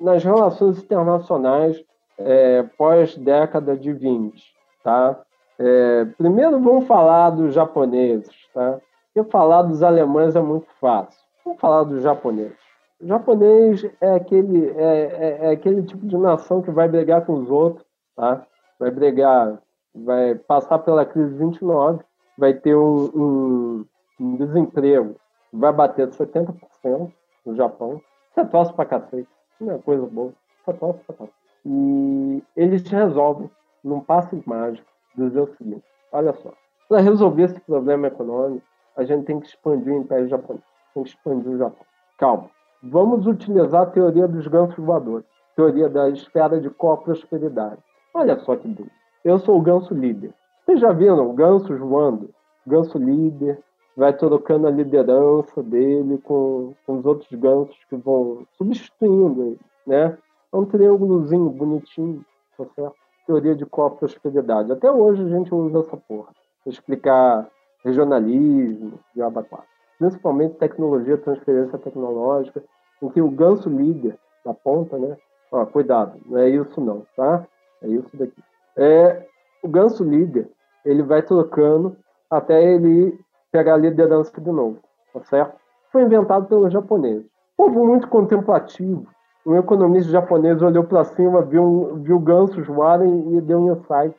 nas 0.00 0.22
relações 0.22 0.78
internacionais 0.78 1.82
é, 2.18 2.64
pós-década 2.76 3.76
de 3.76 3.92
20. 3.92 4.42
Tá? 4.82 5.20
É, 5.58 6.04
primeiro 6.16 6.60
vamos 6.60 6.86
falar 6.86 7.30
dos 7.30 7.54
japoneses. 7.54 8.36
Tá? 8.52 8.80
Porque 9.18 9.30
falar 9.32 9.62
dos 9.62 9.82
alemães 9.82 10.36
é 10.36 10.40
muito 10.40 10.68
fácil. 10.80 11.20
Vamos 11.44 11.60
falar 11.60 11.82
dos 11.82 12.02
japoneses. 12.02 12.56
O 13.00 13.06
japonês 13.06 13.84
é 14.00 14.14
aquele, 14.14 14.68
é, 14.70 14.82
é, 14.82 15.38
é, 15.46 15.50
aquele 15.50 15.82
tipo 15.82 16.06
de 16.06 16.16
nação 16.16 16.62
que 16.62 16.70
vai 16.70 16.88
brigar 16.88 17.26
com 17.26 17.34
os 17.34 17.50
outros, 17.50 17.84
tá? 18.14 18.46
vai 18.78 18.92
brigar, 18.92 19.58
vai 19.92 20.36
passar 20.36 20.78
pela 20.78 21.04
crise 21.04 21.34
29, 21.34 22.04
vai 22.36 22.54
ter 22.54 22.76
um, 22.76 23.10
um, 23.14 23.84
um 24.20 24.36
desemprego, 24.36 25.16
vai 25.52 25.72
bater 25.72 26.08
70% 26.08 27.12
no 27.44 27.56
Japão. 27.56 28.00
Isso 28.30 28.40
é 28.40 28.44
troço 28.44 28.72
pra 28.74 28.84
cacete, 28.84 29.28
não 29.60 29.74
é 29.74 29.78
coisa 29.78 30.06
boa, 30.06 30.32
isso 30.60 30.70
é 30.70 30.72
troço 30.74 31.00
pra 31.06 31.16
cacete. 31.16 31.38
E 31.66 32.42
eles 32.56 32.88
resolvem, 32.88 33.50
num 33.82 34.00
passe 34.00 34.40
mágico, 34.46 34.86
dizer 35.16 35.40
o 35.40 35.56
seguinte: 35.56 35.84
olha 36.12 36.32
só, 36.34 36.52
para 36.88 37.00
resolver 37.00 37.42
esse 37.42 37.60
problema 37.60 38.06
econômico, 38.06 38.67
a 38.98 39.04
gente 39.04 39.24
tem 39.24 39.38
que 39.38 39.46
expandir 39.46 39.92
o 39.92 40.00
Império 40.00 40.28
Japonês, 40.28 40.64
tem 40.92 41.04
que 41.04 41.08
expandir 41.10 41.52
o 41.52 41.56
Japão. 41.56 41.86
Calma, 42.18 42.50
vamos 42.82 43.26
utilizar 43.26 43.82
a 43.82 43.86
teoria 43.86 44.26
dos 44.26 44.46
gansos 44.48 44.84
voadores, 44.84 45.24
teoria 45.54 45.88
da 45.88 46.10
esfera 46.10 46.60
de 46.60 46.68
co-prosperidade. 46.68 47.78
Olha 48.12 48.36
só 48.40 48.56
que 48.56 48.66
doido. 48.66 48.90
Eu 49.24 49.38
sou 49.38 49.56
o 49.56 49.62
ganso 49.62 49.94
líder. 49.94 50.34
Vocês 50.64 50.80
já 50.80 50.92
viram 50.92 51.32
gansos 51.34 51.78
voando? 51.78 52.30
Ganso 52.66 52.98
líder, 52.98 53.62
vai 53.96 54.12
trocando 54.12 54.66
a 54.66 54.70
liderança 54.70 55.62
dele 55.62 56.18
com, 56.18 56.74
com 56.84 56.98
os 56.98 57.06
outros 57.06 57.30
gansos 57.38 57.78
que 57.88 57.96
vão 57.96 58.44
substituindo 58.56 59.42
ele, 59.42 59.60
né? 59.86 60.18
É 60.52 60.56
um 60.56 60.64
triângulozinho 60.64 61.50
bonitinho, 61.50 62.24
tá 62.56 62.64
certo? 62.74 62.94
Teoria 63.26 63.54
de 63.54 63.64
co-prosperidade. 63.64 64.72
Até 64.72 64.90
hoje 64.90 65.22
a 65.22 65.28
gente 65.28 65.54
usa 65.54 65.80
essa 65.80 65.96
porra. 65.96 66.30
Pra 66.64 66.72
explicar 66.72 67.48
regionalismo, 67.84 68.98
de 69.14 69.22
abacuá. 69.22 69.60
Principalmente 69.98 70.56
tecnologia, 70.56 71.16
transferência 71.18 71.78
tecnológica, 71.78 72.62
em 73.02 73.08
que 73.08 73.20
o 73.20 73.30
ganso 73.30 73.68
líder 73.68 74.18
da 74.44 74.54
ponta, 74.54 74.96
né? 74.98 75.16
Ó, 75.50 75.64
cuidado, 75.66 76.18
não 76.26 76.38
é 76.38 76.48
isso 76.48 76.80
não, 76.80 77.06
tá? 77.16 77.46
É 77.82 77.88
isso 77.88 78.16
daqui. 78.16 78.42
É, 78.76 79.26
o 79.62 79.68
ganso 79.68 80.04
líder, 80.04 80.48
ele 80.84 81.02
vai 81.02 81.22
trocando 81.22 81.96
até 82.30 82.62
ele 82.62 83.18
pegar 83.50 83.74
a 83.74 83.78
liderança 83.78 84.40
de 84.40 84.50
novo, 84.50 84.78
tá 85.12 85.22
certo? 85.24 85.56
Foi 85.90 86.02
inventado 86.02 86.46
pelos 86.46 86.72
japoneses. 86.72 87.26
Povo 87.56 87.84
muito 87.86 88.08
contemplativo. 88.08 89.06
Um 89.46 89.56
economista 89.56 90.12
japonês 90.12 90.60
olhou 90.60 90.84
para 90.84 91.04
cima, 91.04 91.40
viu, 91.42 91.96
viu 92.02 92.18
gansos 92.18 92.66
voarem 92.66 93.36
e 93.36 93.40
deu 93.40 93.58
um 93.58 93.72
insight. 93.72 94.14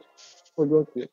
Olhou 0.57 0.81
aqui. 0.81 1.07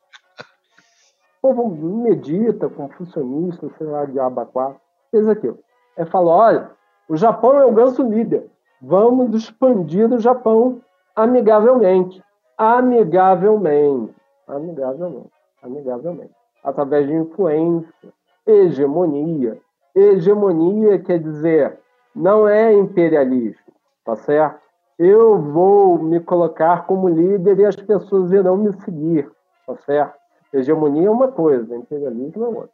O 1.41 1.53
povo 1.53 1.69
medita, 2.03 2.69
confucionista, 2.69 3.69
sei 3.77 3.87
lá, 3.87 4.05
de 4.05 4.19
abacuá. 4.19 4.75
Fez 5.11 5.27
aquilo. 5.27 5.59
É 5.95 6.05
falou: 6.05 6.33
olha, 6.33 6.71
o 7.07 7.15
Japão 7.15 7.59
é 7.59 7.65
o 7.65 7.71
ganso 7.71 8.03
líder. 8.03 8.49
Vamos 8.81 9.33
expandir 9.35 10.11
o 10.11 10.19
Japão 10.19 10.81
amigavelmente 11.15 12.21
amigavelmente, 12.57 14.13
amigavelmente, 14.47 15.31
amigavelmente, 15.61 16.33
através 16.63 17.07
de 17.07 17.13
influência, 17.13 18.13
hegemonia. 18.45 19.59
Hegemonia 19.95 20.99
quer 20.99 21.19
dizer, 21.19 21.79
não 22.15 22.47
é 22.47 22.73
imperialismo, 22.73 23.73
tá 24.03 24.15
certo? 24.15 24.59
Eu 24.97 25.39
vou 25.39 25.99
me 25.99 26.19
colocar 26.19 26.87
como 26.87 27.07
líder 27.07 27.59
e 27.59 27.65
as 27.65 27.75
pessoas 27.75 28.31
irão 28.31 28.57
me 28.57 28.73
seguir, 28.81 29.29
tá 29.67 29.75
certo? 29.85 30.17
Hegemonia 30.53 31.07
é 31.07 31.11
uma 31.11 31.29
coisa, 31.29 31.75
imperialismo 31.75 32.45
é 32.45 32.47
outra. 32.47 32.69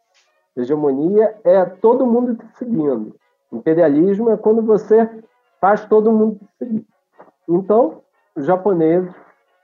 Hegemonia 0.56 1.36
é 1.44 1.64
todo 1.64 2.06
mundo 2.06 2.36
te 2.36 2.46
seguindo. 2.56 3.14
Imperialismo 3.52 4.30
é 4.30 4.36
quando 4.36 4.62
você 4.62 5.08
faz 5.60 5.84
todo 5.86 6.12
mundo 6.12 6.38
te 6.38 6.46
seguir. 6.58 6.86
Então, 7.48 8.00
os 8.36 8.46
japoneses 8.46 9.12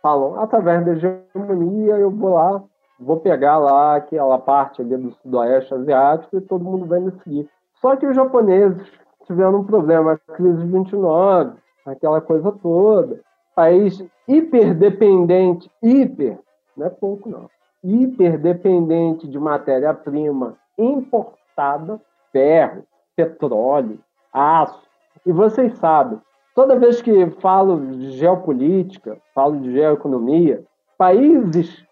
falam, 0.02 0.40
através 0.40 0.84
da 0.84 0.92
hegemonia 0.92 1.96
eu 1.96 2.10
vou 2.10 2.34
lá, 2.34 2.62
vou 2.98 3.18
pegar 3.18 3.58
lá 3.58 3.96
aquela 3.96 4.38
parte 4.38 4.82
ali 4.82 4.96
do 4.96 5.12
sudoeste 5.12 5.74
asiático 5.74 6.36
e 6.36 6.40
todo 6.40 6.64
mundo 6.64 6.86
vai 6.86 7.00
me 7.00 7.12
seguir. 7.22 7.48
Só 7.80 7.96
que 7.96 8.06
os 8.06 8.14
japoneses 8.14 8.86
tiveram 9.26 9.60
um 9.60 9.64
problema, 9.64 10.12
a 10.12 10.34
crise 10.34 10.58
de 10.58 10.66
29, 10.66 11.52
aquela 11.86 12.20
coisa 12.20 12.52
toda. 12.52 13.20
País 13.54 14.02
hiperdependente, 14.28 15.70
hiper, 15.82 16.38
não 16.76 16.86
é 16.86 16.90
pouco 16.90 17.28
não, 17.28 17.48
hiperdependente 17.82 19.28
de 19.28 19.38
matéria-prima 19.38 20.56
importada, 20.78 22.00
ferro, 22.32 22.84
petróleo, 23.16 23.98
aço. 24.32 24.82
E 25.26 25.32
vocês 25.32 25.76
sabem, 25.78 26.20
Toda 26.54 26.78
vez 26.78 27.00
que 27.00 27.30
falo 27.40 27.80
de 27.96 28.10
geopolítica, 28.12 29.16
falo 29.34 29.56
de 29.60 29.72
geoeconomia, 29.72 30.62
países 30.98 31.84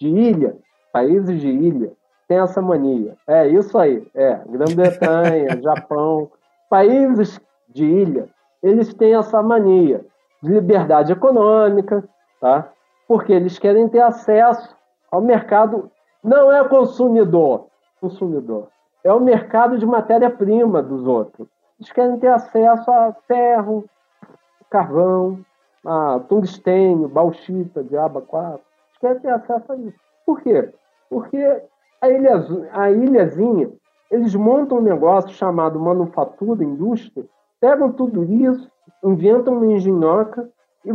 de 0.00 0.08
ilha, 0.08 0.56
países 0.92 1.40
de 1.40 1.48
ilha, 1.48 1.92
têm 2.26 2.38
essa 2.38 2.60
mania. 2.62 3.16
É 3.26 3.46
isso 3.46 3.78
aí, 3.78 4.06
é. 4.14 4.40
Grã-Bretanha, 4.48 5.60
Japão, 5.62 6.30
países 6.70 7.40
de 7.68 7.84
ilha, 7.84 8.28
eles 8.62 8.92
têm 8.94 9.14
essa 9.14 9.42
mania 9.42 10.04
de 10.42 10.50
liberdade 10.50 11.12
econômica, 11.12 12.02
tá? 12.40 12.72
Porque 13.06 13.32
eles 13.32 13.58
querem 13.58 13.88
ter 13.88 14.00
acesso 14.00 14.75
ao 15.16 15.22
mercado, 15.22 15.90
não 16.22 16.52
é 16.52 16.68
consumidor, 16.68 17.68
consumidor, 18.00 18.68
é 19.02 19.12
o 19.12 19.20
mercado 19.20 19.78
de 19.78 19.86
matéria-prima 19.86 20.82
dos 20.82 21.06
outros. 21.06 21.48
Eles 21.78 21.90
querem 21.90 22.18
ter 22.18 22.28
acesso 22.28 22.90
a 22.90 23.14
ferro, 23.26 23.84
carvão, 24.68 25.40
a 25.84 26.20
tungstênio, 26.28 27.08
bauxita, 27.08 27.82
diaba 27.82 28.20
4. 28.20 28.60
Eles 28.60 28.98
querem 29.00 29.20
ter 29.20 29.30
acesso 29.30 29.72
a 29.72 29.76
isso. 29.76 29.98
Por 30.26 30.40
quê? 30.40 30.70
Porque 31.08 31.62
a, 32.00 32.10
ilha, 32.10 32.44
a 32.72 32.90
ilhazinha, 32.90 33.70
eles 34.10 34.34
montam 34.34 34.78
um 34.78 34.82
negócio 34.82 35.30
chamado 35.30 35.80
manufatura, 35.80 36.62
indústria, 36.62 37.24
pegam 37.60 37.90
tudo 37.92 38.22
isso, 38.24 38.70
inventam 39.02 39.54
uma 39.54 39.66
engenhoca 39.66 40.48
e 40.84 40.92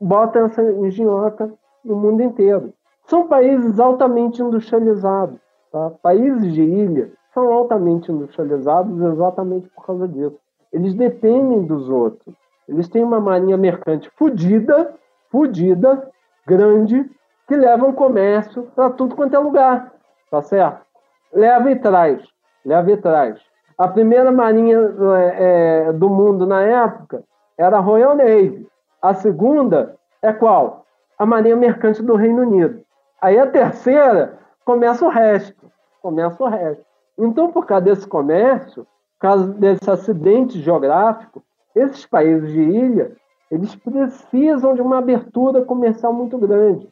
botam 0.00 0.46
essa 0.46 0.62
engenhoca 0.62 1.52
no 1.84 1.94
mundo 1.94 2.22
inteiro. 2.22 2.72
São 3.06 3.26
países 3.28 3.78
altamente 3.78 4.42
industrializados. 4.42 5.38
Tá? 5.72 5.90
Países 6.02 6.52
de 6.52 6.62
ilha 6.62 7.12
são 7.32 7.52
altamente 7.52 8.10
industrializados 8.10 9.00
exatamente 9.00 9.68
por 9.70 9.86
causa 9.86 10.08
disso. 10.08 10.38
Eles 10.72 10.94
dependem 10.94 11.64
dos 11.64 11.88
outros. 11.88 12.34
Eles 12.68 12.88
têm 12.88 13.04
uma 13.04 13.20
marinha 13.20 13.56
mercante 13.56 14.10
fodida, 14.16 14.94
fodida, 15.30 16.10
grande, 16.46 17.08
que 17.46 17.54
leva 17.54 17.86
um 17.86 17.92
comércio 17.92 18.64
para 18.74 18.90
tudo 18.90 19.14
quanto 19.14 19.36
é 19.36 19.38
lugar, 19.38 19.92
tá 20.30 20.42
certo? 20.42 20.84
Leva 21.32 21.70
e 21.70 21.76
traz, 21.76 22.26
leva 22.64 22.90
e 22.90 22.96
traz. 22.96 23.40
A 23.78 23.86
primeira 23.86 24.32
marinha 24.32 24.78
é, 24.78 25.88
é, 25.88 25.92
do 25.92 26.08
mundo 26.08 26.46
na 26.46 26.62
época 26.62 27.22
era 27.56 27.76
a 27.76 27.80
Royal 27.80 28.16
Navy. 28.16 28.66
A 29.00 29.14
segunda 29.14 29.94
é 30.22 30.32
qual? 30.32 30.84
A 31.18 31.24
marinha 31.24 31.54
mercante 31.54 32.02
do 32.02 32.16
Reino 32.16 32.42
Unido. 32.42 32.85
Aí 33.20 33.38
a 33.38 33.50
terceira 33.50 34.38
começa 34.64 35.04
o 35.04 35.08
resto, 35.08 35.70
começa 36.02 36.42
o 36.42 36.48
resto. 36.48 36.84
Então, 37.18 37.50
por 37.50 37.64
causa 37.64 37.84
desse 37.84 38.06
comércio, 38.06 38.84
por 38.84 39.20
causa 39.20 39.46
desse 39.54 39.90
acidente 39.90 40.60
geográfico, 40.60 41.42
esses 41.74 42.04
países 42.06 42.50
de 42.52 42.60
ilha, 42.60 43.16
eles 43.50 43.74
precisam 43.76 44.74
de 44.74 44.82
uma 44.82 44.98
abertura 44.98 45.64
comercial 45.64 46.12
muito 46.12 46.36
grande. 46.36 46.88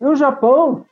E 0.00 0.06
o 0.06 0.14
Japão 0.14 0.84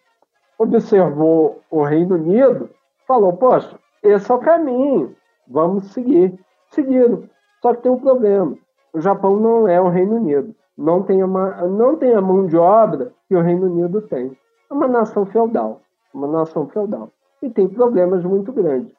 observou 0.59 1.61
o 1.71 1.83
Reino 1.83 2.15
Unido, 2.15 2.71
falou: 3.07 3.33
Poxa, 3.33 3.79
esse 4.03 4.31
é 4.31 4.35
o 4.35 4.39
caminho, 4.39 5.17
vamos 5.49 5.93
seguir. 5.93 6.39
Seguiram. 6.71 7.29
Só 7.61 7.75
que 7.75 7.83
tem 7.83 7.93
um 7.93 7.99
problema: 7.99 8.57
o 8.93 9.01
Japão 9.01 9.37
não 9.37 9.69
é 9.69 9.81
o 9.81 9.89
Reino 9.89 10.17
Unido, 10.17 10.55
não 10.77 11.03
tem, 11.03 11.23
uma, 11.23 11.67
não 11.69 11.97
tem 11.97 12.15
a 12.15 12.21
mão 12.21 12.47
de 12.47 12.57
obra 12.57 13.13
que 13.29 13.37
o 13.37 13.41
Reino 13.41 13.67
Unido 13.67 14.03
tem. 14.03 14.37
É 14.71 14.75
uma 14.75 14.89
nação 14.89 15.27
feudal, 15.27 15.81
uma 16.13 16.27
nação 16.27 16.67
feudal. 16.69 17.11
E 17.43 17.51
tem 17.51 17.69
problemas 17.69 18.25
muito 18.25 18.53
grandes. 18.53 18.93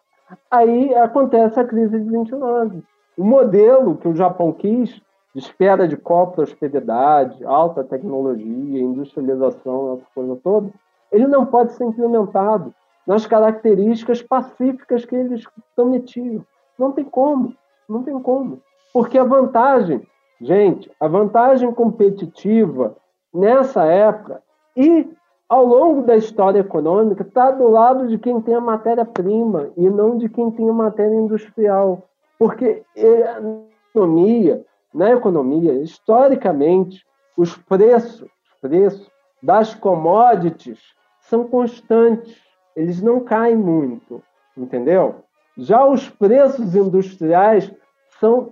Aí 0.49 0.93
acontece 0.95 1.59
a 1.59 1.65
crise 1.65 1.99
de 1.99 2.09
29. 2.09 2.83
O 3.17 3.23
modelo 3.23 3.95
que 3.97 4.07
o 4.07 4.15
Japão 4.15 4.51
quis, 4.51 5.01
de 5.33 5.39
espera 5.39 5.87
de 5.87 5.97
co-prosperidade, 5.97 7.43
alta 7.43 7.83
tecnologia, 7.83 8.81
industrialização, 8.81 9.95
essa 9.95 10.05
coisa 10.13 10.39
toda, 10.43 10.69
ele 11.11 11.27
não 11.27 11.45
pode 11.45 11.73
ser 11.73 11.85
implementado 11.85 12.73
nas 13.05 13.25
características 13.25 14.21
pacíficas 14.21 15.05
que 15.05 15.15
eles 15.15 15.43
prometiam. 15.75 16.45
Não 16.77 16.91
tem 16.91 17.03
como, 17.03 17.53
não 17.87 18.03
tem 18.03 18.17
como. 18.19 18.61
Porque 18.93 19.17
a 19.17 19.23
vantagem, 19.23 20.07
gente, 20.43 20.91
a 20.99 21.07
vantagem 21.07 21.71
competitiva 21.71 22.95
nessa 23.33 23.85
época 23.85 24.41
e 24.75 25.09
ao 25.47 25.65
longo 25.65 26.03
da 26.03 26.15
história 26.15 26.59
econômica 26.59 27.23
está 27.23 27.51
do 27.51 27.67
lado 27.69 28.07
de 28.07 28.17
quem 28.17 28.41
tem 28.41 28.55
a 28.55 28.61
matéria-prima 28.61 29.69
e 29.77 29.89
não 29.89 30.17
de 30.17 30.27
quem 30.27 30.51
tem 30.51 30.69
a 30.69 30.73
matéria 30.73 31.15
industrial. 31.15 32.03
Porque 32.37 32.83
a 32.97 33.41
economia, 33.89 34.65
na 34.93 35.11
economia, 35.11 35.73
historicamente, 35.73 37.05
os 37.37 37.55
preços, 37.55 38.21
os 38.21 38.53
preços 38.61 39.11
das 39.41 39.73
commodities 39.73 40.79
são 41.21 41.47
constantes, 41.47 42.37
eles 42.75 43.01
não 43.01 43.19
caem 43.19 43.55
muito, 43.55 44.21
entendeu? 44.57 45.15
Já 45.57 45.85
os 45.85 46.09
preços 46.09 46.75
industriais 46.75 47.71
são 48.19 48.49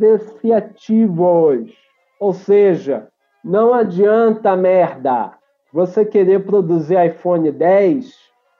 depreciativos, 0.00 1.70
ou 2.18 2.32
seja, 2.32 3.08
não 3.44 3.74
adianta 3.74 4.56
merda 4.56 5.32
você 5.72 6.04
querer 6.04 6.44
produzir 6.44 7.06
iPhone 7.06 7.52
10, 7.52 8.12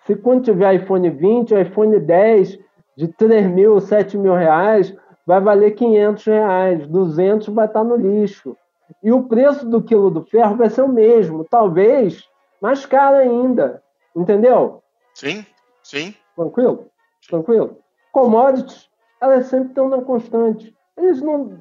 se 0.07 0.14
quando 0.16 0.45
tiver 0.45 0.74
iPhone 0.74 1.11
20, 1.11 1.55
o 1.55 1.61
iPhone 1.61 1.99
10 1.99 2.59
de 2.97 3.09
3 3.09 3.47
mil, 3.51 3.80
7 3.80 4.16
mil 4.16 4.34
reais 4.34 4.95
vai 5.26 5.41
valer 5.41 5.72
500 5.72 6.24
reais, 6.24 6.86
200 6.86 7.49
vai 7.49 7.66
estar 7.66 7.82
no 7.82 7.97
lixo. 7.97 8.57
E 9.03 9.12
o 9.12 9.24
preço 9.24 9.68
do 9.68 9.82
quilo 9.82 10.11
do 10.11 10.22
ferro 10.22 10.57
vai 10.57 10.68
ser 10.68 10.82
o 10.82 10.88
mesmo, 10.88 11.45
talvez 11.45 12.28
mais 12.61 12.84
caro 12.84 13.16
ainda, 13.16 13.82
entendeu? 14.14 14.82
Sim, 15.14 15.45
sim. 15.82 16.14
Tranquilo? 16.36 16.86
Tranquilo? 17.28 17.78
Commodities, 18.12 18.88
elas 19.20 19.47
sempre 19.47 19.68
estão 19.68 19.88
na 19.88 20.03
constante. 20.03 20.74
Eles 21.01 21.22
não, 21.22 21.59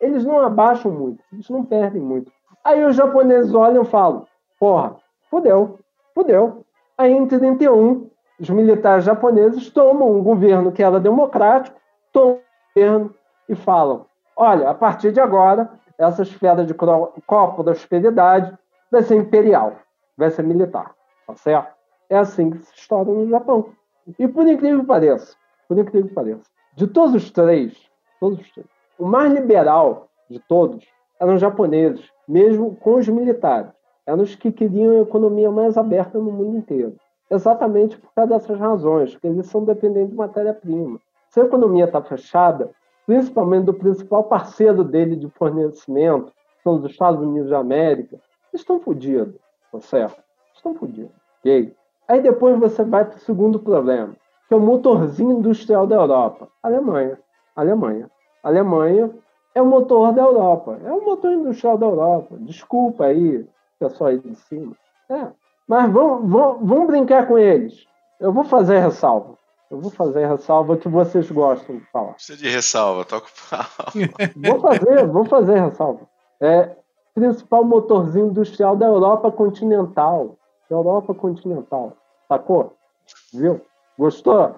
eles 0.00 0.24
não 0.24 0.40
abaixam 0.40 0.92
muito, 0.92 1.22
eles 1.32 1.48
não 1.50 1.64
perdem 1.64 2.00
muito. 2.00 2.30
Aí 2.64 2.84
os 2.84 2.94
japoneses 2.94 3.52
olham 3.52 3.82
e 3.82 3.86
falam, 3.86 4.26
porra, 4.60 4.96
fudeu, 5.28 5.80
fudeu. 6.14 6.64
Aí 6.96 7.12
em 7.12 7.26
31, 7.26 8.08
os 8.38 8.48
militares 8.48 9.04
japoneses 9.04 9.70
tomam 9.70 10.12
um 10.12 10.22
governo 10.22 10.70
que 10.70 10.82
era 10.82 11.00
democrático, 11.00 11.76
tomam 12.12 12.36
um 12.36 12.74
governo 12.74 13.14
e 13.48 13.56
falam, 13.56 14.06
olha, 14.36 14.70
a 14.70 14.74
partir 14.74 15.10
de 15.10 15.20
agora, 15.20 15.68
essa 15.98 16.22
esfera 16.22 16.64
de 16.64 16.74
copo 16.74 17.62
da 17.64 17.72
prosperidade 17.72 18.56
vai 18.90 19.02
ser 19.02 19.16
imperial, 19.16 19.72
vai 20.16 20.30
ser 20.30 20.44
militar, 20.44 20.94
tá 21.26 21.34
certo? 21.34 21.74
É 22.08 22.16
assim 22.16 22.50
que 22.50 22.58
se 22.58 22.74
estoura 22.74 23.10
no 23.10 23.28
Japão. 23.28 23.70
E 24.18 24.28
por 24.28 24.46
incrível 24.46 24.80
que 24.80 24.86
pareça, 24.86 25.36
por 25.66 25.76
incrível 25.76 26.08
que 26.08 26.14
pareça, 26.14 26.44
de 26.74 26.86
todos 26.86 27.14
os 27.14 27.30
três, 27.30 27.87
todos 28.20 28.40
os 28.40 28.50
três, 28.50 28.66
o 28.98 29.06
mais 29.06 29.32
liberal 29.32 30.08
de 30.28 30.38
todos 30.40 30.84
eram 31.20 31.34
os 31.34 31.40
japoneses, 31.40 32.10
mesmo 32.26 32.76
com 32.76 32.96
os 32.96 33.08
militares. 33.08 33.70
Eram 34.06 34.22
os 34.22 34.34
que 34.34 34.50
queriam 34.50 34.98
a 34.98 35.02
economia 35.02 35.50
mais 35.50 35.76
aberta 35.76 36.18
no 36.18 36.30
mundo 36.30 36.58
inteiro. 36.58 36.96
Exatamente 37.30 37.98
por 37.98 38.12
causa 38.14 38.32
dessas 38.34 38.58
razões, 38.58 39.12
porque 39.12 39.26
eles 39.26 39.46
são 39.46 39.64
dependentes 39.64 40.10
de 40.10 40.16
matéria-prima. 40.16 40.98
Se 41.28 41.40
a 41.40 41.44
economia 41.44 41.84
está 41.84 42.00
fechada, 42.00 42.70
principalmente 43.06 43.64
do 43.64 43.74
principal 43.74 44.24
parceiro 44.24 44.82
dele 44.82 45.16
de 45.16 45.28
fornecimento, 45.30 46.32
são 46.62 46.76
os 46.76 46.84
Estados 46.90 47.20
Unidos 47.20 47.50
da 47.50 47.58
América, 47.58 48.16
eles 48.50 48.62
estão 48.62 48.80
fodidos, 48.80 49.34
tá 49.70 49.80
certo? 49.80 50.22
Estão 50.54 50.74
fodidos, 50.74 51.12
ok? 51.40 51.74
Aí 52.08 52.22
depois 52.22 52.58
você 52.58 52.82
vai 52.82 53.04
para 53.04 53.16
o 53.16 53.20
segundo 53.20 53.58
problema, 53.58 54.14
que 54.48 54.54
é 54.54 54.56
o 54.56 54.60
motorzinho 54.60 55.38
industrial 55.38 55.86
da 55.86 55.96
Europa. 55.96 56.48
Alemanha. 56.62 57.18
Alemanha. 57.60 58.08
Alemanha 58.42 59.10
é 59.52 59.60
o 59.60 59.66
motor 59.66 60.12
da 60.12 60.22
Europa. 60.22 60.78
É 60.84 60.92
o 60.92 61.04
motor 61.04 61.32
industrial 61.32 61.76
da 61.76 61.86
Europa. 61.86 62.36
Desculpa 62.38 63.06
aí, 63.06 63.44
pessoal 63.80 64.10
aí 64.10 64.18
de 64.18 64.34
cima. 64.36 64.76
É. 65.10 65.26
Mas 65.66 65.92
vamos, 65.92 66.30
vamos, 66.30 66.68
vamos 66.68 66.86
brincar 66.86 67.26
com 67.26 67.36
eles. 67.36 67.84
Eu 68.20 68.32
vou 68.32 68.44
fazer 68.44 68.78
ressalva. 68.78 69.36
Eu 69.68 69.80
vou 69.80 69.90
fazer 69.90 70.26
ressalva 70.26 70.76
que 70.76 70.88
vocês 70.88 71.30
gostam 71.30 71.76
de 71.76 71.84
falar. 71.90 72.12
Precisa 72.12 72.38
de 72.38 72.48
ressalva, 72.48 73.04
toca 73.04 73.26
o 73.26 73.50
pau. 73.50 73.92
vou 74.36 74.60
fazer, 74.60 75.06
vou 75.08 75.24
fazer 75.24 75.60
ressalva. 75.60 76.08
É 76.40 76.76
principal 77.12 77.64
motorzinho 77.64 78.28
industrial 78.28 78.76
da 78.76 78.86
Europa 78.86 79.32
continental. 79.32 80.36
Europa 80.70 81.12
continental. 81.12 81.94
Sacou? 82.28 82.74
Viu? 83.34 83.60
Gostou? 83.98 84.54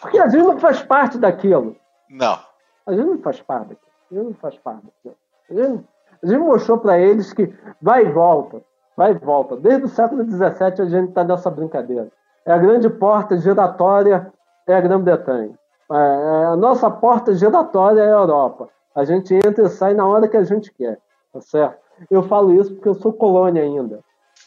Porque 0.00 0.18
a 0.18 0.28
gente 0.28 0.44
não 0.44 0.58
faz 0.58 0.82
parte 0.82 1.18
daquilo. 1.18 1.76
Não. 2.08 2.38
A 2.86 2.92
gente 2.92 3.06
não 3.06 3.18
faz 3.18 3.40
parte 3.40 3.68
daquilo. 3.68 3.92
A 4.10 4.14
gente 4.14 4.24
não 4.24 4.34
faz 4.34 4.58
parte 4.58 4.86
daquilo. 4.86 5.16
A 5.50 5.54
gente, 5.54 5.84
a 6.22 6.26
gente 6.26 6.38
mostrou 6.38 6.78
para 6.78 6.98
eles 6.98 7.32
que 7.32 7.54
vai 7.80 8.06
e 8.06 8.10
volta. 8.10 8.62
Vai 8.96 9.12
e 9.12 9.18
volta. 9.18 9.56
Desde 9.56 9.84
o 9.84 9.88
século 9.88 10.24
XVII 10.24 10.82
a 10.82 10.84
gente 10.84 11.08
está 11.08 11.24
nessa 11.24 11.50
brincadeira. 11.50 12.08
É 12.44 12.52
a 12.52 12.58
grande 12.58 12.90
porta 12.90 13.36
giratória 13.36 14.32
é 14.66 14.74
a 14.74 14.80
Grã-Bretanha. 14.80 15.58
É, 15.90 15.94
é, 15.94 16.44
a 16.46 16.56
nossa 16.56 16.90
porta 16.90 17.34
giratória 17.34 18.00
é 18.00 18.06
a 18.06 18.18
Europa. 18.18 18.68
A 18.94 19.04
gente 19.04 19.34
entra 19.34 19.66
e 19.66 19.70
sai 19.70 19.94
na 19.94 20.06
hora 20.06 20.28
que 20.28 20.36
a 20.36 20.44
gente 20.44 20.72
quer. 20.72 20.98
Tá 21.32 21.40
certo? 21.40 21.78
Eu 22.10 22.22
falo 22.22 22.52
isso 22.60 22.74
porque 22.74 22.88
eu 22.88 22.94
sou 22.94 23.12
colônia 23.12 23.62
ainda. 23.62 24.00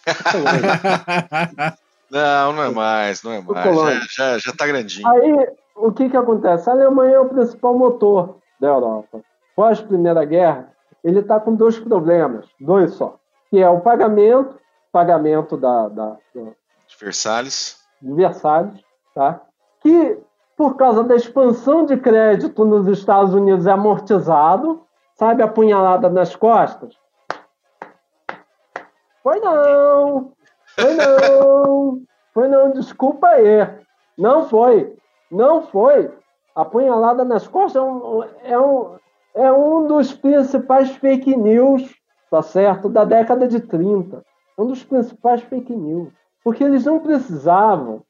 não, 2.09 2.53
não 2.53 2.63
é 2.63 2.69
mais, 2.69 3.23
não 3.23 3.33
é 3.33 3.41
mais. 3.41 3.75
Já, 3.75 3.99
já, 4.09 4.37
já 4.37 4.53
tá 4.53 4.67
grandinho. 4.67 5.07
Aí, 5.07 5.49
o 5.75 5.91
que 5.91 6.09
que 6.09 6.17
acontece? 6.17 6.69
A 6.69 6.73
Alemanha 6.73 7.15
é 7.15 7.19
o 7.19 7.29
principal 7.29 7.77
motor 7.77 8.37
da 8.59 8.67
Europa. 8.67 9.21
Pós 9.55 9.81
Primeira 9.81 10.23
Guerra, 10.25 10.71
ele 11.03 11.19
está 11.19 11.39
com 11.39 11.55
dois 11.55 11.79
problemas, 11.79 12.45
dois 12.59 12.93
só, 12.93 13.17
que 13.49 13.61
é 13.61 13.69
o 13.69 13.79
pagamento, 13.79 14.59
pagamento 14.91 15.57
da, 15.57 15.87
da, 15.89 16.17
da 16.33 16.41
de 16.87 16.95
Versalhes, 16.99 17.77
de 18.01 18.13
Versalhes, 18.13 18.81
tá? 19.13 19.41
Que 19.81 20.17
por 20.57 20.75
causa 20.75 21.03
da 21.03 21.15
expansão 21.15 21.85
de 21.85 21.97
crédito 21.97 22.63
nos 22.63 22.87
Estados 22.87 23.33
Unidos 23.33 23.67
é 23.67 23.71
amortizado, 23.71 24.83
sabe, 25.15 25.43
apunhalada 25.43 26.09
nas 26.09 26.35
costas. 26.35 26.95
Foi 29.21 29.39
não, 29.39 30.31
foi 30.75 30.93
não, 30.93 32.01
foi 32.33 32.47
não, 32.47 32.71
desculpa 32.71 33.27
aí. 33.27 33.67
Não 34.17 34.47
foi, 34.47 34.95
não 35.31 35.63
foi. 35.63 36.11
Apunhalada 36.55 37.23
nas 37.23 37.47
costas 37.47 37.81
é 37.81 37.85
um, 37.85 38.23
é 38.43 38.59
um, 38.59 38.95
é 39.35 39.51
um 39.51 39.87
dos 39.87 40.13
principais 40.13 40.89
fake 40.91 41.35
news, 41.35 41.93
tá 42.29 42.41
certo, 42.41 42.89
da 42.89 43.03
década 43.03 43.47
de 43.47 43.59
30. 43.59 44.23
Um 44.57 44.67
dos 44.67 44.83
principais 44.83 45.41
fake 45.41 45.75
news. 45.75 46.13
Porque 46.43 46.63
eles 46.63 46.85
não 46.85 46.99
precisavam. 46.99 48.03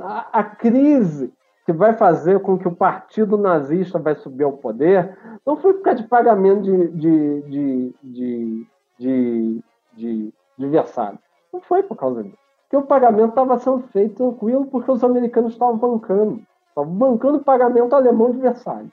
A, 0.00 0.40
a 0.40 0.42
crise 0.42 1.32
que 1.64 1.72
vai 1.72 1.94
fazer 1.94 2.40
com 2.40 2.58
que 2.58 2.66
o 2.66 2.74
partido 2.74 3.38
nazista 3.38 3.98
vai 3.98 4.14
subir 4.16 4.44
ao 4.44 4.54
poder 4.54 5.16
não 5.46 5.56
foi 5.56 5.74
por 5.74 5.82
causa 5.82 6.02
de 6.02 6.08
pagamento 6.08 6.62
de, 6.62 6.88
de, 6.88 7.42
de, 7.42 7.94
de, 8.02 8.66
de, 8.98 9.62
de 9.96 10.32
de. 10.58 11.18
Não 11.54 11.60
foi 11.60 11.84
por 11.84 11.96
causa 11.96 12.20
disso. 12.24 12.36
Porque 12.62 12.76
o 12.76 12.82
pagamento 12.82 13.28
estava 13.28 13.56
sendo 13.60 13.86
feito 13.92 14.16
tranquilo 14.16 14.66
porque 14.66 14.90
os 14.90 15.04
americanos 15.04 15.52
estavam 15.52 15.76
bancando. 15.76 16.42
Estavam 16.68 16.92
bancando 16.92 17.38
o 17.38 17.44
pagamento 17.44 17.94
alemão 17.94 18.32
de 18.32 18.38
Versalhes. 18.38 18.90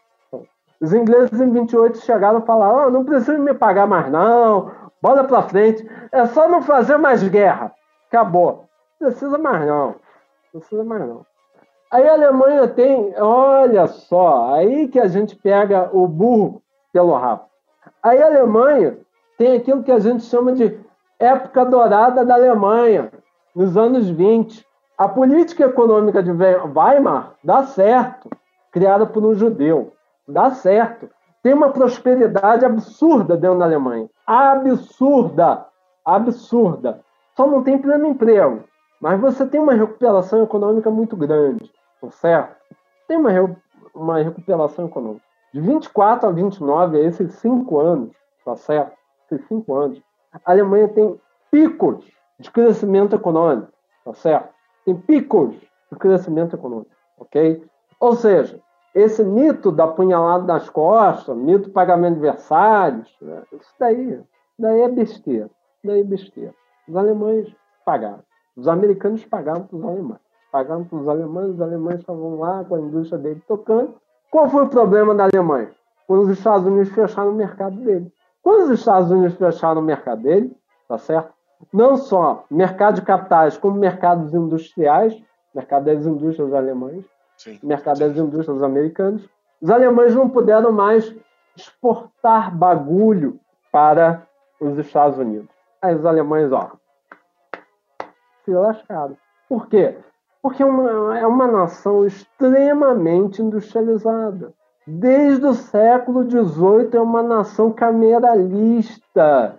Os 0.80 0.94
ingleses 0.94 1.42
em 1.42 1.50
28 1.50 1.98
chegaram 1.98 2.40
e 2.40 2.46
falaram: 2.46 2.88
oh, 2.88 2.92
não 2.92 3.04
precisa 3.04 3.36
me 3.40 3.56
pagar 3.56 3.88
mais, 3.88 4.12
não. 4.12 4.72
Bola 5.02 5.24
para 5.24 5.42
frente. 5.42 5.90
É 6.12 6.28
só 6.28 6.48
não 6.48 6.62
fazer 6.62 6.98
mais 6.98 7.28
guerra. 7.28 7.74
Acabou. 8.08 8.66
Não 9.00 9.10
precisa 9.10 9.40
mais, 9.40 9.66
não. 9.66 9.96
Não 10.54 10.62
precisa 10.62 10.84
mais, 10.84 11.08
não. 11.08 11.26
Aí 11.90 12.08
a 12.08 12.14
Alemanha 12.14 12.68
tem, 12.68 13.14
olha 13.20 13.88
só, 13.88 14.54
aí 14.54 14.88
que 14.88 15.00
a 15.00 15.08
gente 15.08 15.36
pega 15.36 15.90
o 15.92 16.08
burro 16.08 16.62
pelo 16.94 17.14
rabo. 17.14 17.46
Aí 18.04 18.22
a 18.22 18.28
Alemanha 18.28 19.00
tem 19.38 19.58
aquilo 19.58 19.84
que 19.84 19.92
a 19.92 20.00
gente 20.00 20.24
chama 20.24 20.54
de 20.54 20.80
época 21.22 21.64
dourada 21.64 22.26
da 22.26 22.34
Alemanha, 22.34 23.12
nos 23.56 23.78
anos 23.78 24.10
20. 24.10 24.66
A 24.98 25.08
política 25.08 25.66
econômica 25.66 26.22
de 26.22 26.32
Weimar 26.32 27.34
dá 27.44 27.64
certo, 27.64 28.30
criada 28.72 29.06
por 29.06 29.24
um 29.24 29.34
judeu. 29.34 29.94
Dá 30.28 30.52
certo. 30.52 31.10
Tem 31.44 31.54
uma 31.54 31.70
prosperidade 31.70 32.66
absurda 32.66 33.36
dentro 33.36 33.60
da 33.60 33.66
Alemanha. 33.66 34.10
Absurda. 34.26 35.66
Absurda. 36.06 37.02
Só 37.36 37.48
não 37.48 37.64
tem 37.64 37.78
pleno 37.78 38.08
emprego. 38.08 38.64
Mas 39.00 39.20
você 39.20 39.46
tem 39.46 39.60
uma 39.60 39.74
recuperação 39.74 40.44
econômica 40.44 40.90
muito 40.92 41.16
grande. 41.16 41.72
Tá 42.00 42.12
certo? 42.12 42.56
Tem 43.08 43.18
uma, 43.18 43.32
uma 43.96 44.18
recuperação 44.20 44.86
econômica. 44.86 45.26
De 45.54 45.60
24 45.60 46.30
a 46.30 46.32
29, 46.32 47.00
esses 47.00 47.34
cinco 47.36 47.80
anos, 47.80 48.12
tá 48.46 48.56
certo? 48.56 48.94
Esses 49.30 49.46
cinco 49.48 49.76
anos, 49.76 50.02
a 50.34 50.52
Alemanha 50.52 50.88
tem 50.88 51.20
picos 51.50 52.06
de 52.40 52.50
crescimento 52.50 53.16
econômico, 53.16 53.72
tá 54.06 54.14
certo? 54.14 54.50
Tem 54.86 54.96
picos 54.96 55.56
de 55.92 55.98
crescimento 55.98 56.56
econômico, 56.56 56.92
ok? 57.18 57.64
Ou 58.00 58.16
seja, 58.16 58.60
esse 58.96 59.24
mito 59.24 59.72
da 59.72 59.88
punhalada 59.88 60.46
nas 60.46 60.70
costas, 60.70 61.36
mito 61.38 61.70
do 61.70 61.74
pagamento 61.74 62.16
de 62.16 62.22
Versalhes, 62.22 63.08
né? 63.22 63.44
isso 63.54 63.74
daí, 63.80 64.22
daí 64.58 64.82
é 64.82 64.90
besteira, 64.90 65.50
daí 65.84 66.02
é 66.02 66.04
besteira. 66.04 66.54
Os 66.88 66.96
alemães 66.96 67.54
pagaram, 67.86 68.24
os 68.56 68.68
americanos 68.68 69.24
pagaram 69.26 69.64
para 69.64 69.78
os 69.78 69.84
alemães. 69.84 70.20
pagaram 70.52 70.84
para 70.84 70.98
os 70.98 71.08
alemães, 71.08 71.52
os 71.52 71.62
alemães 71.62 72.00
estavam 72.00 72.40
lá 72.40 72.64
com 72.66 72.76
a 72.76 72.80
indústria 72.80 73.18
dele 73.18 73.42
tocando. 73.48 73.96
Qual 74.30 74.50
foi 74.50 74.64
o 74.66 74.70
problema 74.70 75.14
da 75.14 75.26
Alemanha? 75.26 75.72
Quando 76.08 76.24
os 76.24 76.30
Estados 76.30 76.66
Unidos 76.66 76.90
fecharam 76.90 77.32
o 77.32 77.36
mercado 77.36 77.76
dele. 77.78 78.12
Quando 78.42 78.64
os 78.64 78.80
Estados 78.80 79.12
Unidos 79.12 79.36
fecharam 79.36 79.82
o 79.82 79.84
mercado 79.84 80.24
dele, 80.24 80.56
tá 80.88 80.98
certo? 80.98 81.34
Não 81.72 81.96
só 81.96 82.46
mercado 82.50 82.96
de 82.96 83.02
capitais, 83.04 83.58
como 83.58 83.78
mercados 83.78 84.34
industriais, 84.34 85.16
mercado 85.54 85.86
das 85.86 86.06
indústrias 86.06 86.54
alemãs, 86.54 87.06
Sim. 87.38 87.60
mercado 87.62 88.00
das 88.00 88.18
indústrias 88.18 88.64
americanas, 88.64 89.22
os 89.62 89.70
alemães 89.70 90.16
não 90.16 90.28
puderam 90.30 90.72
mais 90.72 91.16
exportar 91.56 92.56
bagulho 92.56 93.40
para 93.72 94.28
os 94.60 94.78
Estados 94.78 95.20
Unidos. 95.20 95.50
Aí 95.82 95.96
os 95.96 96.06
alemães, 96.06 96.52
ó, 96.52 96.72
se 98.44 98.52
lascaram. 98.52 99.18
Por 99.48 99.68
quê? 99.68 99.98
Porque 100.42 100.64
é 100.64 100.66
uma, 100.66 101.20
é 101.20 101.28
uma 101.28 101.48
nação 101.48 102.06
extremamente 102.06 103.42
industrializada. 103.42 104.54
Desde 104.88 105.46
o 105.46 105.54
século 105.54 106.24
XVIII 106.24 106.90
é 106.94 107.02
uma 107.02 107.22
nação 107.22 107.72
cameralista. 107.72 109.56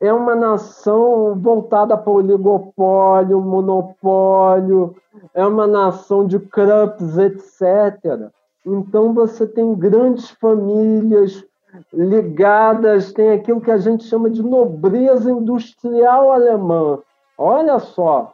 É 0.00 0.12
uma 0.12 0.34
nação 0.34 1.34
voltada 1.34 1.96
para 1.96 2.10
o 2.10 2.16
oligopólio, 2.16 3.40
monopólio, 3.40 4.94
é 5.32 5.46
uma 5.46 5.66
nação 5.66 6.26
de 6.26 6.38
crupes, 6.38 7.16
etc. 7.16 8.30
Então 8.66 9.14
você 9.14 9.46
tem 9.46 9.74
grandes 9.74 10.28
famílias 10.30 11.42
ligadas, 11.92 13.12
tem 13.12 13.30
aquilo 13.30 13.60
que 13.60 13.70
a 13.70 13.78
gente 13.78 14.04
chama 14.04 14.28
de 14.28 14.42
nobreza 14.42 15.30
industrial 15.30 16.32
alemã. 16.32 16.98
Olha 17.38 17.78
só, 17.78 18.32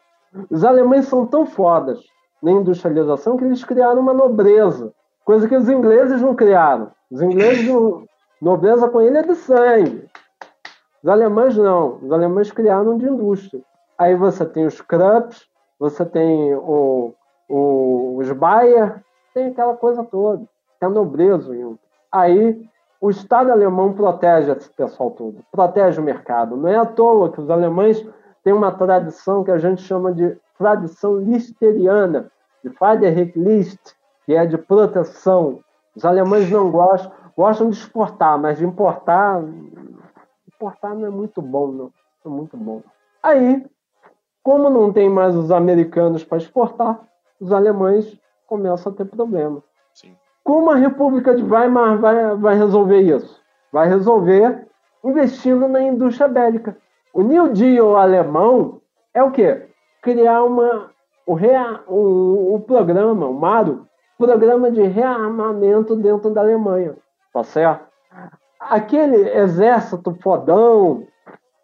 os 0.50 0.64
alemães 0.64 1.06
são 1.06 1.24
tão 1.24 1.46
fodas 1.46 2.00
na 2.42 2.50
industrialização 2.50 3.36
que 3.36 3.44
eles 3.44 3.64
criaram 3.64 4.00
uma 4.00 4.12
nobreza, 4.12 4.92
coisa 5.30 5.48
que 5.48 5.54
os 5.54 5.68
ingleses 5.68 6.20
não 6.20 6.34
criaram. 6.34 6.90
Os 7.08 7.22
ingleses, 7.22 7.68
não, 7.68 8.02
nobreza 8.42 8.88
com 8.88 9.00
ele 9.00 9.16
é 9.16 9.22
de 9.22 9.36
sangue. 9.36 10.10
Os 11.00 11.08
alemães 11.08 11.56
não. 11.56 12.00
Os 12.02 12.10
alemães 12.10 12.50
criaram 12.50 12.98
de 12.98 13.06
indústria. 13.06 13.62
Aí 13.96 14.16
você 14.16 14.44
tem 14.44 14.66
os 14.66 14.80
Krupps, 14.80 15.46
você 15.78 16.04
tem 16.04 16.52
o, 16.56 17.14
o, 17.48 18.16
os 18.18 18.32
Bayer, 18.32 19.00
tem 19.32 19.46
aquela 19.46 19.76
coisa 19.76 20.02
toda. 20.02 20.42
É 20.80 20.88
nobreza. 20.88 21.48
Aí 22.10 22.68
o 23.00 23.08
Estado 23.08 23.52
alemão 23.52 23.92
protege 23.92 24.50
esse 24.50 24.68
pessoal 24.70 25.12
todo, 25.12 25.44
protege 25.52 26.00
o 26.00 26.04
mercado. 26.04 26.56
Não 26.56 26.68
é 26.68 26.76
à 26.76 26.84
toa 26.84 27.30
que 27.30 27.40
os 27.40 27.48
alemães 27.48 28.04
têm 28.42 28.52
uma 28.52 28.72
tradição 28.72 29.44
que 29.44 29.52
a 29.52 29.58
gente 29.58 29.80
chama 29.80 30.12
de 30.12 30.36
tradição 30.58 31.18
listeriana, 31.18 32.32
de 32.64 32.70
Friedrich 32.70 33.38
List, 33.38 33.99
que 34.24 34.34
é 34.34 34.46
de 34.46 34.58
proteção. 34.58 35.60
Os 35.94 36.04
alemães 36.04 36.50
não 36.50 36.70
gostam, 36.70 37.12
gostam 37.36 37.70
de 37.70 37.76
exportar, 37.76 38.38
mas 38.38 38.58
de 38.58 38.64
importar, 38.64 39.42
importar 40.46 40.94
não 40.94 41.06
é 41.06 41.10
muito 41.10 41.40
bom, 41.40 41.68
não. 41.68 41.92
É 42.24 42.28
muito 42.28 42.56
bom. 42.56 42.82
Aí, 43.22 43.64
como 44.42 44.70
não 44.70 44.92
tem 44.92 45.08
mais 45.08 45.34
os 45.34 45.50
americanos 45.50 46.24
para 46.24 46.38
exportar, 46.38 47.00
os 47.40 47.52
alemães 47.52 48.18
começam 48.46 48.92
a 48.92 48.94
ter 48.94 49.04
problema. 49.04 49.62
Sim. 49.94 50.14
Como 50.44 50.70
a 50.70 50.76
República 50.76 51.34
de 51.34 51.42
Weimar 51.42 51.98
vai, 51.98 52.36
vai 52.36 52.56
resolver 52.56 53.00
isso? 53.00 53.40
Vai 53.72 53.88
resolver 53.88 54.66
investindo 55.04 55.68
na 55.68 55.82
indústria 55.82 56.28
bélica. 56.28 56.76
O 57.12 57.22
New 57.22 57.52
Deal 57.52 57.96
alemão 57.96 58.80
é 59.14 59.22
o 59.22 59.30
quê? 59.30 59.68
Criar 60.02 60.42
uma, 60.42 60.90
o, 61.26 61.34
rea, 61.34 61.80
o, 61.86 62.54
o 62.54 62.60
programa, 62.60 63.26
o 63.26 63.34
MARO, 63.34 63.86
programa 64.20 64.70
de 64.70 64.82
rearmamento 64.82 65.96
dentro 65.96 66.30
da 66.30 66.42
Alemanha. 66.42 66.94
Tá 67.32 67.42
certo? 67.42 67.88
Aquele 68.60 69.30
exército 69.30 70.14
fodão 70.20 71.06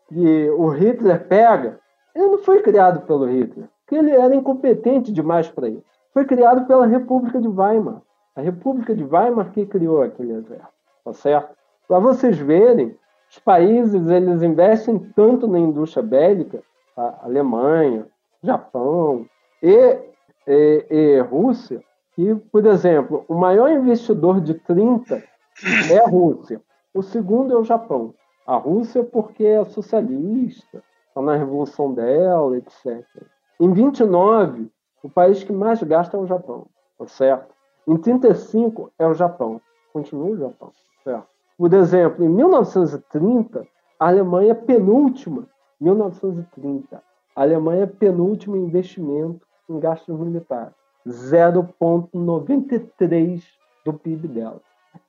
que 0.08 0.50
o 0.50 0.68
Hitler 0.68 1.28
pega, 1.28 1.78
ele 2.14 2.26
não 2.26 2.38
foi 2.38 2.62
criado 2.62 3.02
pelo 3.02 3.26
Hitler, 3.26 3.68
porque 3.80 3.94
ele 3.94 4.10
era 4.10 4.34
incompetente 4.34 5.12
demais 5.12 5.48
para 5.48 5.68
isso. 5.68 5.84
Foi 6.14 6.24
criado 6.24 6.66
pela 6.66 6.86
República 6.86 7.38
de 7.38 7.46
Weimar. 7.46 8.00
A 8.34 8.40
República 8.40 8.94
de 8.94 9.04
Weimar 9.04 9.50
que 9.52 9.66
criou 9.66 10.02
aquele 10.02 10.32
exército, 10.32 10.72
tá 11.04 11.12
certo? 11.12 11.54
Para 11.86 11.98
vocês 11.98 12.38
verem, 12.38 12.96
os 13.30 13.38
países 13.38 14.08
eles 14.08 14.42
investem 14.42 14.98
tanto 15.14 15.46
na 15.46 15.58
indústria 15.58 16.02
bélica, 16.02 16.62
a 16.96 17.24
Alemanha, 17.24 18.06
Japão 18.42 19.26
e, 19.62 19.98
e, 20.46 20.86
e 20.88 21.20
Rússia, 21.20 21.82
que, 22.16 22.34
por 22.50 22.64
exemplo, 22.64 23.26
o 23.28 23.34
maior 23.34 23.70
investidor 23.70 24.40
de 24.40 24.54
30 24.54 25.22
é 25.90 25.98
a 25.98 26.08
Rússia. 26.08 26.62
O 26.94 27.02
segundo 27.02 27.52
é 27.52 27.56
o 27.56 27.62
Japão. 27.62 28.14
A 28.46 28.56
Rússia 28.56 29.04
porque 29.04 29.44
é 29.44 29.62
socialista, 29.66 30.82
está 31.08 31.20
na 31.20 31.36
revolução 31.36 31.92
dela, 31.92 32.56
etc. 32.56 33.04
Em 33.60 33.70
29, 33.70 34.70
o 35.02 35.10
país 35.10 35.44
que 35.44 35.52
mais 35.52 35.82
gasta 35.82 36.16
é 36.16 36.20
o 36.20 36.26
Japão, 36.26 36.66
tá 36.98 37.06
certo? 37.06 37.54
Em 37.86 37.98
35 37.98 38.90
é 38.98 39.06
o 39.06 39.12
Japão. 39.12 39.60
Continua 39.92 40.30
o 40.30 40.36
Japão. 40.38 40.72
Certo? 41.04 41.26
Por 41.58 41.72
exemplo, 41.74 42.24
em 42.24 42.28
1930, 42.30 43.66
a 44.00 44.08
Alemanha 44.08 44.52
é 44.52 44.54
penúltima. 44.54 45.46
1930. 45.78 47.02
A 47.34 47.42
Alemanha 47.42 47.82
é 47.82 47.86
penúltimo 47.86 48.56
investimento 48.56 49.46
em 49.68 49.78
gastos 49.78 50.18
militares. 50.18 50.85
0,93 51.06 53.44
do 53.84 53.92
PIB 53.92 54.28
dela. 54.28 54.60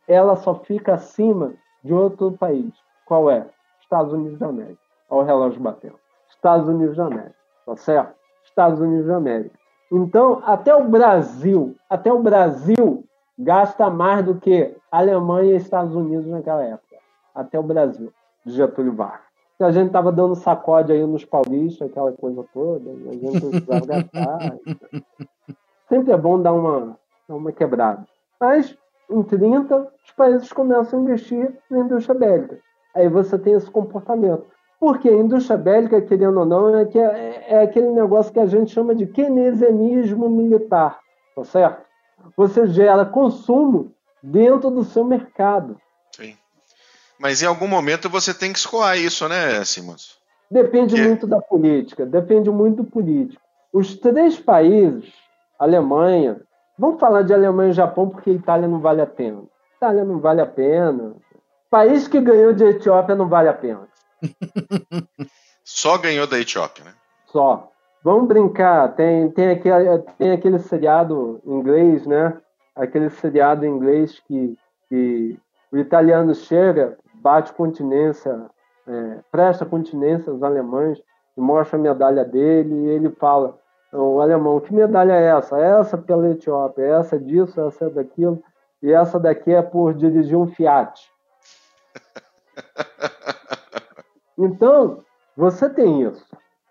Ela 0.08 0.36
só 0.36 0.56
fica 0.56 0.94
acima 0.94 1.54
de 1.84 1.94
outro 1.94 2.32
país. 2.34 2.72
Qual 3.06 3.30
é? 3.30 3.48
Estados 3.82 4.14
Unidos 4.14 4.38
da 4.38 4.48
América. 4.48 4.80
Olha 5.10 5.24
o 5.24 5.26
relógio 5.26 5.62
batendo. 5.62 5.96
Estados 6.30 6.68
Unidos 6.68 6.98
da 6.98 7.06
América. 7.06 7.36
Tá 7.66 7.76
certo? 7.76 8.14
Estados 8.44 8.80
Unidos 8.80 9.08
da 9.08 9.18
América. 9.18 9.58
Então, 9.92 10.42
até 10.46 10.76
o 10.76 10.84
Brasil, 10.84 11.76
até 11.90 12.12
o 12.12 12.22
Brasil 12.22 13.04
gasta 13.38 13.90
mais 13.90 14.26
do 14.26 14.36
que 14.36 14.76
Alemanha 14.92 15.54
e 15.54 15.58
Estados 15.58 15.96
Unidos 15.96 16.28
naquela 16.28 16.64
época. 16.64 16.98
Até 17.34 17.58
o 17.60 17.64
Brasil, 17.64 18.12
de 18.46 18.54
Getúlio 18.54 18.94
Vargas. 18.94 19.28
A 19.60 19.72
gente 19.72 19.88
estava 19.88 20.12
dando 20.12 20.36
sacode 20.36 20.92
aí 20.92 21.04
nos 21.06 21.26
paulistas, 21.26 21.90
aquela 21.90 22.12
coisa 22.12 22.46
toda, 22.54 22.92
a 22.92 23.14
gente 23.14 23.40
precisava 23.40 23.86
gastar. 23.86 24.58
Sempre 25.90 26.12
é 26.12 26.18
bom 26.18 26.42
dar 26.42 26.54
uma, 26.54 26.98
dar 27.28 27.36
uma 27.36 27.52
quebrada. 27.52 28.06
Mas, 28.40 28.76
em 29.10 29.24
30, 29.24 29.88
os 30.06 30.12
países 30.12 30.52
começam 30.52 31.00
a 31.00 31.04
investir 31.04 31.58
na 31.70 31.80
indústria 31.80 32.18
bélica. 32.18 32.60
Aí 32.96 33.08
você 33.08 33.38
tem 33.38 33.54
esse 33.54 33.70
comportamento. 33.70 34.46
Porque 34.80 35.10
a 35.10 35.14
indústria 35.14 35.58
bélica, 35.58 36.02
querendo 36.02 36.40
ou 36.40 36.46
não, 36.46 36.78
é, 36.78 36.86
que 36.86 37.00
é, 37.00 37.46
é 37.48 37.62
aquele 37.64 37.90
negócio 37.90 38.32
que 38.32 38.40
a 38.40 38.46
gente 38.46 38.72
chama 38.72 38.94
de 38.94 39.08
keynesianismo 39.08 40.30
militar, 40.30 41.00
tá 41.36 41.44
certo? 41.44 41.82
Você 42.36 42.68
gera 42.68 43.06
consumo 43.06 43.92
dentro 44.22 44.70
do 44.70 44.84
seu 44.84 45.04
mercado. 45.04 45.80
Sim. 46.16 46.36
Mas 47.18 47.42
em 47.42 47.48
algum 47.48 47.68
momento 47.68 48.10
você 48.10 48.34
tem 48.34 48.54
que 48.54 48.60
escoar 48.60 48.98
isso, 48.98 49.28
né, 49.28 49.64
Simons? 49.66 50.18
Depende 50.50 51.02
muito 51.02 51.28
da 51.28 51.42
política, 51.42 52.06
depende 52.06 52.50
muito 52.50 52.84
do 52.84 52.90
político. 52.90 53.42
Os 53.74 53.96
três 53.96 54.40
países, 54.40 55.12
Alemanha, 55.60 56.42
vamos 56.78 57.00
falar 57.00 57.24
de 57.24 57.34
Alemanha 57.34 57.72
e 57.72 57.74
Japão 57.74 58.10
porque 58.10 58.32
Itália 58.32 58.68
não 58.68 58.80
vale 58.80 59.02
a 59.02 59.08
pena. 59.08 59.44
Itália 59.76 60.04
não 60.04 60.20
vale 60.20 60.42
a 60.42 60.46
pena. 60.46 61.16
País 61.70 62.08
que 62.08 62.22
ganhou 62.22 62.54
de 62.54 62.64
Etiópia 62.64 63.16
não 63.16 63.28
vale 63.28 63.50
a 63.50 63.54
pena. 63.54 63.88
Só 65.64 65.98
ganhou 65.98 66.26
da 66.26 66.40
Etiópia, 66.40 66.86
né? 66.86 66.94
Só. 67.26 67.72
Vamos 68.04 68.28
brincar, 68.28 68.96
tem, 68.96 69.30
tem, 69.32 69.50
aquele, 69.50 70.00
tem 70.18 70.32
aquele 70.32 70.60
seriado 70.60 71.42
inglês, 71.46 72.06
né? 72.08 72.38
Aquele 72.76 73.10
seriado 73.10 73.66
inglês 73.66 74.20
que, 74.26 74.58
que 74.88 75.38
o 75.72 75.78
italiano 75.78 76.34
chega, 76.34 76.98
bate 77.16 77.52
continência, 77.54 78.46
é, 78.88 79.20
presta 79.30 79.66
continência 79.66 80.32
aos 80.32 80.42
alemães 80.42 81.02
e 81.36 81.42
mostra 81.42 81.78
a 81.78 81.82
medalha 81.82 82.24
dele 82.24 82.74
e 82.74 82.88
ele 82.90 83.10
fala, 83.10 83.60
o 83.92 84.22
alemão, 84.22 84.60
que 84.60 84.74
medalha 84.74 85.14
é 85.14 85.28
essa? 85.38 85.58
Essa 85.60 85.98
pela 85.98 86.30
Etiópia, 86.30 86.84
essa 86.84 87.18
disso, 87.20 87.60
essa 87.62 87.86
é 87.86 87.90
daquilo, 87.90 88.42
e 88.82 88.92
essa 88.92 89.20
daqui 89.20 89.54
é 89.54 89.62
por 89.62 89.94
dirigir 89.94 90.38
um 90.38 90.48
Fiat. 90.48 91.12
Então, 94.40 95.04
você 95.36 95.68
tem 95.68 96.04
isso, 96.04 96.24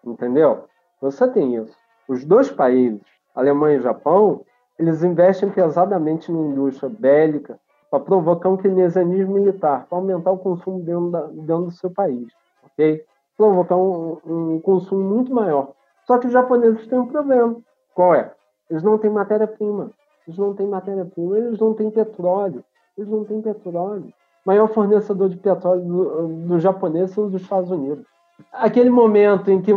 entendeu? 0.05 0.67
Você 1.01 1.27
tem 1.27 1.57
isso. 1.57 1.77
Os 2.09 2.25
dois 2.25 2.49
países, 2.49 3.01
Alemanha 3.35 3.79
e 3.79 3.83
Japão, 3.83 4.45
eles 4.79 5.03
investem 5.03 5.51
pesadamente 5.51 6.31
na 6.31 6.39
indústria 6.39 6.89
bélica 6.89 7.59
para 7.91 7.99
provocar 7.99 8.51
um 8.51 8.57
keynesianismo 8.57 9.35
militar, 9.35 9.87
para 9.89 9.99
aumentar 9.99 10.31
o 10.31 10.39
consumo 10.39 10.81
dentro, 10.81 11.11
da, 11.11 11.23
dentro 11.23 11.65
do 11.65 11.71
seu 11.73 11.91
país, 11.91 12.29
ok? 12.65 13.05
Provocar 13.37 13.77
um, 13.77 14.19
um 14.25 14.61
consumo 14.61 15.03
muito 15.03 15.35
maior. 15.35 15.73
Só 16.07 16.19
que 16.19 16.27
os 16.27 16.33
japoneses 16.33 16.87
têm 16.87 16.99
um 16.99 17.07
problema. 17.07 17.57
Qual 17.95 18.15
é? 18.15 18.33
Eles 18.71 18.83
não 18.83 18.99
têm 18.99 19.11
matéria-prima. 19.11 19.91
Eles 20.27 20.39
não 20.39 20.55
têm 20.55 20.67
matéria-prima, 20.67 21.39
eles 21.39 21.59
não 21.59 21.75
têm 21.75 21.91
petróleo. 21.91 22.65
Eles 22.97 23.11
não 23.11 23.25
têm 23.25 23.41
petróleo. 23.41 24.07
O 24.45 24.49
maior 24.49 24.69
fornecedor 24.69 25.29
de 25.29 25.37
petróleo 25.37 25.83
do, 25.83 26.29
do 26.49 26.61
japonês 26.61 27.11
são 27.11 27.27
os 27.27 27.35
Estados 27.35 27.71
Unidos. 27.71 28.05
Aquele 28.53 28.91
momento 28.91 29.51
em 29.51 29.61
que 29.61 29.73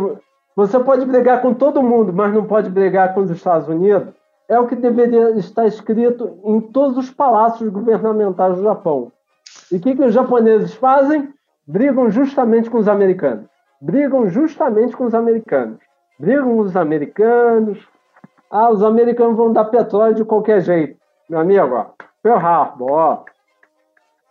você 0.54 0.78
pode 0.78 1.06
brigar 1.06 1.40
com 1.40 1.54
todo 1.54 1.82
mundo, 1.82 2.12
mas 2.12 2.32
não 2.32 2.44
pode 2.44 2.70
brigar 2.70 3.14
com 3.14 3.20
os 3.20 3.30
Estados 3.30 3.68
Unidos, 3.68 4.12
é 4.48 4.58
o 4.58 4.66
que 4.66 4.74
deveria 4.74 5.30
estar 5.30 5.66
escrito 5.66 6.38
em 6.44 6.60
todos 6.60 6.96
os 6.96 7.10
palácios 7.10 7.68
governamentais 7.70 8.56
do 8.56 8.64
Japão. 8.64 9.12
E 9.70 9.76
o 9.76 9.80
que, 9.80 9.94
que 9.94 10.04
os 10.04 10.12
japoneses 10.12 10.74
fazem? 10.74 11.32
Brigam 11.66 12.10
justamente 12.10 12.68
com 12.68 12.78
os 12.78 12.88
americanos. 12.88 13.46
Brigam 13.80 14.28
justamente 14.28 14.96
com 14.96 15.04
os 15.04 15.14
americanos. 15.14 15.78
Brigam 16.20 16.58
os 16.58 16.76
americanos. 16.76 17.88
Ah, 18.50 18.68
os 18.68 18.82
americanos 18.82 19.38
vão 19.38 19.54
dar 19.54 19.64
petróleo 19.64 20.14
de 20.14 20.24
qualquer 20.24 20.60
jeito. 20.60 21.00
Meu 21.26 21.40
amigo, 21.40 21.74
ó. 21.74 21.86
Pearl 22.22 22.38
Harbor, 22.38 22.90
ó. 22.92 23.24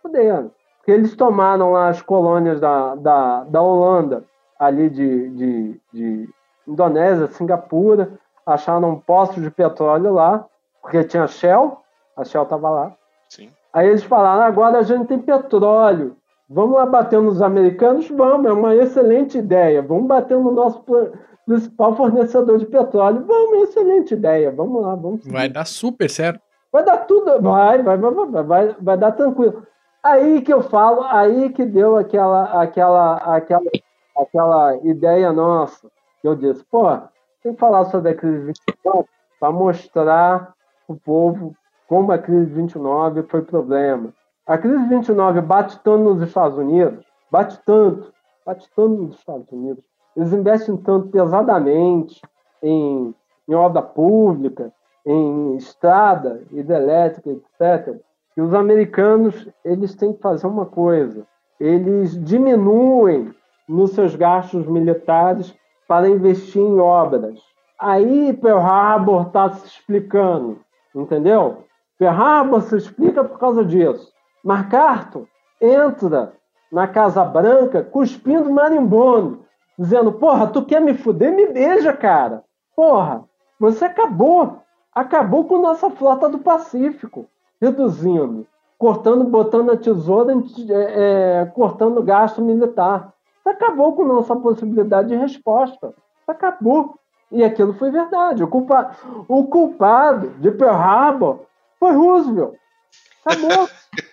Fudendo. 0.00 0.52
Porque 0.78 0.92
eles 0.92 1.16
tomaram 1.16 1.72
lá 1.72 1.88
as 1.88 2.00
colônias 2.00 2.60
da, 2.60 2.94
da, 2.94 3.42
da 3.42 3.60
Holanda, 3.60 4.24
ali 4.56 4.88
de, 4.88 5.30
de, 5.30 5.80
de 5.92 6.28
Indonésia, 6.66 7.26
Singapura, 7.26 8.12
acharam 8.46 9.00
poços 9.00 9.42
de 9.42 9.50
petróleo 9.50 10.14
lá, 10.14 10.46
porque 10.80 11.02
tinha 11.02 11.26
Shell, 11.26 11.76
a 12.16 12.24
Shell 12.24 12.44
estava 12.44 12.70
lá. 12.70 12.96
Sim. 13.28 13.50
Aí 13.72 13.88
eles 13.88 14.04
falaram: 14.04 14.42
agora 14.42 14.78
a 14.78 14.82
gente 14.82 15.08
tem 15.08 15.18
petróleo. 15.18 16.16
Vamos 16.52 16.76
lá 16.76 16.84
bater 16.84 17.20
nos 17.20 17.40
americanos? 17.40 18.08
Vamos, 18.08 18.44
é 18.44 18.52
uma 18.52 18.74
excelente 18.74 19.38
ideia. 19.38 19.80
Vamos 19.80 20.08
bater 20.08 20.36
no 20.36 20.50
nosso 20.50 20.84
principal 21.46 21.94
fornecedor 21.94 22.58
de 22.58 22.66
petróleo. 22.66 23.24
Vamos, 23.24 23.68
excelente 23.68 24.14
ideia. 24.14 24.50
Vamos 24.50 24.82
lá, 24.82 24.96
vamos. 24.96 25.24
Vai 25.28 25.48
dar 25.48 25.64
super 25.64 26.10
certo. 26.10 26.40
Vai 26.72 26.84
dar 26.84 26.98
tudo, 26.98 27.40
vai, 27.40 27.82
vai, 27.82 27.96
vai, 27.96 28.10
vai, 28.12 28.42
vai, 28.42 28.76
vai 28.80 28.98
dar 28.98 29.12
tranquilo. 29.12 29.64
Aí 30.02 30.40
que 30.42 30.52
eu 30.52 30.60
falo, 30.60 31.02
aí 31.02 31.50
que 31.50 31.64
deu 31.64 31.96
aquela, 31.96 32.62
aquela, 32.62 33.16
aquela, 33.36 33.70
aquela 34.16 34.76
ideia 34.82 35.32
nossa. 35.32 35.88
Eu 36.22 36.34
disse, 36.34 36.64
pô, 36.64 36.84
tem 37.44 37.54
que 37.54 37.60
falar 37.60 37.84
sobre 37.86 38.10
a 38.10 38.14
crise 38.14 38.52
29 38.84 39.08
para 39.38 39.52
mostrar 39.52 40.52
o 40.88 40.96
povo 40.96 41.54
como 41.88 42.10
a 42.10 42.18
crise 42.18 42.52
29 42.52 43.22
foi 43.24 43.42
problema. 43.42 44.12
A 44.50 44.58
crise 44.58 44.84
29 44.88 45.42
bate 45.42 45.78
tanto 45.78 46.02
nos 46.02 46.22
Estados 46.22 46.58
Unidos, 46.58 47.06
bate 47.30 47.56
tanto, 47.64 48.12
bate 48.44 48.68
tanto 48.74 49.02
nos 49.02 49.16
Estados 49.16 49.46
Unidos. 49.52 49.84
Eles 50.16 50.32
investem 50.32 50.76
tanto 50.76 51.06
pesadamente 51.06 52.20
em, 52.60 53.14
em 53.48 53.54
obra 53.54 53.80
pública, 53.80 54.72
em 55.06 55.54
estrada, 55.54 56.42
hidrelétrica, 56.50 57.30
etc., 57.30 57.96
que 58.34 58.40
os 58.40 58.52
americanos 58.52 59.48
eles 59.64 59.94
têm 59.94 60.14
que 60.14 60.20
fazer 60.20 60.48
uma 60.48 60.66
coisa: 60.66 61.24
eles 61.60 62.20
diminuem 62.24 63.32
nos 63.68 63.92
seus 63.92 64.16
gastos 64.16 64.66
militares 64.66 65.54
para 65.86 66.08
investir 66.08 66.60
em 66.60 66.80
obras. 66.80 67.38
Aí 67.78 68.32
Pearl 68.32 68.58
Harbor 68.58 69.28
está 69.28 69.48
se 69.52 69.64
explicando, 69.64 70.58
entendeu? 70.92 71.58
Pearl 71.96 72.20
Harbor 72.20 72.62
se 72.62 72.76
explica 72.76 73.22
por 73.22 73.38
causa 73.38 73.64
disso. 73.64 74.12
MacArthur 74.44 75.26
entra 75.60 76.32
na 76.72 76.86
Casa 76.86 77.24
Branca 77.24 77.82
cuspindo 77.82 78.50
marimbondo, 78.50 79.44
dizendo: 79.78 80.12
Porra, 80.12 80.46
tu 80.46 80.64
quer 80.64 80.80
me 80.80 80.94
fuder? 80.94 81.32
Me 81.32 81.46
beija, 81.46 81.92
cara. 81.92 82.44
Porra, 82.74 83.24
você 83.58 83.84
acabou. 83.84 84.58
Acabou 84.94 85.44
com 85.44 85.58
nossa 85.58 85.88
frota 85.90 86.28
do 86.28 86.38
Pacífico, 86.38 87.26
reduzindo, 87.60 88.46
cortando, 88.76 89.24
botando 89.24 89.70
a 89.70 89.76
tesoura, 89.76 90.32
é, 90.32 91.42
é, 91.42 91.44
cortando 91.46 92.02
gasto 92.02 92.42
militar. 92.42 93.12
Acabou 93.44 93.94
com 93.94 94.04
nossa 94.04 94.34
possibilidade 94.34 95.08
de 95.08 95.16
resposta. 95.16 95.94
Acabou. 96.26 96.96
E 97.30 97.44
aquilo 97.44 97.72
foi 97.74 97.90
verdade. 97.90 98.42
O, 98.42 98.48
o 99.28 99.44
culpado 99.44 100.30
de 100.38 100.50
Pearl 100.50 100.74
Harbor 100.74 101.40
foi 101.78 101.92
Roosevelt. 101.92 102.54
Acabou. 103.24 103.68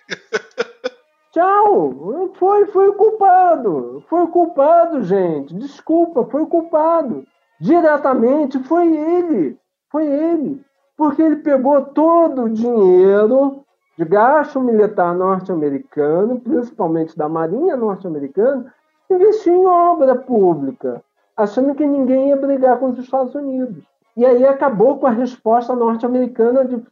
Tchau. 1.32 2.32
Foi, 2.34 2.66
foi 2.66 2.88
o 2.88 2.94
culpado. 2.94 4.02
Foi 4.08 4.22
o 4.22 4.28
culpado, 4.28 5.02
gente. 5.02 5.54
Desculpa, 5.54 6.24
foi 6.24 6.42
o 6.42 6.46
culpado. 6.46 7.24
Diretamente 7.60 8.58
foi 8.64 8.96
ele. 8.96 9.58
Foi 9.90 10.06
ele. 10.06 10.60
Porque 10.96 11.22
ele 11.22 11.36
pegou 11.36 11.80
todo 11.82 12.44
o 12.44 12.50
dinheiro 12.50 13.64
de 13.96 14.04
gasto 14.04 14.60
militar 14.60 15.14
norte-americano, 15.14 16.40
principalmente 16.40 17.16
da 17.16 17.28
Marinha 17.28 17.76
norte-americana, 17.76 18.72
e 19.10 19.14
investiu 19.14 19.54
em 19.54 19.66
obra 19.66 20.14
pública, 20.14 21.02
achando 21.36 21.74
que 21.74 21.84
ninguém 21.86 22.28
ia 22.28 22.36
brigar 22.36 22.78
com 22.78 22.90
os 22.90 22.98
Estados 22.98 23.34
Unidos. 23.34 23.82
E 24.16 24.24
aí 24.24 24.44
acabou 24.44 24.98
com 24.98 25.06
a 25.06 25.10
resposta 25.10 25.74
norte-americana 25.74 26.64
de 26.64 26.82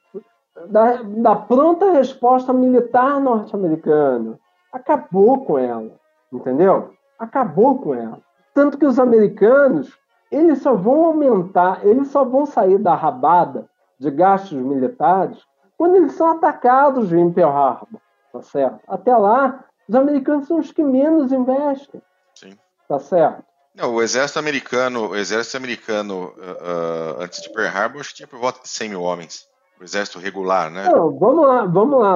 da, 0.68 1.02
da 1.02 1.36
pronta 1.36 1.92
resposta 1.92 2.52
militar 2.52 3.20
norte-americana. 3.20 4.38
Acabou 4.72 5.44
com 5.44 5.58
ela, 5.58 5.92
entendeu? 6.32 6.94
Acabou 7.18 7.78
com 7.78 7.94
ela. 7.94 8.20
Tanto 8.54 8.78
que 8.78 8.86
os 8.86 8.98
americanos, 8.98 9.92
eles 10.30 10.62
só 10.62 10.74
vão 10.74 11.06
aumentar, 11.06 11.86
eles 11.86 12.08
só 12.08 12.24
vão 12.24 12.46
sair 12.46 12.78
da 12.78 12.94
rabada 12.94 13.68
de 13.98 14.10
gastos 14.10 14.52
militares 14.52 15.38
quando 15.76 15.96
eles 15.96 16.12
são 16.12 16.30
atacados 16.30 17.12
em 17.12 17.30
Pearl 17.30 17.50
Harbor, 17.50 18.00
tá 18.32 18.42
certo? 18.42 18.80
Até 18.88 19.14
lá, 19.14 19.62
os 19.86 19.94
americanos 19.94 20.46
são 20.46 20.58
os 20.58 20.72
que 20.72 20.82
menos 20.82 21.32
investem. 21.32 22.00
Sim. 22.34 22.56
Tá 22.88 22.98
certo? 22.98 23.44
Não, 23.74 23.94
o 23.94 24.02
exército 24.02 24.38
americano, 24.38 25.08
o 25.08 25.16
exército 25.16 25.58
americano 25.58 26.28
uh, 26.28 27.18
uh, 27.18 27.22
antes 27.22 27.42
de 27.42 27.52
Pearl 27.52 27.76
Harbor, 27.76 28.00
acho 28.00 28.10
que 28.10 28.16
tinha 28.16 28.26
por 28.26 28.38
volta 28.38 28.62
de 28.62 28.68
100 28.68 28.88
mil 28.88 29.02
homens 29.02 29.46
o 29.80 29.84
exército 29.84 30.18
regular, 30.18 30.70
né? 30.70 30.88
Não, 30.88 31.16
vamos 31.18 31.46
lá, 31.46 31.66
vamos 31.66 32.00
lá. 32.00 32.14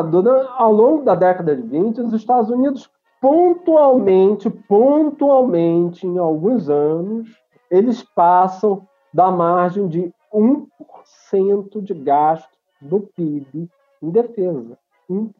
Ao 0.56 0.72
longo 0.72 1.04
da 1.04 1.14
década 1.14 1.54
de 1.54 1.62
20, 1.62 2.00
os 2.00 2.12
Estados 2.12 2.50
Unidos 2.50 2.90
pontualmente, 3.20 4.48
pontualmente, 4.48 6.06
em 6.06 6.16
alguns 6.18 6.70
anos, 6.70 7.28
eles 7.70 8.02
passam 8.02 8.88
da 9.12 9.30
margem 9.30 9.86
de 9.88 10.10
1% 10.32 11.82
de 11.82 11.92
gasto 11.94 12.48
do 12.80 13.00
PIB 13.00 13.68
em 14.02 14.10
defesa. 14.10 14.78
1%. 15.10 15.30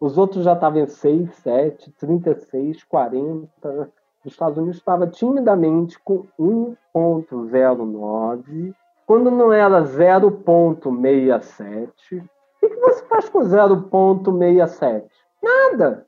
Os 0.00 0.18
outros 0.18 0.44
já 0.44 0.54
estavam 0.54 0.80
em 0.80 0.86
6, 0.86 1.34
7, 1.36 1.90
36, 1.92 2.82
40. 2.84 3.90
Os 4.24 4.32
Estados 4.32 4.58
Unidos 4.58 4.78
estava 4.78 5.06
timidamente 5.06 5.96
com 6.00 6.26
1,09 6.38 8.74
quando 9.08 9.30
não 9.30 9.50
era 9.50 9.82
0,67, 9.82 12.20
o 12.20 12.28
que, 12.60 12.68
você 12.76 13.02
faz 13.06 13.26
com 13.30 13.40
0,67? 13.40 15.04
Nada. 15.42 16.06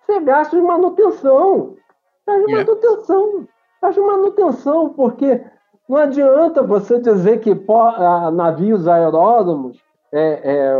Você 0.00 0.18
gasta 0.20 0.56
de 0.56 0.62
manutenção. 0.62 1.76
Gasta 2.26 2.46
de 2.46 2.54
é. 2.54 2.56
manutenção. 2.56 3.46
Gasta 3.82 4.00
de 4.00 4.06
manutenção, 4.06 4.88
porque 4.94 5.44
não 5.86 5.98
adianta 5.98 6.62
você 6.62 6.98
dizer 6.98 7.40
que 7.40 7.54
navios 8.32 8.88
aeródromos 8.88 9.78
é, 10.10 10.40
é, 10.42 10.74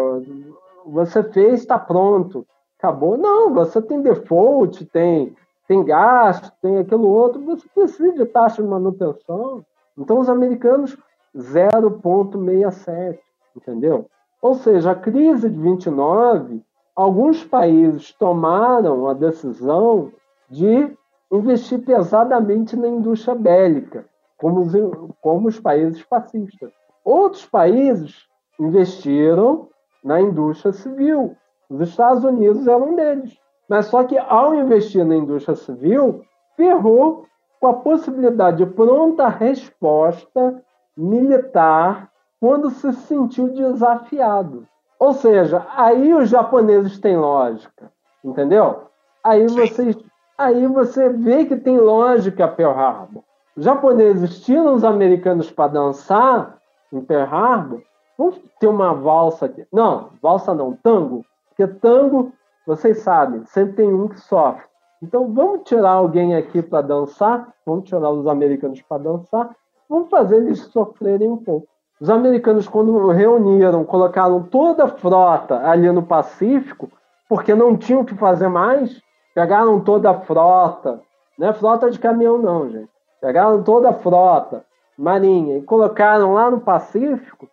você 0.87 1.23
fez, 1.23 1.61
está 1.61 1.79
pronto. 1.79 2.47
Acabou. 2.79 3.19
Não, 3.19 3.53
você 3.53 3.83
tem 3.83 4.01
default, 4.01 4.87
tem, 4.87 5.37
tem 5.69 5.85
gasto, 5.85 6.51
tem 6.63 6.79
aquilo 6.79 7.11
outro. 7.11 7.45
Você 7.45 7.69
precisa 7.75 8.11
de 8.15 8.25
taxa 8.25 8.63
de 8.63 8.69
manutenção. 8.69 9.63
Então, 9.99 10.19
os 10.19 10.31
americanos 10.31 10.97
0,67, 11.37 13.19
entendeu? 13.57 14.07
Ou 14.41 14.55
seja, 14.55 14.91
a 14.91 14.95
crise 14.95 15.49
de 15.49 15.59
29, 15.59 16.63
alguns 16.95 17.45
países 17.45 18.13
tomaram 18.13 19.09
a 19.09 19.15
decisão 19.15 20.13
de 20.51 20.93
investir 21.31 21.79
pesadamente 21.85 22.77
na 22.77 22.89
indústria 22.89 23.35
bélica, 23.35 24.05
como 24.37 24.61
os, 24.61 24.73
como 25.21 25.49
os 25.49 25.59
países 25.59 26.01
fascistas. 26.01 26.73
Outros 27.05 27.47
países 27.47 28.27
investiram 28.61 29.69
na 30.05 30.21
indústria 30.21 30.73
civil. 30.73 31.37
Os 31.71 31.89
Estados 31.89 32.25
Unidos 32.25 32.67
eram 32.67 32.91
um 32.91 32.97
deles. 32.97 33.39
Mas 33.69 33.87
só 33.87 34.05
que 34.05 34.19
ao 34.19 34.55
investir 34.55 35.05
na 35.05 35.17
indústria 35.17 35.57
civil, 35.57 36.23
ferrou 36.57 37.25
com 37.61 37.69
a 37.69 37.75
possibilidade 37.75 38.59
de 38.59 38.67
pronta 38.67 39.29
resposta 39.29 40.63
militar 40.97 42.11
quando 42.41 42.71
se 42.71 42.93
sentiu 42.93 43.49
desafiado. 43.49 44.67
Ou 44.99 45.13
seja, 45.13 45.67
aí 45.77 46.15
os 46.15 46.29
japoneses 46.29 46.99
têm 46.99 47.17
lógica, 47.17 47.91
entendeu? 48.25 48.83
Aí 49.25 49.47
você, 49.47 49.97
aí 50.37 50.67
você 50.67 51.09
vê 51.09 51.45
que 51.45 51.57
tem 51.57 51.79
lógica 51.79 52.49
Pearl 52.49 52.79
Harbor. 52.79 53.23
Os 53.57 53.65
japoneses 53.65 54.41
tiram 54.41 54.75
os 54.75 54.85
americanos 54.85 55.51
para 55.51 55.73
dançar 55.73 56.59
em 56.93 57.01
Pearl 57.01 57.35
Harbor, 57.35 57.83
vamos 58.17 58.41
ter 58.59 58.67
uma 58.67 58.95
valsa 58.95 59.47
aqui. 59.47 59.67
Não, 59.73 60.11
valsa 60.23 60.55
não, 60.55 60.73
tango. 60.83 61.25
Porque 61.49 61.67
tango, 61.67 62.33
vocês 62.67 62.99
sabem, 62.99 63.45
sempre 63.45 63.75
tem 63.75 63.93
um 63.93 64.09
que 64.09 64.21
sofre. 64.21 64.65
Então 65.03 65.33
vamos 65.33 65.63
tirar 65.65 65.91
alguém 65.91 66.37
aqui 66.37 66.63
para 66.63 66.81
dançar, 66.81 67.53
vamos 67.67 67.89
tirar 67.89 68.11
os 68.11 68.27
americanos 68.27 68.81
para 68.83 69.03
dançar, 69.03 69.51
vamos 69.93 70.09
fazer 70.09 70.37
eles 70.37 70.59
sofrerem 70.59 71.29
um 71.29 71.37
pouco. 71.37 71.69
Os 72.01 72.11
americanos, 72.11 72.67
quando 72.67 73.09
reuniram, 73.11 73.85
colocaram 73.85 74.43
toda 74.43 74.85
a 74.85 74.89
frota 74.89 75.69
ali 75.69 75.91
no 75.93 76.03
Pacífico, 76.03 76.91
porque 77.29 77.55
não 77.55 77.77
tinham 77.77 78.01
o 78.01 78.05
que 78.05 78.15
fazer 78.15 78.49
mais, 78.49 79.01
pegaram 79.35 79.79
toda 79.81 80.11
a 80.11 80.21
frota, 80.21 81.01
não 81.39 81.49
é 81.49 81.53
frota 81.53 81.91
de 81.91 81.99
caminhão 81.99 82.39
não, 82.39 82.69
gente. 82.69 82.91
Pegaram 83.21 83.63
toda 83.63 83.91
a 83.91 83.95
frota 83.95 84.65
marinha 84.99 85.59
e 85.59 85.63
colocaram 85.63 86.35
lá 86.35 86.51
no 86.51 86.61
Pacífico, 86.61 87.49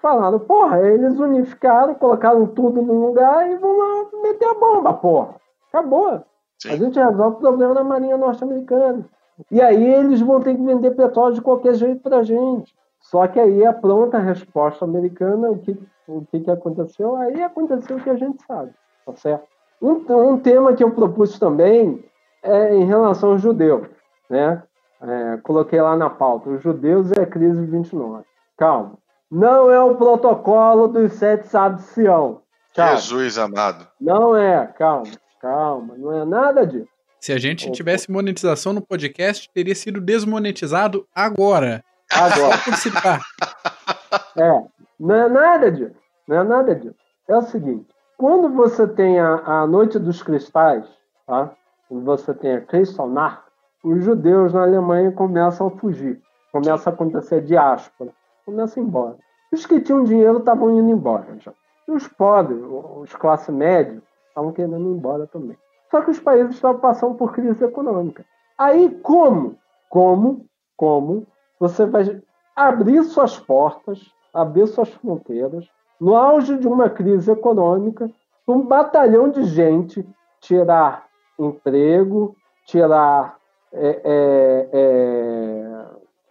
falaram, 0.00 0.38
porra, 0.38 0.80
eles 0.80 1.18
unificaram, 1.18 1.94
colocaram 1.94 2.46
tudo 2.46 2.80
no 2.80 3.06
lugar 3.06 3.50
e 3.50 3.56
vão 3.56 3.76
lá 3.76 4.06
meter 4.22 4.48
a 4.48 4.54
bomba, 4.54 4.94
porra. 4.94 5.34
Acabou. 5.68 6.22
Sim. 6.58 6.70
A 6.70 6.76
gente 6.76 6.98
resolve 6.98 7.36
o 7.36 7.40
problema 7.40 7.74
da 7.74 7.84
marinha 7.84 8.16
norte-americana. 8.16 9.04
E 9.50 9.60
aí 9.60 9.94
eles 9.94 10.20
vão 10.20 10.40
ter 10.40 10.54
que 10.54 10.62
vender 10.62 10.92
petróleo 10.92 11.34
de 11.34 11.42
qualquer 11.42 11.74
jeito 11.74 12.00
pra 12.00 12.22
gente. 12.22 12.74
Só 13.00 13.26
que 13.28 13.38
aí 13.38 13.64
a 13.64 13.72
pronta 13.72 14.18
resposta 14.18 14.84
americana, 14.84 15.50
o 15.50 15.58
que, 15.58 15.78
o 16.08 16.24
que, 16.26 16.40
que 16.40 16.50
aconteceu? 16.50 17.16
Aí 17.16 17.42
aconteceu 17.42 17.96
o 17.96 18.00
que 18.00 18.10
a 18.10 18.16
gente 18.16 18.42
sabe, 18.44 18.72
tá 19.04 19.14
certo? 19.14 19.46
Um, 19.80 20.02
um 20.30 20.38
tema 20.38 20.72
que 20.72 20.82
eu 20.82 20.90
propus 20.90 21.38
também 21.38 22.04
é 22.42 22.74
em 22.74 22.84
relação 22.84 23.32
aos 23.32 23.42
judeus, 23.42 23.86
né? 24.28 24.62
É, 25.00 25.36
coloquei 25.42 25.80
lá 25.80 25.94
na 25.94 26.08
pauta, 26.08 26.48
os 26.48 26.62
judeus 26.62 27.10
e 27.10 27.20
a 27.20 27.26
crise 27.26 27.60
de 27.60 27.70
29. 27.70 28.24
Calma. 28.56 28.94
Não 29.30 29.70
é 29.70 29.80
o 29.82 29.96
protocolo 29.96 30.88
dos 30.88 31.12
sete 31.12 31.46
sábios 31.48 31.82
de 31.82 31.88
Sião. 31.88 32.40
Calma. 32.74 32.96
Jesus 32.96 33.38
amado. 33.38 33.86
Não 34.00 34.36
é, 34.36 34.66
calma, 34.66 35.12
calma. 35.40 35.94
Não 35.96 36.12
é 36.12 36.24
nada 36.24 36.66
disso. 36.66 36.95
Se 37.26 37.32
a 37.32 37.38
gente 37.38 37.72
tivesse 37.72 38.08
monetização 38.08 38.72
no 38.72 38.80
podcast, 38.80 39.50
teria 39.52 39.74
sido 39.74 40.00
desmonetizado 40.00 41.08
agora. 41.12 41.82
Agora. 42.08 42.56
participar. 42.56 43.20
É, 44.38 44.64
não 45.00 45.14
é 45.14 45.28
nada 45.28 45.72
disso. 45.72 45.96
Não 46.28 46.36
é 46.36 46.44
nada 46.44 46.74
disso. 46.74 46.94
É 47.26 47.36
o 47.36 47.42
seguinte: 47.42 47.86
quando 48.16 48.50
você 48.50 48.86
tem 48.86 49.18
a, 49.18 49.38
a 49.44 49.66
Noite 49.66 49.98
dos 49.98 50.22
Cristais, 50.22 50.86
tá? 51.26 51.52
quando 51.88 52.04
você 52.04 52.32
tem 52.32 52.54
a 52.54 52.60
Kristallnacht, 52.60 53.42
os 53.82 54.04
judeus 54.04 54.52
na 54.52 54.62
Alemanha 54.62 55.10
começam 55.10 55.66
a 55.66 55.70
fugir. 55.70 56.20
Começa 56.52 56.90
a 56.90 56.92
acontecer 56.92 57.40
diáspora. 57.40 58.12
Começa 58.44 58.78
a 58.78 58.82
ir 58.82 58.86
embora. 58.86 59.16
Os 59.52 59.66
que 59.66 59.80
tinham 59.80 60.04
dinheiro 60.04 60.38
estavam 60.38 60.78
indo 60.78 60.90
embora 60.90 61.36
já. 61.40 61.52
E 61.88 61.90
os 61.90 62.06
pobres, 62.06 62.60
os 62.62 63.12
classe 63.16 63.50
média, 63.50 64.00
estavam 64.28 64.52
querendo 64.52 64.78
ir 64.78 64.94
embora 64.94 65.26
também. 65.26 65.56
Só 65.90 66.02
que 66.02 66.10
os 66.10 66.20
países 66.20 66.56
estavam 66.56 66.80
passando 66.80 67.14
por 67.14 67.32
crise 67.32 67.64
econômica. 67.64 68.24
Aí 68.58 68.90
como? 69.02 69.56
Como? 69.88 70.46
Como 70.76 71.26
você 71.58 71.86
vai 71.86 72.20
abrir 72.54 73.02
suas 73.04 73.38
portas, 73.38 74.12
abrir 74.32 74.66
suas 74.66 74.90
fronteiras, 74.90 75.68
no 76.00 76.14
auge 76.14 76.58
de 76.58 76.68
uma 76.68 76.90
crise 76.90 77.30
econômica, 77.30 78.10
um 78.46 78.60
batalhão 78.60 79.30
de 79.30 79.44
gente 79.44 80.06
tirar 80.40 81.06
emprego, 81.38 82.36
tirar 82.66 83.36
é, 83.72 84.00
é, 84.04 84.68
é, 84.72 85.86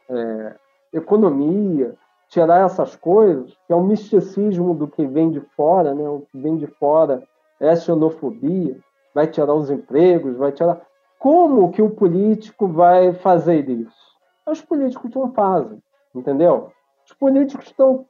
é, 0.09 0.55
economia, 0.93 1.95
tirar 2.29 2.65
essas 2.65 2.95
coisas, 2.95 3.55
que 3.67 3.73
é 3.73 3.75
o 3.75 3.83
misticismo 3.83 4.73
do 4.73 4.87
que 4.87 5.05
vem 5.05 5.29
de 5.29 5.41
fora, 5.55 5.93
né? 5.93 6.07
o 6.07 6.21
que 6.21 6.37
vem 6.37 6.57
de 6.57 6.67
fora 6.67 7.23
é 7.59 7.75
xenofobia, 7.75 8.77
vai 9.15 9.27
tirar 9.27 9.53
os 9.53 9.71
empregos, 9.71 10.35
vai 10.35 10.51
tirar. 10.51 10.81
Como 11.17 11.71
que 11.71 11.81
o 11.81 11.89
político 11.89 12.67
vai 12.67 13.13
fazer 13.13 13.67
isso? 13.69 14.05
Os 14.45 14.61
políticos 14.61 15.09
não 15.15 15.31
fazem, 15.31 15.81
entendeu? 16.13 16.69
Os 17.05 17.13
políticos 17.13 17.67
estão 17.67 18.05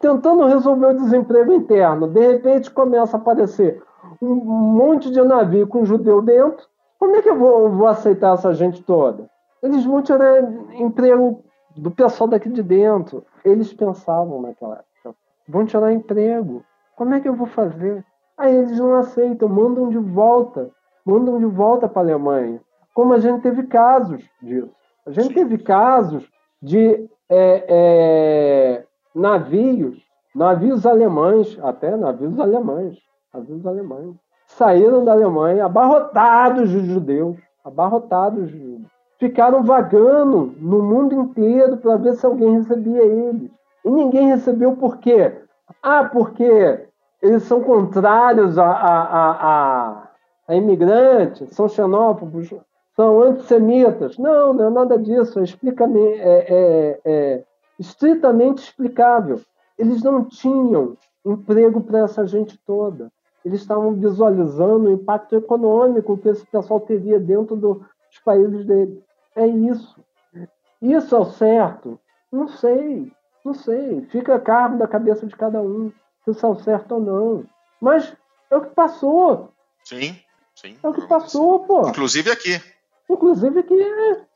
tentando 0.00 0.46
resolver 0.46 0.86
o 0.86 0.96
desemprego 0.96 1.52
interno. 1.52 2.08
De 2.08 2.26
repente 2.26 2.70
começa 2.70 3.16
a 3.16 3.20
aparecer 3.20 3.82
um 4.22 4.34
monte 4.34 5.10
de 5.10 5.22
navio 5.22 5.68
com 5.68 5.84
judeu 5.84 6.22
dentro. 6.22 6.66
Como 6.98 7.14
é 7.14 7.22
que 7.22 7.28
eu 7.28 7.38
vou, 7.38 7.70
vou 7.70 7.86
aceitar 7.86 8.34
essa 8.34 8.52
gente 8.54 8.82
toda? 8.82 9.28
Eles 9.62 9.84
vão 9.84 10.02
tirar 10.02 10.42
emprego 10.72 11.44
do 11.76 11.90
pessoal 11.90 12.28
daqui 12.28 12.48
de 12.48 12.62
dentro. 12.62 13.24
Eles 13.44 13.72
pensavam 13.72 14.40
naquela 14.40 14.76
época. 14.76 15.16
Vão 15.46 15.64
tirar 15.64 15.92
emprego. 15.92 16.64
Como 16.96 17.14
é 17.14 17.20
que 17.20 17.28
eu 17.28 17.34
vou 17.34 17.46
fazer? 17.46 18.04
Aí 18.38 18.54
eles 18.54 18.78
não 18.78 18.94
aceitam, 18.94 19.48
mandam 19.48 19.88
de 19.88 19.98
volta. 19.98 20.70
Mandam 21.04 21.38
de 21.38 21.46
volta 21.46 21.88
para 21.88 22.02
a 22.02 22.04
Alemanha. 22.04 22.60
Como 22.94 23.12
a 23.12 23.18
gente 23.18 23.42
teve 23.42 23.64
casos 23.64 24.22
disso. 24.40 24.70
A 25.04 25.10
gente 25.10 25.34
teve 25.34 25.58
casos 25.58 26.28
de 26.62 27.08
é, 27.28 27.64
é, 27.68 28.84
navios, 29.14 29.98
navios 30.34 30.86
alemães, 30.86 31.58
até 31.62 31.96
navios 31.96 32.38
alemães, 32.38 32.98
navios 33.32 33.66
alemães, 33.66 34.14
saíram 34.46 35.04
da 35.04 35.12
Alemanha 35.12 35.64
abarrotados 35.64 36.70
de 36.70 36.80
judeus, 36.80 37.36
abarrotados 37.64 38.46
de 38.46 38.58
judeus. 38.58 38.86
Ficaram 39.18 39.64
vagando 39.64 40.54
no 40.58 40.82
mundo 40.82 41.14
inteiro 41.14 41.76
para 41.78 41.96
ver 41.96 42.14
se 42.14 42.24
alguém 42.24 42.58
recebia 42.58 43.02
eles. 43.02 43.50
E 43.84 43.90
ninguém 43.90 44.28
recebeu 44.28 44.76
por 44.76 44.98
quê? 44.98 45.32
Ah, 45.82 46.04
porque 46.04 46.87
eles 47.22 47.42
são 47.44 47.62
contrários 47.62 48.58
a, 48.58 48.70
a, 48.70 49.30
a, 49.30 50.08
a, 50.46 50.54
imigrantes, 50.54 51.50
são 51.50 51.68
xenófobos, 51.68 52.52
são 52.94 53.22
antissemitas. 53.22 54.16
Não, 54.18 54.52
não 54.52 54.66
é 54.66 54.70
nada 54.70 54.98
disso. 54.98 55.40
É, 55.40 55.42
é, 55.42 56.46
é, 56.48 57.00
é 57.04 57.44
estritamente 57.78 58.62
explicável. 58.62 59.40
Eles 59.78 60.02
não 60.02 60.24
tinham 60.24 60.96
emprego 61.24 61.80
para 61.80 62.00
essa 62.00 62.26
gente 62.26 62.58
toda. 62.66 63.10
Eles 63.44 63.60
estavam 63.60 63.94
visualizando 63.94 64.88
o 64.88 64.92
impacto 64.92 65.36
econômico 65.36 66.18
que 66.18 66.28
esse 66.28 66.44
pessoal 66.46 66.80
teria 66.80 67.18
dentro 67.18 67.56
dos 67.56 67.80
países 68.24 68.64
dele. 68.64 69.02
É 69.34 69.46
isso. 69.46 70.00
Isso 70.82 71.14
é 71.14 71.18
o 71.18 71.24
certo? 71.24 71.98
Não 72.30 72.48
sei. 72.48 73.12
Não 73.44 73.54
sei. 73.54 74.02
Fica 74.10 74.34
a 74.34 74.40
cargo 74.40 74.78
da 74.78 74.86
cabeça 74.86 75.26
de 75.26 75.36
cada 75.36 75.60
um 75.60 75.92
se 76.32 76.38
isso 76.38 76.46
é 76.46 76.48
o 76.48 76.56
certo 76.56 76.94
ou 76.94 77.00
não. 77.00 77.44
Mas 77.80 78.12
é 78.50 78.56
o 78.56 78.62
que 78.62 78.74
passou. 78.74 79.50
Sim, 79.84 80.16
sim. 80.54 80.76
É 80.82 80.88
o 80.88 80.92
que 80.92 81.06
passou, 81.06 81.60
pô. 81.60 81.88
Inclusive 81.88 82.30
aqui. 82.30 82.60
Inclusive 83.08 83.60
aqui 83.60 83.80
é, 83.80 84.26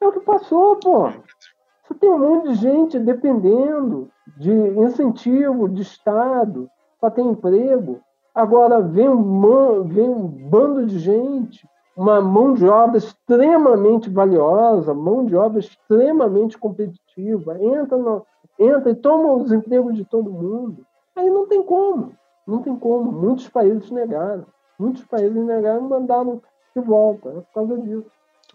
é 0.00 0.06
o 0.06 0.12
que 0.12 0.20
passou, 0.20 0.76
pô. 0.76 1.08
Você 1.08 1.94
tem 2.00 2.10
um 2.10 2.18
monte 2.18 2.48
de 2.48 2.54
gente 2.56 2.98
dependendo 2.98 4.10
de 4.36 4.50
incentivo 4.52 5.68
de 5.68 5.82
Estado 5.82 6.68
para 7.00 7.10
ter 7.10 7.22
emprego. 7.22 8.00
Agora 8.34 8.80
vem 8.80 9.08
um, 9.08 9.84
vem 9.84 10.08
um 10.08 10.26
bando 10.26 10.84
de 10.84 10.98
gente, 10.98 11.66
uma 11.96 12.20
mão 12.20 12.52
de 12.52 12.66
obra 12.66 12.98
extremamente 12.98 14.10
valiosa, 14.10 14.92
mão 14.92 15.24
de 15.24 15.34
obra 15.34 15.60
extremamente 15.60 16.58
competitiva, 16.58 17.58
entra, 17.58 17.96
no, 17.96 18.26
entra 18.58 18.90
e 18.90 18.94
toma 18.94 19.32
os 19.32 19.52
empregos 19.52 19.96
de 19.96 20.04
todo 20.04 20.30
mundo. 20.30 20.84
Aí 21.16 21.30
não 21.30 21.48
tem 21.48 21.62
como, 21.62 22.14
não 22.46 22.62
tem 22.62 22.76
como. 22.76 23.10
Muitos 23.10 23.48
países 23.48 23.90
negaram. 23.90 24.46
Muitos 24.78 25.04
países 25.04 25.34
negaram 25.34 25.86
e 25.86 25.88
mandaram 25.88 26.42
de 26.74 26.82
volta. 26.82 27.30
É 27.30 27.32
por 27.32 27.52
causa 27.54 27.78
disso. 27.78 28.10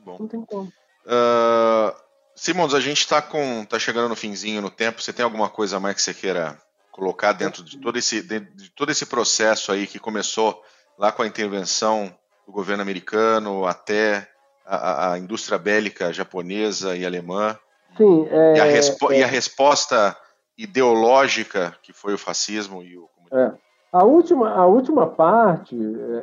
Não 0.06 0.28
tem 0.28 0.42
como. 0.46 0.72
Uh, 1.06 1.94
Simons, 2.36 2.74
a 2.74 2.80
gente 2.80 3.00
está 3.00 3.22
com, 3.22 3.66
tá 3.66 3.80
chegando 3.80 4.10
no 4.10 4.16
finzinho 4.16 4.62
no 4.62 4.70
tempo. 4.70 5.02
Você 5.02 5.12
tem 5.12 5.24
alguma 5.24 5.50
coisa 5.50 5.80
mais 5.80 5.96
que 5.96 6.02
você 6.02 6.14
queira 6.14 6.58
colocar 6.92 7.34
dentro 7.34 7.64
de 7.64 7.78
todo 7.78 7.98
esse, 7.98 8.22
de 8.22 8.70
todo 8.76 8.92
esse 8.92 9.06
processo 9.06 9.72
aí 9.72 9.88
que 9.88 9.98
começou 9.98 10.62
lá 10.98 11.12
com 11.12 11.24
a 11.24 11.28
intervenção 11.28 12.14
do 12.46 12.52
governo 12.52 12.84
americano 12.84 13.66
até 13.66 14.30
a, 14.66 15.14
a 15.14 15.20
indústria 15.20 15.58
bélica 15.58 16.14
japonesa 16.14 16.96
e 16.96 17.06
alemã? 17.06 17.58
Sim. 17.98 18.28
É, 18.30 18.58
e, 18.58 18.60
a 18.60 18.68
é, 18.68 19.20
e, 19.20 19.24
a 19.24 19.28
resposta 19.28 20.16
ideológica 20.64 21.76
que 21.82 21.94
foi 21.94 22.14
o 22.14 22.18
fascismo 22.18 22.84
e 22.84 22.98
o 22.98 23.08
comunismo. 23.08 23.38
É. 23.38 23.72
A 23.92 24.06
última, 24.06 24.50
a 24.50 24.66
última 24.66 25.06
parte, 25.08 25.78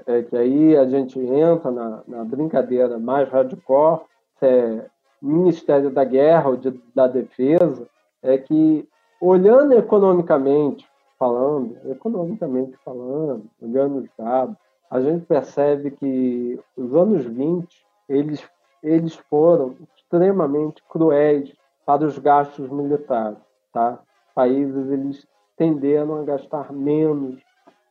é, 0.07 0.18
é 0.18 0.22
que 0.22 0.36
aí 0.36 0.76
a 0.76 0.89
gente 0.89 1.18
entra 1.18 1.70
na, 1.70 2.03
na 2.09 2.24
brincadeira 2.24 2.99
mais 2.99 3.28
hardcore, 3.28 4.01
é, 4.41 4.86
Ministério 5.20 5.91
da 5.91 6.05
Guerra 6.05 6.49
ou 6.49 6.57
de, 6.57 6.80
da 6.95 7.07
Defesa, 7.07 7.86
é 8.22 8.39
que, 8.39 8.89
olhando 9.20 9.74
economicamente 9.74 10.89
falando, 11.18 11.76
economicamente 11.91 12.76
falando, 12.84 13.45
olhando 13.61 13.99
os 13.99 14.09
dados, 14.16 14.57
a 14.91 15.01
gente 15.01 15.26
percebe 15.26 15.91
que 15.91 16.59
os 16.76 16.95
anos 16.95 17.24
20 17.24 17.66
eles, 18.09 18.43
eles 18.82 19.14
foram 19.28 19.76
extremamente 19.97 20.82
cruéis 20.89 21.53
para 21.84 22.05
os 22.05 22.18
gastos 22.18 22.70
militares. 22.70 23.39
tá? 23.72 23.99
Países 24.39 24.89
eles 24.89 25.26
tenderam 25.57 26.20
a 26.20 26.22
gastar 26.22 26.72
menos 26.72 27.43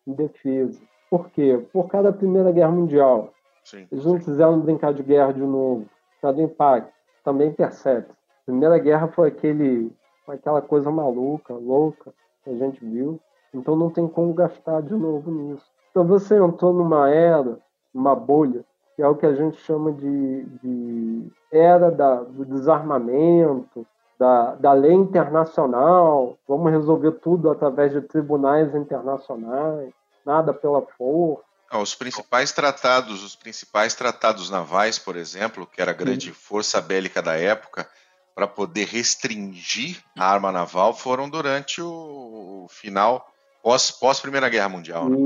em 0.07 0.13
defesa. 0.13 0.79
Por 1.09 1.29
quê? 1.31 1.61
Por 1.73 1.89
causa 1.89 2.09
da 2.09 2.17
Primeira 2.17 2.53
Guerra 2.53 2.71
Mundial. 2.71 3.33
Sim, 3.65 3.85
eles 3.91 4.05
não 4.05 4.17
quiseram 4.17 4.61
brincar 4.61 4.93
de 4.93 5.03
guerra 5.03 5.33
de 5.33 5.41
novo. 5.41 5.85
Do 6.23 6.41
impacto. 6.41 6.89
Também 7.21 7.51
percebe. 7.51 8.07
A 8.09 8.45
Primeira 8.45 8.77
Guerra 8.77 9.09
foi 9.09 9.27
aquele, 9.27 9.91
aquela 10.25 10.61
coisa 10.61 10.89
maluca, 10.89 11.53
louca, 11.53 12.13
que 12.45 12.49
a 12.49 12.55
gente 12.55 12.79
viu. 12.79 13.19
Então 13.53 13.75
não 13.75 13.89
tem 13.89 14.07
como 14.07 14.33
gastar 14.33 14.81
de 14.81 14.93
novo 14.93 15.29
nisso. 15.29 15.69
Então 15.91 16.07
você 16.07 16.37
entrou 16.37 16.71
numa 16.71 17.09
era, 17.09 17.59
uma 17.93 18.15
bolha, 18.15 18.63
que 18.95 19.01
é 19.01 19.07
o 19.07 19.17
que 19.17 19.25
a 19.25 19.33
gente 19.33 19.57
chama 19.57 19.91
de, 19.91 20.45
de 20.63 21.29
era 21.51 21.91
da, 21.91 22.23
do 22.23 22.45
desarmamento, 22.45 23.85
da, 24.19 24.55
da 24.55 24.73
lei 24.73 24.93
internacional, 24.93 26.37
vamos 26.47 26.71
resolver 26.71 27.11
tudo 27.13 27.51
através 27.51 27.91
de 27.91 28.01
tribunais 28.01 28.73
internacionais, 28.73 29.91
nada 30.25 30.53
pela 30.53 30.81
força. 30.97 31.43
Ah, 31.69 31.79
os 31.79 31.93
principais 31.93 32.51
tratados, 32.51 33.23
os 33.23 33.35
principais 33.35 33.93
tratados 33.93 34.49
navais, 34.49 34.97
por 34.97 35.15
exemplo, 35.15 35.67
que 35.67 35.81
era 35.81 35.91
a 35.91 35.93
grande 35.93 36.27
Sim. 36.27 36.33
força 36.33 36.79
bélica 36.81 37.21
da 37.21 37.35
época, 37.35 37.87
para 38.33 38.47
poder 38.47 38.85
restringir 38.85 40.01
a 40.17 40.25
arma 40.31 40.51
naval, 40.51 40.93
foram 40.93 41.29
durante 41.29 41.81
o, 41.81 42.67
final 42.69 43.25
pós, 43.63 43.91
pós 43.91 44.19
Primeira 44.19 44.47
Guerra 44.47 44.69
Mundial. 44.69 45.09
Né? 45.09 45.17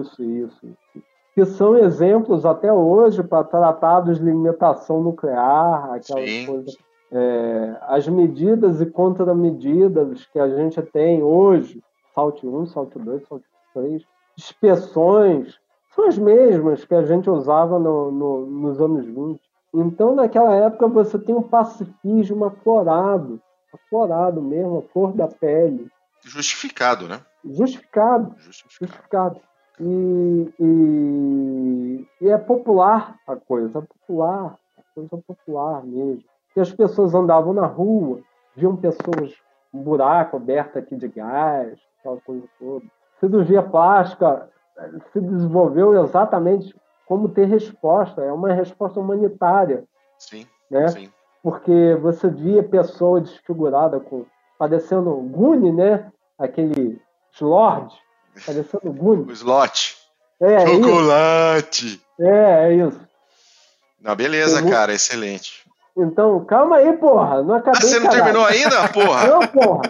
Isso, 0.00 0.22
isso, 0.22 0.66
isso. 0.66 1.04
Que 1.34 1.44
são 1.44 1.76
exemplos 1.76 2.44
até 2.44 2.72
hoje 2.72 3.22
para 3.22 3.44
tratados 3.44 4.18
de 4.18 4.24
limitação 4.24 5.02
nuclear, 5.02 5.92
aquelas 5.94 6.28
Sim. 6.28 6.46
coisas 6.46 6.76
é, 7.10 7.76
as 7.82 8.08
medidas 8.08 8.80
e 8.80 8.86
contramedidas 8.86 10.26
que 10.26 10.38
a 10.38 10.48
gente 10.48 10.80
tem 10.82 11.22
hoje, 11.22 11.82
SALT 12.14 12.42
1, 12.44 12.66
SALT 12.66 12.94
2, 12.96 13.26
SALT 13.28 13.42
3, 13.74 14.02
inspeções, 14.38 15.58
são 15.94 16.06
as 16.06 16.18
mesmas 16.18 16.84
que 16.84 16.94
a 16.94 17.02
gente 17.02 17.30
usava 17.30 17.78
no, 17.78 18.10
no, 18.10 18.46
nos 18.46 18.80
anos 18.80 19.06
20. 19.06 19.40
Então, 19.74 20.14
naquela 20.14 20.54
época, 20.54 20.88
você 20.88 21.18
tem 21.18 21.34
um 21.34 21.42
pacifismo 21.42 22.44
aflorado, 22.44 23.40
aflorado 23.72 24.42
mesmo, 24.42 24.78
a 24.78 24.92
cor 24.92 25.12
da 25.12 25.28
pele. 25.28 25.88
Justificado, 26.22 27.06
né? 27.06 27.20
Justificado. 27.44 28.34
Justificado. 28.38 29.34
justificado. 29.38 29.40
E, 29.78 30.52
e, 30.58 32.08
e, 32.22 32.28
é 32.30 32.38
popular 32.38 33.18
a 33.26 33.36
coisa, 33.36 33.78
é 33.78 33.82
popular, 33.82 34.56
a 34.78 34.94
coisa 34.94 35.22
popular 35.26 35.84
mesmo 35.84 36.24
que 36.56 36.60
as 36.60 36.72
pessoas 36.72 37.14
andavam 37.14 37.52
na 37.52 37.66
rua, 37.66 38.20
viam 38.56 38.74
pessoas 38.74 39.34
um 39.74 39.82
buraco 39.82 40.38
aberto 40.38 40.78
aqui 40.78 40.96
de 40.96 41.06
gás, 41.06 41.78
aquela 42.00 42.18
coisa 42.22 42.44
toda. 42.58 42.86
Cirurgia 43.20 43.62
plástica 43.62 44.48
eh, 44.78 44.90
se 45.12 45.20
desenvolveu 45.20 46.02
exatamente 46.02 46.74
como 47.04 47.28
ter 47.28 47.44
resposta, 47.44 48.22
é 48.22 48.32
uma 48.32 48.54
resposta 48.54 48.98
humanitária. 48.98 49.84
Sim, 50.18 50.46
né? 50.70 50.88
sim. 50.88 51.12
Porque 51.42 51.94
você 52.00 52.26
via 52.30 52.62
pessoa 52.62 53.20
desfigurada 53.20 54.00
com 54.00 54.24
padecendo 54.58 55.10
Gune, 55.10 55.70
né? 55.70 56.10
Aquele 56.38 56.98
slord, 57.34 57.94
padecendo 58.46 58.90
Gune. 58.94 59.24
O 59.28 59.32
slot. 59.32 59.94
É, 60.40 60.54
é 60.54 60.66
Chocolate. 60.66 62.02
É, 62.18 62.68
é 62.68 62.74
isso. 62.76 63.00
Não, 64.00 64.16
beleza, 64.16 64.66
cara, 64.66 64.94
excelente. 64.94 65.66
Então, 65.96 66.44
calma 66.44 66.76
aí, 66.76 66.92
porra. 66.96 67.42
Não 67.42 67.54
acabei. 67.54 67.80
Ah, 67.80 67.82
você 67.82 68.00
não 68.00 68.10
terminou 68.10 68.44
ainda, 68.44 68.88
porra? 68.92 69.26
Não, 69.26 69.46
porra. 69.46 69.82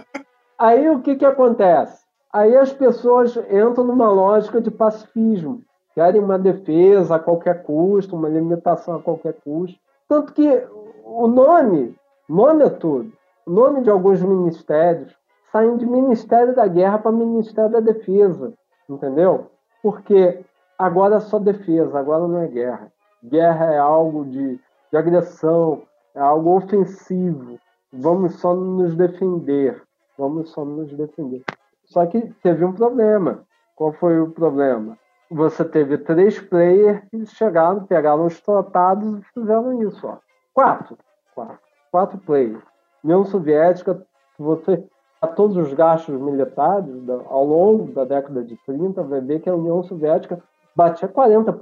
Aí 0.58 0.88
o 0.88 1.00
que 1.00 1.16
que 1.16 1.24
acontece? 1.24 2.04
Aí 2.32 2.56
as 2.56 2.72
pessoas 2.72 3.36
entram 3.50 3.84
numa 3.84 4.08
lógica 4.08 4.60
de 4.60 4.70
pacifismo. 4.70 5.62
Querem 5.94 6.20
uma 6.20 6.38
defesa 6.38 7.16
a 7.16 7.18
qualquer 7.18 7.62
custo, 7.62 8.14
uma 8.14 8.28
limitação 8.28 8.96
a 8.96 9.02
qualquer 9.02 9.34
custo. 9.42 9.78
Tanto 10.08 10.32
que 10.32 10.66
o 11.04 11.26
nome, 11.26 11.96
nome 12.28 12.64
é 12.64 12.70
tudo. 12.70 13.12
O 13.46 13.50
nome 13.50 13.82
de 13.82 13.90
alguns 13.90 14.22
ministérios 14.22 15.14
saem 15.50 15.76
de 15.76 15.86
Ministério 15.86 16.54
da 16.54 16.66
Guerra 16.66 16.98
para 16.98 17.12
Ministério 17.12 17.70
da 17.70 17.80
Defesa. 17.80 18.52
Entendeu? 18.88 19.46
Porque 19.82 20.44
agora 20.78 21.16
é 21.16 21.20
só 21.20 21.38
defesa, 21.38 21.98
agora 21.98 22.26
não 22.26 22.40
é 22.40 22.46
guerra. 22.46 22.92
Guerra 23.24 23.72
é 23.72 23.78
algo 23.78 24.24
de, 24.24 24.60
de 24.90 24.96
agressão, 24.96 25.82
é 26.16 26.20
algo 26.20 26.56
ofensivo. 26.56 27.58
Vamos 27.92 28.34
só 28.40 28.54
nos 28.54 28.96
defender. 28.96 29.82
Vamos 30.18 30.50
só 30.50 30.64
nos 30.64 30.92
defender. 30.92 31.44
Só 31.84 32.04
que 32.06 32.32
teve 32.42 32.64
um 32.64 32.72
problema. 32.72 33.44
Qual 33.76 33.92
foi 33.92 34.18
o 34.18 34.30
problema? 34.30 34.98
Você 35.30 35.64
teve 35.64 35.98
três 35.98 36.40
players 36.40 37.04
que 37.10 37.26
chegaram, 37.26 37.84
pegaram 37.84 38.24
os 38.24 38.40
tratados 38.40 39.18
e 39.18 39.22
fizeram 39.34 39.82
isso. 39.82 40.06
Ó. 40.06 40.16
Quatro. 40.54 40.96
Quatro. 41.34 41.58
Quatro 41.90 42.18
players. 42.18 42.62
União 43.04 43.24
Soviética, 43.24 44.02
você 44.38 44.82
a 45.20 45.26
todos 45.26 45.56
os 45.56 45.72
gastos 45.74 46.18
militares 46.20 46.94
ao 47.28 47.44
longo 47.44 47.92
da 47.92 48.04
década 48.04 48.44
de 48.44 48.56
30, 48.64 49.02
vai 49.02 49.20
ver 49.20 49.40
que 49.40 49.48
a 49.48 49.54
União 49.54 49.82
Soviética 49.82 50.42
batia 50.74 51.08
40%. 51.08 51.60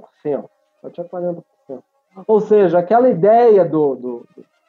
Batia 0.83 1.03
40%. 1.03 1.43
Ou 2.27 2.39
seja, 2.39 2.79
aquela 2.79 3.09
ideia 3.09 3.65
do, 3.65 3.95
do, 3.95 4.25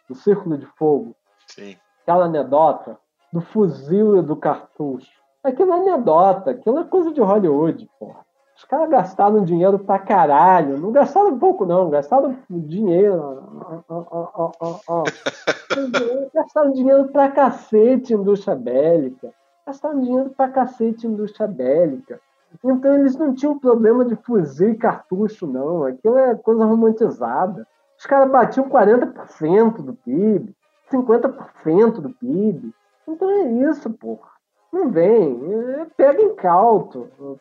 do 0.09 0.15
círculo 0.15 0.59
de 0.59 0.67
fogo, 0.67 1.15
Sim. 1.47 1.77
aquela 2.03 2.25
anedota 2.25 2.99
do 3.33 3.41
fuzil 3.41 4.19
e 4.19 4.23
do 4.23 4.37
cartucho. 4.37 5.11
Aquilo 5.45 5.73
é 5.73 5.77
anedota, 5.77 6.51
aquilo 6.51 6.81
é 6.81 6.85
coisa 6.85 7.13
de 7.13 7.21
Hollywood, 7.21 7.89
porra. 7.99 8.27
Os 8.57 8.65
caras 8.65 8.89
gastaram 8.89 9.45
dinheiro 9.45 9.79
pra 9.79 9.99
caralho. 9.99 10.79
Não 10.79 10.91
gastaram 10.91 11.39
pouco, 11.39 11.67
não. 11.67 11.91
Gastaram 11.91 12.39
dinheiro. 12.49 13.43
gastaram 16.35 16.73
dinheiro 16.73 17.09
pra 17.09 17.31
cacete, 17.31 18.15
indústria 18.15 18.57
bélica. 18.57 19.31
Gastaram 19.67 20.01
dinheiro 20.01 20.31
pra 20.31 20.49
cacete, 20.49 21.07
indústria 21.07 21.47
bélica. 21.47 22.19
Então 22.65 22.95
eles 22.95 23.17
não 23.17 23.35
tinham 23.35 23.59
problema 23.59 24.05
de 24.05 24.17
fuzil 24.17 24.71
e 24.71 24.77
cartucho, 24.77 25.47
não. 25.47 25.85
Aquilo 25.85 26.19
é 26.19 26.35
coisa 26.35 26.65
romantizada. 26.65 27.67
Os 27.99 28.07
caras 28.07 28.31
batiam 28.31 28.69
40% 28.69 29.83
do 29.83 29.95
PIB, 29.95 30.55
50% 30.91 31.93
do 32.01 32.11
PIB. 32.11 32.75
Então 33.09 33.31
é 33.31 33.45
isso, 33.71 33.91
porra. 33.91 34.29
Não 34.73 34.91
vem. 34.91 35.41
É, 35.53 35.87
pega 35.97 36.21
em. 36.21 36.35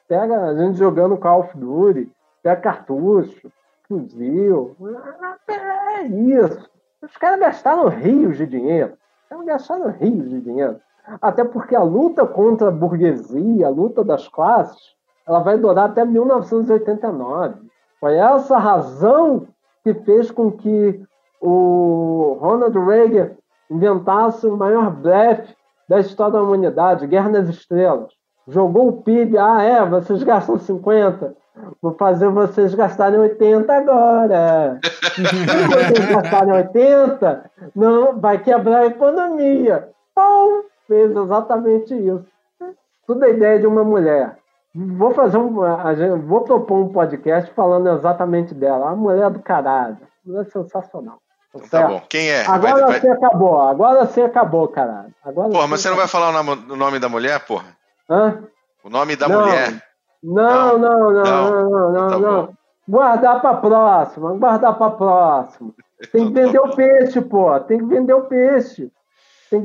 Pega 0.08 0.46
a 0.46 0.56
gente 0.56 0.78
jogando 0.78 1.18
Call 1.18 1.42
of 1.42 1.58
Duty, 1.58 2.10
pega 2.42 2.62
cartucho, 2.62 3.52
fuzil. 3.88 4.76
É 5.48 6.04
isso. 6.04 6.70
Os 7.02 7.18
caras 7.18 7.40
gastaram 7.40 7.88
rios 7.90 8.38
de 8.38 8.46
dinheiro. 8.46 8.94
Os 9.24 9.30
caras 9.30 9.46
gastaram 9.46 9.92
rios 9.92 10.30
de 10.30 10.42
dinheiro. 10.42 10.80
Até 11.22 11.44
porque 11.44 11.76
a 11.76 11.84
luta 11.84 12.26
contra 12.26 12.70
a 12.70 12.72
burguesia, 12.72 13.68
a 13.68 13.70
luta 13.70 14.04
das 14.04 14.28
classes, 14.28 14.95
ela 15.28 15.40
vai 15.40 15.58
durar 15.58 15.90
até 15.90 16.06
1989. 16.06 17.56
Foi 18.00 18.16
essa 18.16 18.58
razão 18.58 19.48
que 19.84 19.94
fez 19.94 20.30
com 20.32 20.52
que 20.52 21.02
o 21.42 22.38
Ronald 22.40 22.78
Reagan 22.78 23.32
inventasse 23.70 24.46
o 24.46 24.58
maior 24.58 24.92
blefe 24.92 25.56
da 25.88 26.00
história 26.00 26.34
da 26.34 26.42
humanidade, 26.42 27.08
Guerra 27.08 27.30
nas 27.30 27.50
Estrelas. 27.50 28.12
Jogou 28.48 28.90
o 28.90 29.02
PIB, 29.02 29.38
ah, 29.38 29.62
é, 29.62 29.86
vocês 29.86 30.22
gastam 30.24 30.58
50, 30.58 31.36
vou 31.82 31.94
fazer 31.94 32.30
vocês 32.30 32.76
gastarem 32.76 33.20
80 33.20 33.74
agora. 33.74 34.80
Se 35.16 35.22
vocês 35.22 36.10
gastarem 36.10 36.54
80, 36.54 37.52
não, 37.76 38.20
vai 38.20 38.38
quebrar 38.38 38.82
a 38.82 38.88
economia. 38.88 39.90
Pum, 40.14 40.64
fez 40.88 41.16
exatamente 41.16 41.94
isso. 41.96 42.26
Tudo 43.08 43.26
é 43.26 43.32
ideia 43.32 43.60
de 43.60 43.68
uma 43.68 43.84
mulher. 43.84 44.38
Vou 44.76 45.14
fazer 45.14 45.38
um. 45.38 45.54
Vou 46.28 46.42
propor 46.42 46.80
um 46.80 46.90
podcast 46.90 47.50
falando 47.54 47.90
exatamente 47.90 48.54
dela. 48.54 48.90
A 48.90 48.96
mulher 48.96 49.30
do 49.30 49.40
caralho. 49.40 49.98
Mulher 50.26 50.46
sensacional. 50.52 51.20
Tá, 51.54 51.60
tá 51.82 51.88
bom. 51.88 52.02
Quem 52.10 52.30
é? 52.30 52.46
Agora 52.46 52.86
vai, 52.86 53.00
você 53.00 53.08
vai... 53.08 53.18
acabou. 53.18 53.62
Agora 53.62 54.06
você 54.06 54.22
acabou, 54.22 54.68
caralho. 54.68 55.14
Agora 55.24 55.50
porra, 55.50 55.68
mas 55.68 55.80
você 55.80 55.90
não 55.90 55.96
vai 55.96 56.08
falar 56.08 56.42
o 56.42 56.76
nome 56.76 57.00
da 57.00 57.08
mulher, 57.08 57.40
porra? 57.46 57.68
Hã? 58.10 58.44
O 58.84 58.90
nome 58.90 59.16
da 59.16 59.30
não. 59.30 59.42
mulher. 59.42 59.82
Não, 60.22 60.78
não, 60.78 61.12
não, 61.12 61.24
não, 61.24 61.70
não, 61.70 61.92
não. 61.94 62.10
Tá 62.10 62.20
não. 62.20 62.54
Guardar 62.88 63.42
pra 63.42 63.54
próxima. 63.56 64.34
Guardar 64.34 64.78
pra 64.78 64.90
próxima. 64.90 65.74
Tem 66.12 66.26
que 66.26 66.32
então 66.32 66.34
tá 66.34 66.42
vender 66.42 66.60
o 66.60 66.76
peixe, 66.76 67.22
pô. 67.22 67.60
Tem 67.62 67.78
que 67.80 67.86
vender 67.86 68.14
o 68.14 68.24
peixe. 68.24 68.92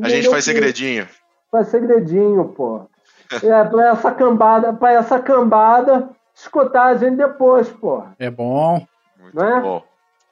a 0.02 0.08
gente 0.08 0.30
faz 0.30 0.44
segredinho. 0.44 1.08
Faz 1.50 1.68
segredinho, 1.68 2.44
pô. 2.50 2.86
É, 3.32 3.65
pra 3.65 3.90
essa 3.90 4.11
cambada, 4.12 4.73
pra 4.73 4.93
essa 4.93 5.19
cambada 5.19 6.11
escutar 6.35 6.86
a 6.86 6.97
gente 6.97 7.16
depois, 7.16 7.69
pô. 7.69 8.02
É 8.19 8.31
bom. 8.31 8.86
Muito 9.20 9.36
né? 9.36 9.61
bom. 9.61 9.85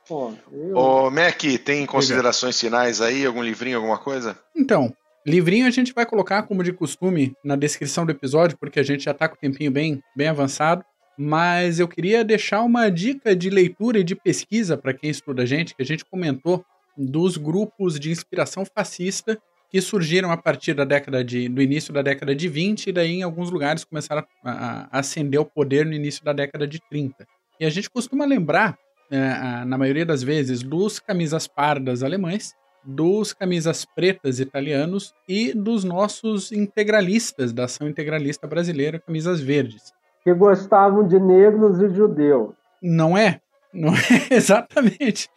Pô, 0.08 0.32
eu... 0.50 0.76
Ô, 0.76 1.10
Mac, 1.10 1.42
tem 1.64 1.84
considerações 1.84 2.58
finais 2.58 3.00
aí? 3.00 3.26
Algum 3.26 3.42
livrinho, 3.42 3.76
alguma 3.76 3.98
coisa? 3.98 4.38
Então, 4.56 4.92
Livrinho 5.28 5.66
a 5.66 5.70
gente 5.70 5.92
vai 5.92 6.06
colocar, 6.06 6.44
como 6.44 6.64
de 6.64 6.72
costume, 6.72 7.34
na 7.44 7.54
descrição 7.54 8.06
do 8.06 8.12
episódio, 8.12 8.56
porque 8.56 8.80
a 8.80 8.82
gente 8.82 9.04
já 9.04 9.10
está 9.10 9.28
com 9.28 9.34
o 9.34 9.38
tempinho 9.38 9.70
bem, 9.70 10.02
bem 10.16 10.28
avançado. 10.28 10.82
Mas 11.18 11.78
eu 11.78 11.86
queria 11.86 12.24
deixar 12.24 12.62
uma 12.62 12.90
dica 12.90 13.36
de 13.36 13.50
leitura 13.50 13.98
e 13.98 14.04
de 14.04 14.14
pesquisa 14.14 14.74
para 14.74 14.94
quem 14.94 15.10
estuda 15.10 15.42
a 15.42 15.46
gente, 15.46 15.74
que 15.74 15.82
a 15.82 15.84
gente 15.84 16.02
comentou 16.02 16.64
dos 16.96 17.36
grupos 17.36 18.00
de 18.00 18.10
inspiração 18.10 18.64
fascista 18.64 19.38
que 19.70 19.80
surgiram 19.80 20.30
a 20.30 20.36
partir 20.36 20.74
da 20.74 20.84
década 20.84 21.22
de, 21.22 21.48
do 21.48 21.60
início 21.60 21.92
da 21.92 22.02
década 22.02 22.34
de 22.34 22.48
20 22.48 22.86
e 22.86 22.92
daí 22.92 23.16
em 23.16 23.22
alguns 23.22 23.50
lugares 23.50 23.84
começaram 23.84 24.24
a, 24.44 24.88
a 24.90 24.98
ascender 24.98 25.40
o 25.40 25.44
poder 25.44 25.84
no 25.84 25.92
início 25.92 26.24
da 26.24 26.32
década 26.32 26.66
de 26.66 26.80
30. 26.88 27.26
E 27.60 27.66
a 27.66 27.70
gente 27.70 27.90
costuma 27.90 28.24
lembrar, 28.24 28.78
é, 29.10 29.64
na 29.64 29.76
maioria 29.76 30.06
das 30.06 30.22
vezes, 30.22 30.62
dos 30.62 30.98
camisas 30.98 31.46
pardas 31.46 32.02
alemães, 32.02 32.54
dos 32.84 33.32
camisas 33.34 33.84
pretas 33.84 34.40
italianos 34.40 35.12
e 35.28 35.52
dos 35.52 35.84
nossos 35.84 36.52
integralistas 36.52 37.52
da 37.52 37.64
ação 37.64 37.88
integralista 37.88 38.46
brasileira, 38.46 38.98
camisas 38.98 39.40
verdes. 39.40 39.92
Que 40.24 40.32
gostavam 40.32 41.06
de 41.06 41.18
negros 41.18 41.80
e 41.80 41.88
judeus. 41.94 42.54
Não 42.82 43.16
é? 43.16 43.40
Não 43.72 43.92
é 43.94 43.98
exatamente. 44.34 45.28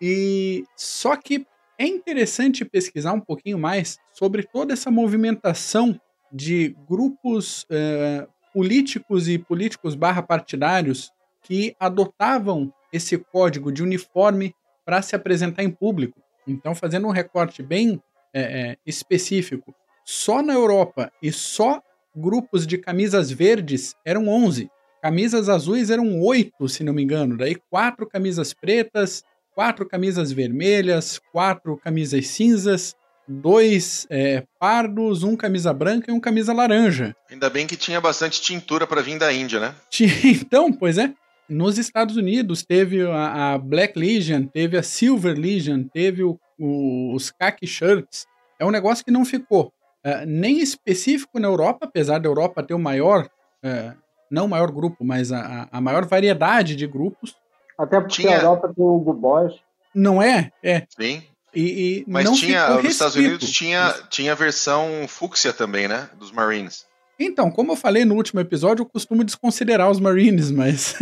E 0.00 0.64
só 0.76 1.16
que 1.16 1.46
é 1.80 1.86
interessante 1.86 2.62
pesquisar 2.62 3.14
um 3.14 3.20
pouquinho 3.20 3.58
mais 3.58 3.98
sobre 4.12 4.42
toda 4.42 4.74
essa 4.74 4.90
movimentação 4.90 5.98
de 6.30 6.76
grupos 6.86 7.66
eh, 7.70 8.26
políticos 8.52 9.30
e 9.30 9.38
políticos 9.38 9.94
barra 9.94 10.22
partidários 10.22 11.10
que 11.42 11.74
adotavam 11.80 12.70
esse 12.92 13.16
código 13.16 13.72
de 13.72 13.82
uniforme 13.82 14.54
para 14.84 15.00
se 15.00 15.16
apresentar 15.16 15.62
em 15.62 15.70
público. 15.70 16.20
Então, 16.46 16.74
fazendo 16.74 17.06
um 17.06 17.12
recorte 17.12 17.62
bem 17.62 17.98
é, 18.34 18.42
é, 18.42 18.76
específico, 18.84 19.74
só 20.04 20.42
na 20.42 20.52
Europa 20.52 21.10
e 21.22 21.32
só 21.32 21.82
grupos 22.14 22.66
de 22.66 22.76
camisas 22.76 23.30
verdes 23.30 23.94
eram 24.04 24.28
11. 24.28 24.70
Camisas 25.00 25.48
azuis 25.48 25.88
eram 25.88 26.20
oito, 26.20 26.68
se 26.68 26.84
não 26.84 26.92
me 26.92 27.02
engano. 27.02 27.38
Daí 27.38 27.54
quatro 27.70 28.06
camisas 28.06 28.52
pretas, 28.52 29.24
quatro 29.54 29.86
camisas 29.86 30.32
vermelhas, 30.32 31.20
quatro 31.32 31.76
camisas 31.76 32.26
cinzas, 32.28 32.94
dois 33.26 34.06
é, 34.10 34.44
pardos, 34.58 35.22
um 35.22 35.36
camisa 35.36 35.72
branca 35.72 36.10
e 36.10 36.14
um 36.14 36.20
camisa 36.20 36.52
laranja. 36.52 37.14
Ainda 37.30 37.48
bem 37.48 37.66
que 37.66 37.76
tinha 37.76 38.00
bastante 38.00 38.40
tintura 38.40 38.86
para 38.86 39.00
vir 39.00 39.18
da 39.18 39.32
Índia, 39.32 39.60
né? 39.60 39.74
Então, 40.24 40.72
pois 40.72 40.98
é. 40.98 41.12
Nos 41.48 41.78
Estados 41.78 42.16
Unidos 42.16 42.62
teve 42.62 43.02
a, 43.02 43.54
a 43.54 43.58
Black 43.58 43.98
Legion, 43.98 44.44
teve 44.46 44.78
a 44.78 44.84
Silver 44.84 45.36
Legion, 45.36 45.82
teve 45.82 46.22
o, 46.22 46.38
o, 46.56 47.12
os 47.12 47.30
khaki 47.32 47.66
shirts. 47.66 48.24
É 48.56 48.64
um 48.64 48.70
negócio 48.70 49.04
que 49.04 49.10
não 49.10 49.24
ficou 49.24 49.72
é, 50.04 50.24
nem 50.24 50.60
específico 50.60 51.40
na 51.40 51.48
Europa, 51.48 51.86
apesar 51.86 52.18
da 52.18 52.28
Europa 52.28 52.62
ter 52.62 52.74
o 52.74 52.78
maior, 52.78 53.28
é, 53.62 53.92
não 54.30 54.46
o 54.46 54.48
maior 54.48 54.70
grupo, 54.70 55.04
mas 55.04 55.32
a, 55.32 55.68
a 55.72 55.80
maior 55.80 56.06
variedade 56.06 56.76
de 56.76 56.86
grupos. 56.86 57.34
Até 57.80 57.98
porque 57.98 58.22
tinha... 58.22 58.36
a 58.36 58.42
Europa 58.42 58.72
tem 58.74 58.84
o 58.84 58.96
Hugo 58.96 59.14
Boss. 59.14 59.54
Não 59.94 60.22
é? 60.22 60.52
É. 60.62 60.86
Sim. 61.00 61.22
E, 61.54 61.62
e 61.62 62.04
Mas 62.06 62.30
tinha, 62.38 62.68
nos 62.68 62.84
Estados 62.84 63.16
Unidos 63.16 63.50
tinha, 63.50 63.92
tinha 64.10 64.32
a 64.32 64.36
versão 64.36 65.06
fúcsia 65.08 65.52
também, 65.52 65.88
né? 65.88 66.10
Dos 66.16 66.30
Marines. 66.30 66.84
Então, 67.18 67.50
como 67.50 67.72
eu 67.72 67.76
falei 67.76 68.04
no 68.04 68.14
último 68.14 68.38
episódio, 68.38 68.82
eu 68.82 68.86
costumo 68.86 69.24
desconsiderar 69.24 69.90
os 69.90 69.98
Marines, 69.98 70.50
mas. 70.50 70.94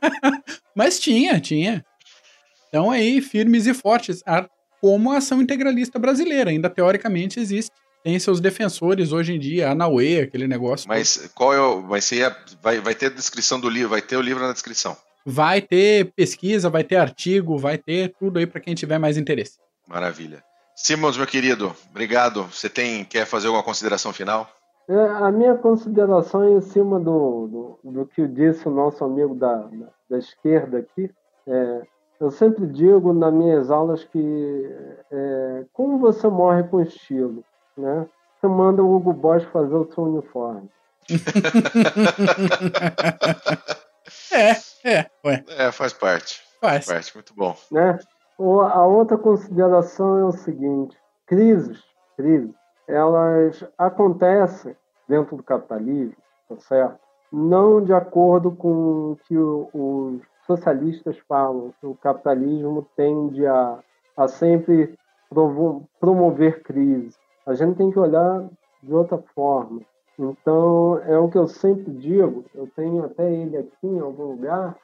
mas 0.76 1.00
tinha, 1.00 1.40
tinha. 1.40 1.84
Então 2.68 2.90
aí, 2.90 3.20
firmes 3.22 3.66
e 3.66 3.72
fortes, 3.72 4.22
como 4.80 5.10
a 5.10 5.16
ação 5.16 5.40
integralista 5.40 5.98
brasileira, 5.98 6.50
ainda 6.50 6.68
teoricamente 6.68 7.40
existe. 7.40 7.72
Tem 8.04 8.18
seus 8.18 8.38
defensores 8.38 9.12
hoje 9.12 9.32
em 9.32 9.38
dia, 9.38 9.70
a 9.70 9.74
Naue, 9.74 10.20
aquele 10.20 10.46
negócio. 10.46 10.86
Mas 10.86 11.30
qual 11.34 11.54
é 11.54 11.60
o. 11.60 11.80
Vai, 11.80 12.02
ser, 12.02 12.36
vai, 12.62 12.78
vai 12.78 12.94
ter 12.94 13.06
a 13.06 13.10
descrição 13.10 13.58
do 13.58 13.68
livro, 13.68 13.88
vai 13.88 14.02
ter 14.02 14.16
o 14.16 14.20
livro 14.20 14.46
na 14.46 14.52
descrição. 14.52 14.94
Vai 15.24 15.62
ter 15.62 16.12
pesquisa, 16.12 16.68
vai 16.68 16.84
ter 16.84 16.96
artigo, 16.96 17.56
vai 17.56 17.78
ter 17.78 18.14
tudo 18.18 18.38
aí 18.38 18.46
para 18.46 18.60
quem 18.60 18.74
tiver 18.74 18.98
mais 18.98 19.16
interesse. 19.16 19.58
Maravilha. 19.88 20.44
Simons, 20.76 21.16
meu 21.16 21.26
querido, 21.26 21.74
obrigado. 21.90 22.42
Você 22.44 22.68
tem 22.68 23.04
quer 23.04 23.26
fazer 23.26 23.46
alguma 23.46 23.62
consideração 23.62 24.12
final? 24.12 24.48
É, 24.88 24.94
a 24.94 25.32
minha 25.32 25.54
consideração 25.54 26.44
é 26.44 26.50
em 26.50 26.60
cima 26.60 27.00
do, 27.00 27.78
do, 27.82 27.90
do, 27.90 28.06
que 28.06 28.26
disse 28.26 28.68
o 28.68 28.70
nosso 28.70 29.02
amigo 29.02 29.34
da, 29.34 29.56
da, 29.56 29.86
da 30.10 30.18
esquerda 30.18 30.78
aqui. 30.78 31.10
É, 31.46 31.82
eu 32.20 32.30
sempre 32.30 32.66
digo 32.66 33.14
nas 33.14 33.32
minhas 33.32 33.70
aulas 33.70 34.04
que 34.04 34.70
é, 35.10 35.64
como 35.72 35.98
você 35.98 36.28
morre 36.28 36.64
com 36.64 36.82
estilo, 36.82 37.42
né? 37.78 38.06
Você 38.40 38.46
manda 38.46 38.82
o 38.82 38.94
Hugo 38.94 39.14
Boss 39.14 39.42
fazer 39.44 39.74
o 39.74 39.90
seu 39.90 40.04
uniforme. 40.04 40.68
É, 44.32 44.54
faz 45.74 45.92
parte. 45.92 46.42
Faz. 46.60 46.86
faz 46.86 46.86
parte, 46.86 47.14
muito 47.14 47.34
bom. 47.34 47.56
Né? 47.70 47.98
A 48.38 48.86
outra 48.86 49.16
consideração 49.16 50.18
é 50.18 50.24
o 50.24 50.32
seguinte: 50.32 50.96
crises, 51.26 51.82
crises, 52.16 52.54
elas 52.88 53.64
acontecem 53.78 54.76
dentro 55.08 55.36
do 55.36 55.42
capitalismo, 55.42 56.16
tá 56.48 56.56
certo? 56.58 56.98
Não 57.32 57.82
de 57.82 57.92
acordo 57.92 58.50
com 58.52 59.12
o 59.12 59.18
que 59.24 59.36
os 59.36 60.20
socialistas 60.46 61.18
falam, 61.28 61.74
que 61.80 61.86
o 61.86 61.94
capitalismo 61.94 62.86
tende 62.96 63.46
a, 63.46 63.78
a 64.16 64.28
sempre 64.28 64.96
promover 66.00 66.62
crise. 66.62 67.16
A 67.46 67.54
gente 67.54 67.76
tem 67.76 67.90
que 67.90 67.98
olhar 67.98 68.48
de 68.82 68.94
outra 68.94 69.18
forma. 69.34 69.80
Então, 70.18 70.98
é 71.06 71.18
o 71.18 71.28
que 71.28 71.36
eu 71.36 71.48
sempre 71.48 71.90
digo, 71.92 72.44
eu 72.54 72.68
tenho 72.76 73.04
até 73.04 73.32
ele 73.32 73.56
aqui 73.56 73.86
em 73.86 73.98
algum 73.98 74.26
lugar, 74.32 74.76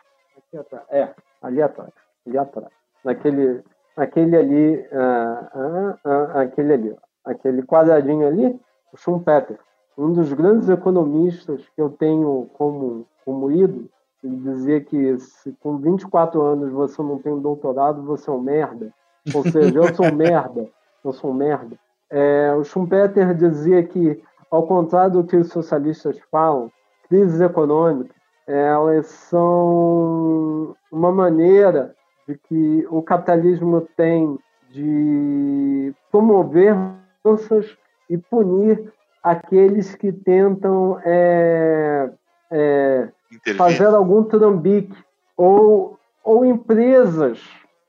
é, 0.90 1.08
ali 1.42 1.62
atrás, 1.62 1.90
ali 2.26 2.38
atrás, 2.38 2.68
naquele, 3.04 3.62
naquele 3.96 4.36
ali, 4.36 4.76
uh, 4.76 5.58
uh, 5.58 5.90
uh, 6.04 6.38
aquele 6.38 6.72
ali, 6.72 6.96
aquele 7.24 7.62
quadradinho 7.62 8.26
ali, 8.26 8.60
o 8.92 8.96
Schumpeter, 8.96 9.58
um 9.96 10.12
dos 10.12 10.32
grandes 10.32 10.68
economistas 10.68 11.68
que 11.74 11.80
eu 11.80 11.90
tenho 11.90 12.48
como, 12.54 13.06
como 13.24 13.50
ídolo, 13.50 13.88
ele 14.22 14.36
dizia 14.36 14.80
que 14.80 15.18
se 15.18 15.52
com 15.60 15.78
24 15.78 16.40
anos 16.42 16.72
você 16.72 17.02
não 17.02 17.18
tem 17.18 17.32
um 17.32 17.40
doutorado, 17.40 18.02
você 18.02 18.28
é 18.28 18.32
um 18.32 18.40
merda. 18.40 18.92
Ou 19.34 19.42
seja, 19.44 19.78
eu 19.78 19.94
sou 19.94 20.06
um 20.06 20.14
merda, 20.16 20.68
eu 21.04 21.12
sou 21.12 21.30
um 21.30 21.34
merda. 21.34 21.76
É, 22.10 22.52
o 22.54 22.64
Schumpeter 22.64 23.34
dizia 23.34 23.82
que 23.82 24.22
ao 24.50 24.66
contrário 24.66 25.12
do 25.12 25.24
que 25.24 25.36
os 25.36 25.48
socialistas 25.48 26.18
falam, 26.30 26.70
crises 27.08 27.40
econômicas, 27.40 28.16
elas 28.50 29.06
são 29.06 30.76
uma 30.90 31.12
maneira 31.12 31.94
de 32.26 32.36
que 32.36 32.86
o 32.90 33.02
capitalismo 33.02 33.86
tem 33.96 34.38
de 34.70 35.94
promover 36.10 36.74
mudanças 36.74 37.76
e 38.08 38.16
punir 38.16 38.92
aqueles 39.22 39.94
que 39.94 40.12
tentam 40.12 41.00
é, 41.04 42.10
é, 42.50 43.08
fazer 43.56 43.86
algum 43.86 44.24
trambique 44.24 44.96
ou, 45.36 45.98
ou 46.24 46.44
empresas 46.44 47.42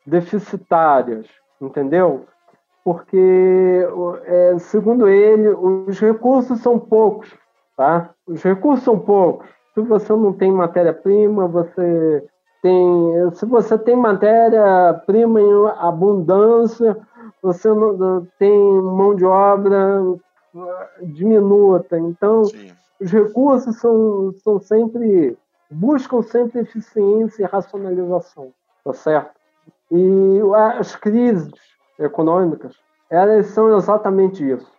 deficitárias, 0.06 1.28
entendeu? 1.62 2.26
porque, 2.84 3.88
é, 4.26 4.58
segundo 4.60 5.08
ele, 5.08 5.50
os 5.50 6.00
recursos 6.00 6.60
são 6.62 6.80
poucos, 6.80 7.32
tá? 7.78 8.10
Os 8.26 8.42
recursos 8.42 8.84
são 8.84 8.98
poucos. 8.98 9.48
Se 9.74 9.82
você 9.82 10.14
não 10.14 10.34
tem 10.34 10.52
matéria-prima, 10.52 11.48
você 11.48 12.28
tem, 12.62 13.32
se 13.34 13.46
você 13.46 13.78
tem 13.78 13.96
matéria-prima 13.96 15.42
em 15.42 15.68
abundância, 15.80 16.98
você 17.42 17.70
não, 17.70 18.28
tem 18.38 18.54
mão 18.82 19.16
de 19.16 19.26
obra 19.26 20.02
diminuta. 21.02 21.98
Então, 21.98 22.46
Sim. 22.46 22.72
os 23.00 23.12
recursos 23.12 23.78
são, 23.78 24.34
são 24.44 24.60
sempre 24.60 25.38
buscam 25.72 26.22
sempre 26.22 26.60
eficiência 26.60 27.44
e 27.44 27.46
racionalização, 27.46 28.52
tá 28.84 28.94
certo? 28.94 29.32
E 29.90 30.40
as 30.78 30.96
crises 30.96 31.52
econômicas, 31.98 32.76
elas 33.10 33.48
são 33.48 33.76
exatamente 33.78 34.48
isso. 34.48 34.70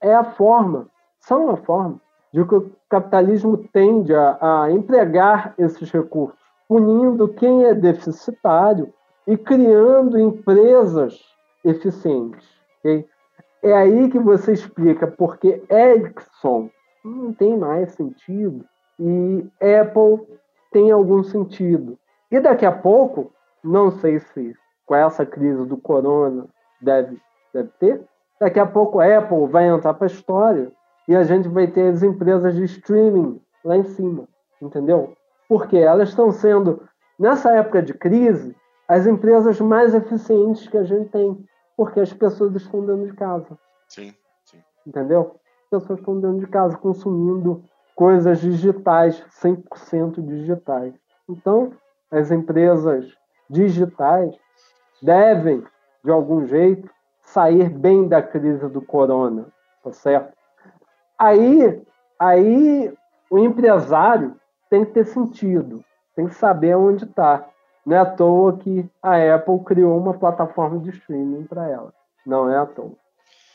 É 0.00 0.14
a 0.14 0.24
forma, 0.24 0.86
são 1.20 1.50
a 1.50 1.56
forma 1.56 1.98
de 2.32 2.44
que 2.44 2.54
o 2.54 2.72
capitalismo 2.88 3.56
tende 3.72 4.14
a, 4.14 4.64
a 4.64 4.70
empregar 4.70 5.54
esses 5.58 5.90
recursos, 5.90 6.38
punindo 6.68 7.28
quem 7.28 7.64
é 7.64 7.74
deficitário 7.74 8.92
e 9.26 9.36
criando 9.36 10.18
empresas 10.18 11.20
eficientes. 11.64 12.48
Okay? 12.80 13.06
É 13.62 13.72
aí 13.72 14.08
que 14.08 14.18
você 14.18 14.52
explica 14.52 15.06
porque 15.06 15.62
Ericsson 15.70 16.70
não 17.04 17.32
tem 17.32 17.56
mais 17.56 17.92
sentido 17.92 18.64
e 18.98 19.46
Apple 19.60 20.26
tem 20.72 20.90
algum 20.90 21.22
sentido. 21.22 21.98
E 22.30 22.40
daqui 22.40 22.64
a 22.64 22.72
pouco, 22.72 23.30
não 23.62 23.90
sei 23.90 24.18
se 24.18 24.54
com 24.86 24.94
essa 24.94 25.24
crise 25.24 25.64
do 25.66 25.76
corona 25.76 26.46
deve, 26.80 27.20
deve 27.52 27.68
ter, 27.78 28.04
Daqui 28.42 28.58
a 28.58 28.66
pouco 28.66 28.98
a 28.98 29.18
Apple 29.18 29.46
vai 29.46 29.68
entrar 29.68 29.94
para 29.94 30.06
a 30.06 30.10
história 30.10 30.72
e 31.08 31.16
a 31.16 31.22
gente 31.22 31.48
vai 31.48 31.66
ter 31.66 31.92
as 31.92 32.02
empresas 32.02 32.54
de 32.54 32.64
streaming 32.64 33.40
lá 33.64 33.76
em 33.76 33.84
cima, 33.84 34.28
entendeu? 34.60 35.14
Porque 35.48 35.76
elas 35.76 36.10
estão 36.10 36.30
sendo, 36.30 36.82
nessa 37.18 37.52
época 37.52 37.82
de 37.82 37.94
crise, 37.94 38.54
as 38.88 39.06
empresas 39.06 39.60
mais 39.60 39.94
eficientes 39.94 40.68
que 40.68 40.76
a 40.76 40.84
gente 40.84 41.10
tem, 41.10 41.44
porque 41.76 42.00
as 42.00 42.12
pessoas 42.12 42.54
estão 42.54 42.84
dentro 42.84 43.06
de 43.06 43.14
casa. 43.14 43.58
Sim, 43.88 44.14
sim. 44.44 44.58
Entendeu? 44.86 45.36
As 45.64 45.80
pessoas 45.80 45.98
estão 45.98 46.20
dentro 46.20 46.38
de 46.38 46.46
casa 46.46 46.76
consumindo 46.76 47.64
coisas 47.94 48.40
digitais, 48.40 49.24
100% 49.42 50.24
digitais. 50.24 50.94
Então, 51.28 51.72
as 52.10 52.30
empresas 52.30 53.16
digitais 53.48 54.34
devem, 55.02 55.64
de 56.04 56.10
algum 56.10 56.46
jeito, 56.46 56.90
sair 57.22 57.68
bem 57.70 58.08
da 58.08 58.22
crise 58.22 58.68
do 58.68 58.82
corona, 58.82 59.46
tá 59.82 59.92
certo? 59.92 60.36
Aí, 61.18 61.82
aí 62.18 62.92
o 63.30 63.38
empresário 63.38 64.36
tem 64.68 64.84
que 64.84 64.92
ter 64.92 65.04
sentido, 65.06 65.84
tem 66.14 66.26
que 66.26 66.34
saber 66.34 66.76
onde 66.76 67.04
está. 67.04 67.46
Não 67.84 67.96
é 67.96 68.00
à 68.00 68.06
toa 68.06 68.56
que 68.58 68.88
a 69.02 69.34
Apple 69.34 69.60
criou 69.64 69.98
uma 69.98 70.14
plataforma 70.14 70.78
de 70.78 70.90
streaming 70.90 71.44
para 71.44 71.68
ela. 71.68 71.92
Não 72.24 72.48
é 72.48 72.56
à 72.56 72.66
toa. 72.66 72.92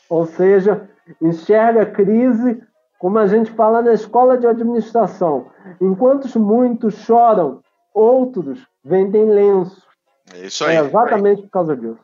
Ou 0.08 0.26
seja, 0.26 0.88
enxerga 1.20 1.82
a 1.82 1.86
crise, 1.90 2.62
como 2.98 3.18
a 3.18 3.26
gente 3.26 3.50
fala 3.52 3.82
na 3.82 3.92
escola 3.92 4.36
de 4.36 4.46
administração. 4.46 5.46
Enquanto 5.80 6.38
muitos 6.38 6.94
choram, 6.94 7.60
outros 7.94 8.66
vendem 8.84 9.30
lenços. 9.30 9.86
É 10.34 10.46
isso 10.46 10.64
aí. 10.64 10.76
É 10.76 10.80
exatamente 10.80 11.42
por 11.42 11.50
causa 11.50 11.76
disso. 11.76 11.98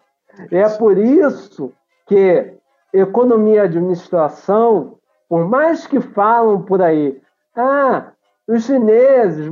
É 0.51 0.68
por 0.70 0.98
isso 0.98 1.72
que 2.06 2.55
economia 2.93 3.56
e 3.56 3.60
administração, 3.60 4.98
por 5.28 5.48
mais 5.48 5.86
que 5.86 6.01
falam 6.01 6.62
por 6.62 6.82
aí, 6.82 7.20
ah, 7.56 8.12
os 8.46 8.64
chineses, 8.64 9.51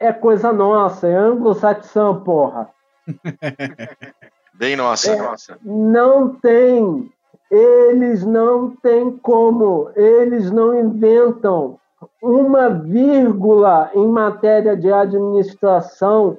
é 0.00 0.12
coisa 0.12 0.52
nossa, 0.52 1.06
é 1.06 1.14
anglo-saxão, 1.14 2.22
porra. 2.22 2.68
Bem 4.54 4.76
nossa, 4.76 5.12
é, 5.12 5.16
nossa. 5.16 5.58
Não 5.62 6.34
tem. 6.36 7.10
Eles 7.50 8.24
não 8.24 8.70
têm 8.70 9.16
como. 9.18 9.90
Eles 9.94 10.50
não 10.50 10.78
inventam 10.78 11.78
uma 12.20 12.68
vírgula 12.68 13.90
em 13.94 14.06
matéria 14.06 14.76
de 14.76 14.92
administração 14.92 16.38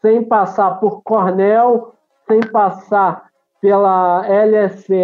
sem 0.00 0.22
passar 0.22 0.78
por 0.80 1.02
Cornell, 1.02 1.94
sem 2.28 2.40
passar 2.40 3.28
pela 3.60 4.22
LSE, 4.26 4.94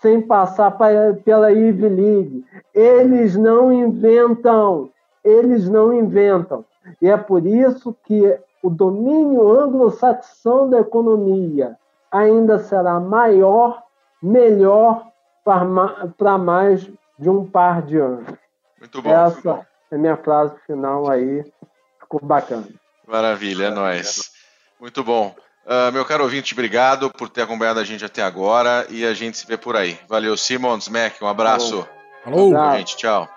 sem 0.00 0.20
passar 0.20 0.76
pela 1.24 1.52
Ivy 1.52 1.88
League. 1.88 2.44
Eles 2.74 3.36
não 3.36 3.72
inventam. 3.72 4.90
Eles 5.24 5.68
não 5.68 5.92
inventam. 5.92 6.64
E 7.00 7.08
é 7.08 7.16
por 7.16 7.44
isso 7.46 7.96
que 8.04 8.38
o 8.62 8.70
domínio 8.70 9.50
anglo-saxão 9.50 10.68
da 10.68 10.80
economia 10.80 11.76
ainda 12.10 12.58
será 12.58 13.00
maior, 13.00 13.82
melhor 14.22 15.06
para 15.44 16.38
mais 16.38 16.88
de 17.18 17.30
um 17.30 17.44
par 17.44 17.82
de 17.82 17.98
anos. 17.98 18.26
Muito 18.78 19.02
bom. 19.02 19.10
Essa 19.10 19.54
bom. 19.54 19.64
é 19.90 19.98
minha 19.98 20.16
frase 20.16 20.54
final 20.66 21.10
aí. 21.10 21.44
Ficou 22.00 22.20
bacana. 22.22 22.68
Maravilha, 23.06 23.66
é 23.66 23.70
nóis. 23.70 24.30
Muito 24.80 25.02
bom. 25.02 25.34
Uh, 25.66 25.90
meu 25.92 26.04
caro 26.04 26.22
ouvinte, 26.22 26.54
obrigado 26.54 27.10
por 27.10 27.28
ter 27.28 27.42
acompanhado 27.42 27.80
a 27.80 27.84
gente 27.84 28.04
até 28.04 28.22
agora 28.22 28.86
e 28.88 29.04
a 29.04 29.12
gente 29.12 29.36
se 29.36 29.44
vê 29.44 29.56
por 29.56 29.76
aí. 29.76 29.98
Valeu, 30.08 30.36
Simons, 30.36 30.88
Mac, 30.88 31.20
um 31.20 31.26
abraço. 31.26 31.86
Falou, 32.22 32.52
Falou. 32.52 32.76
gente. 32.76 32.96
Tchau. 32.96 33.28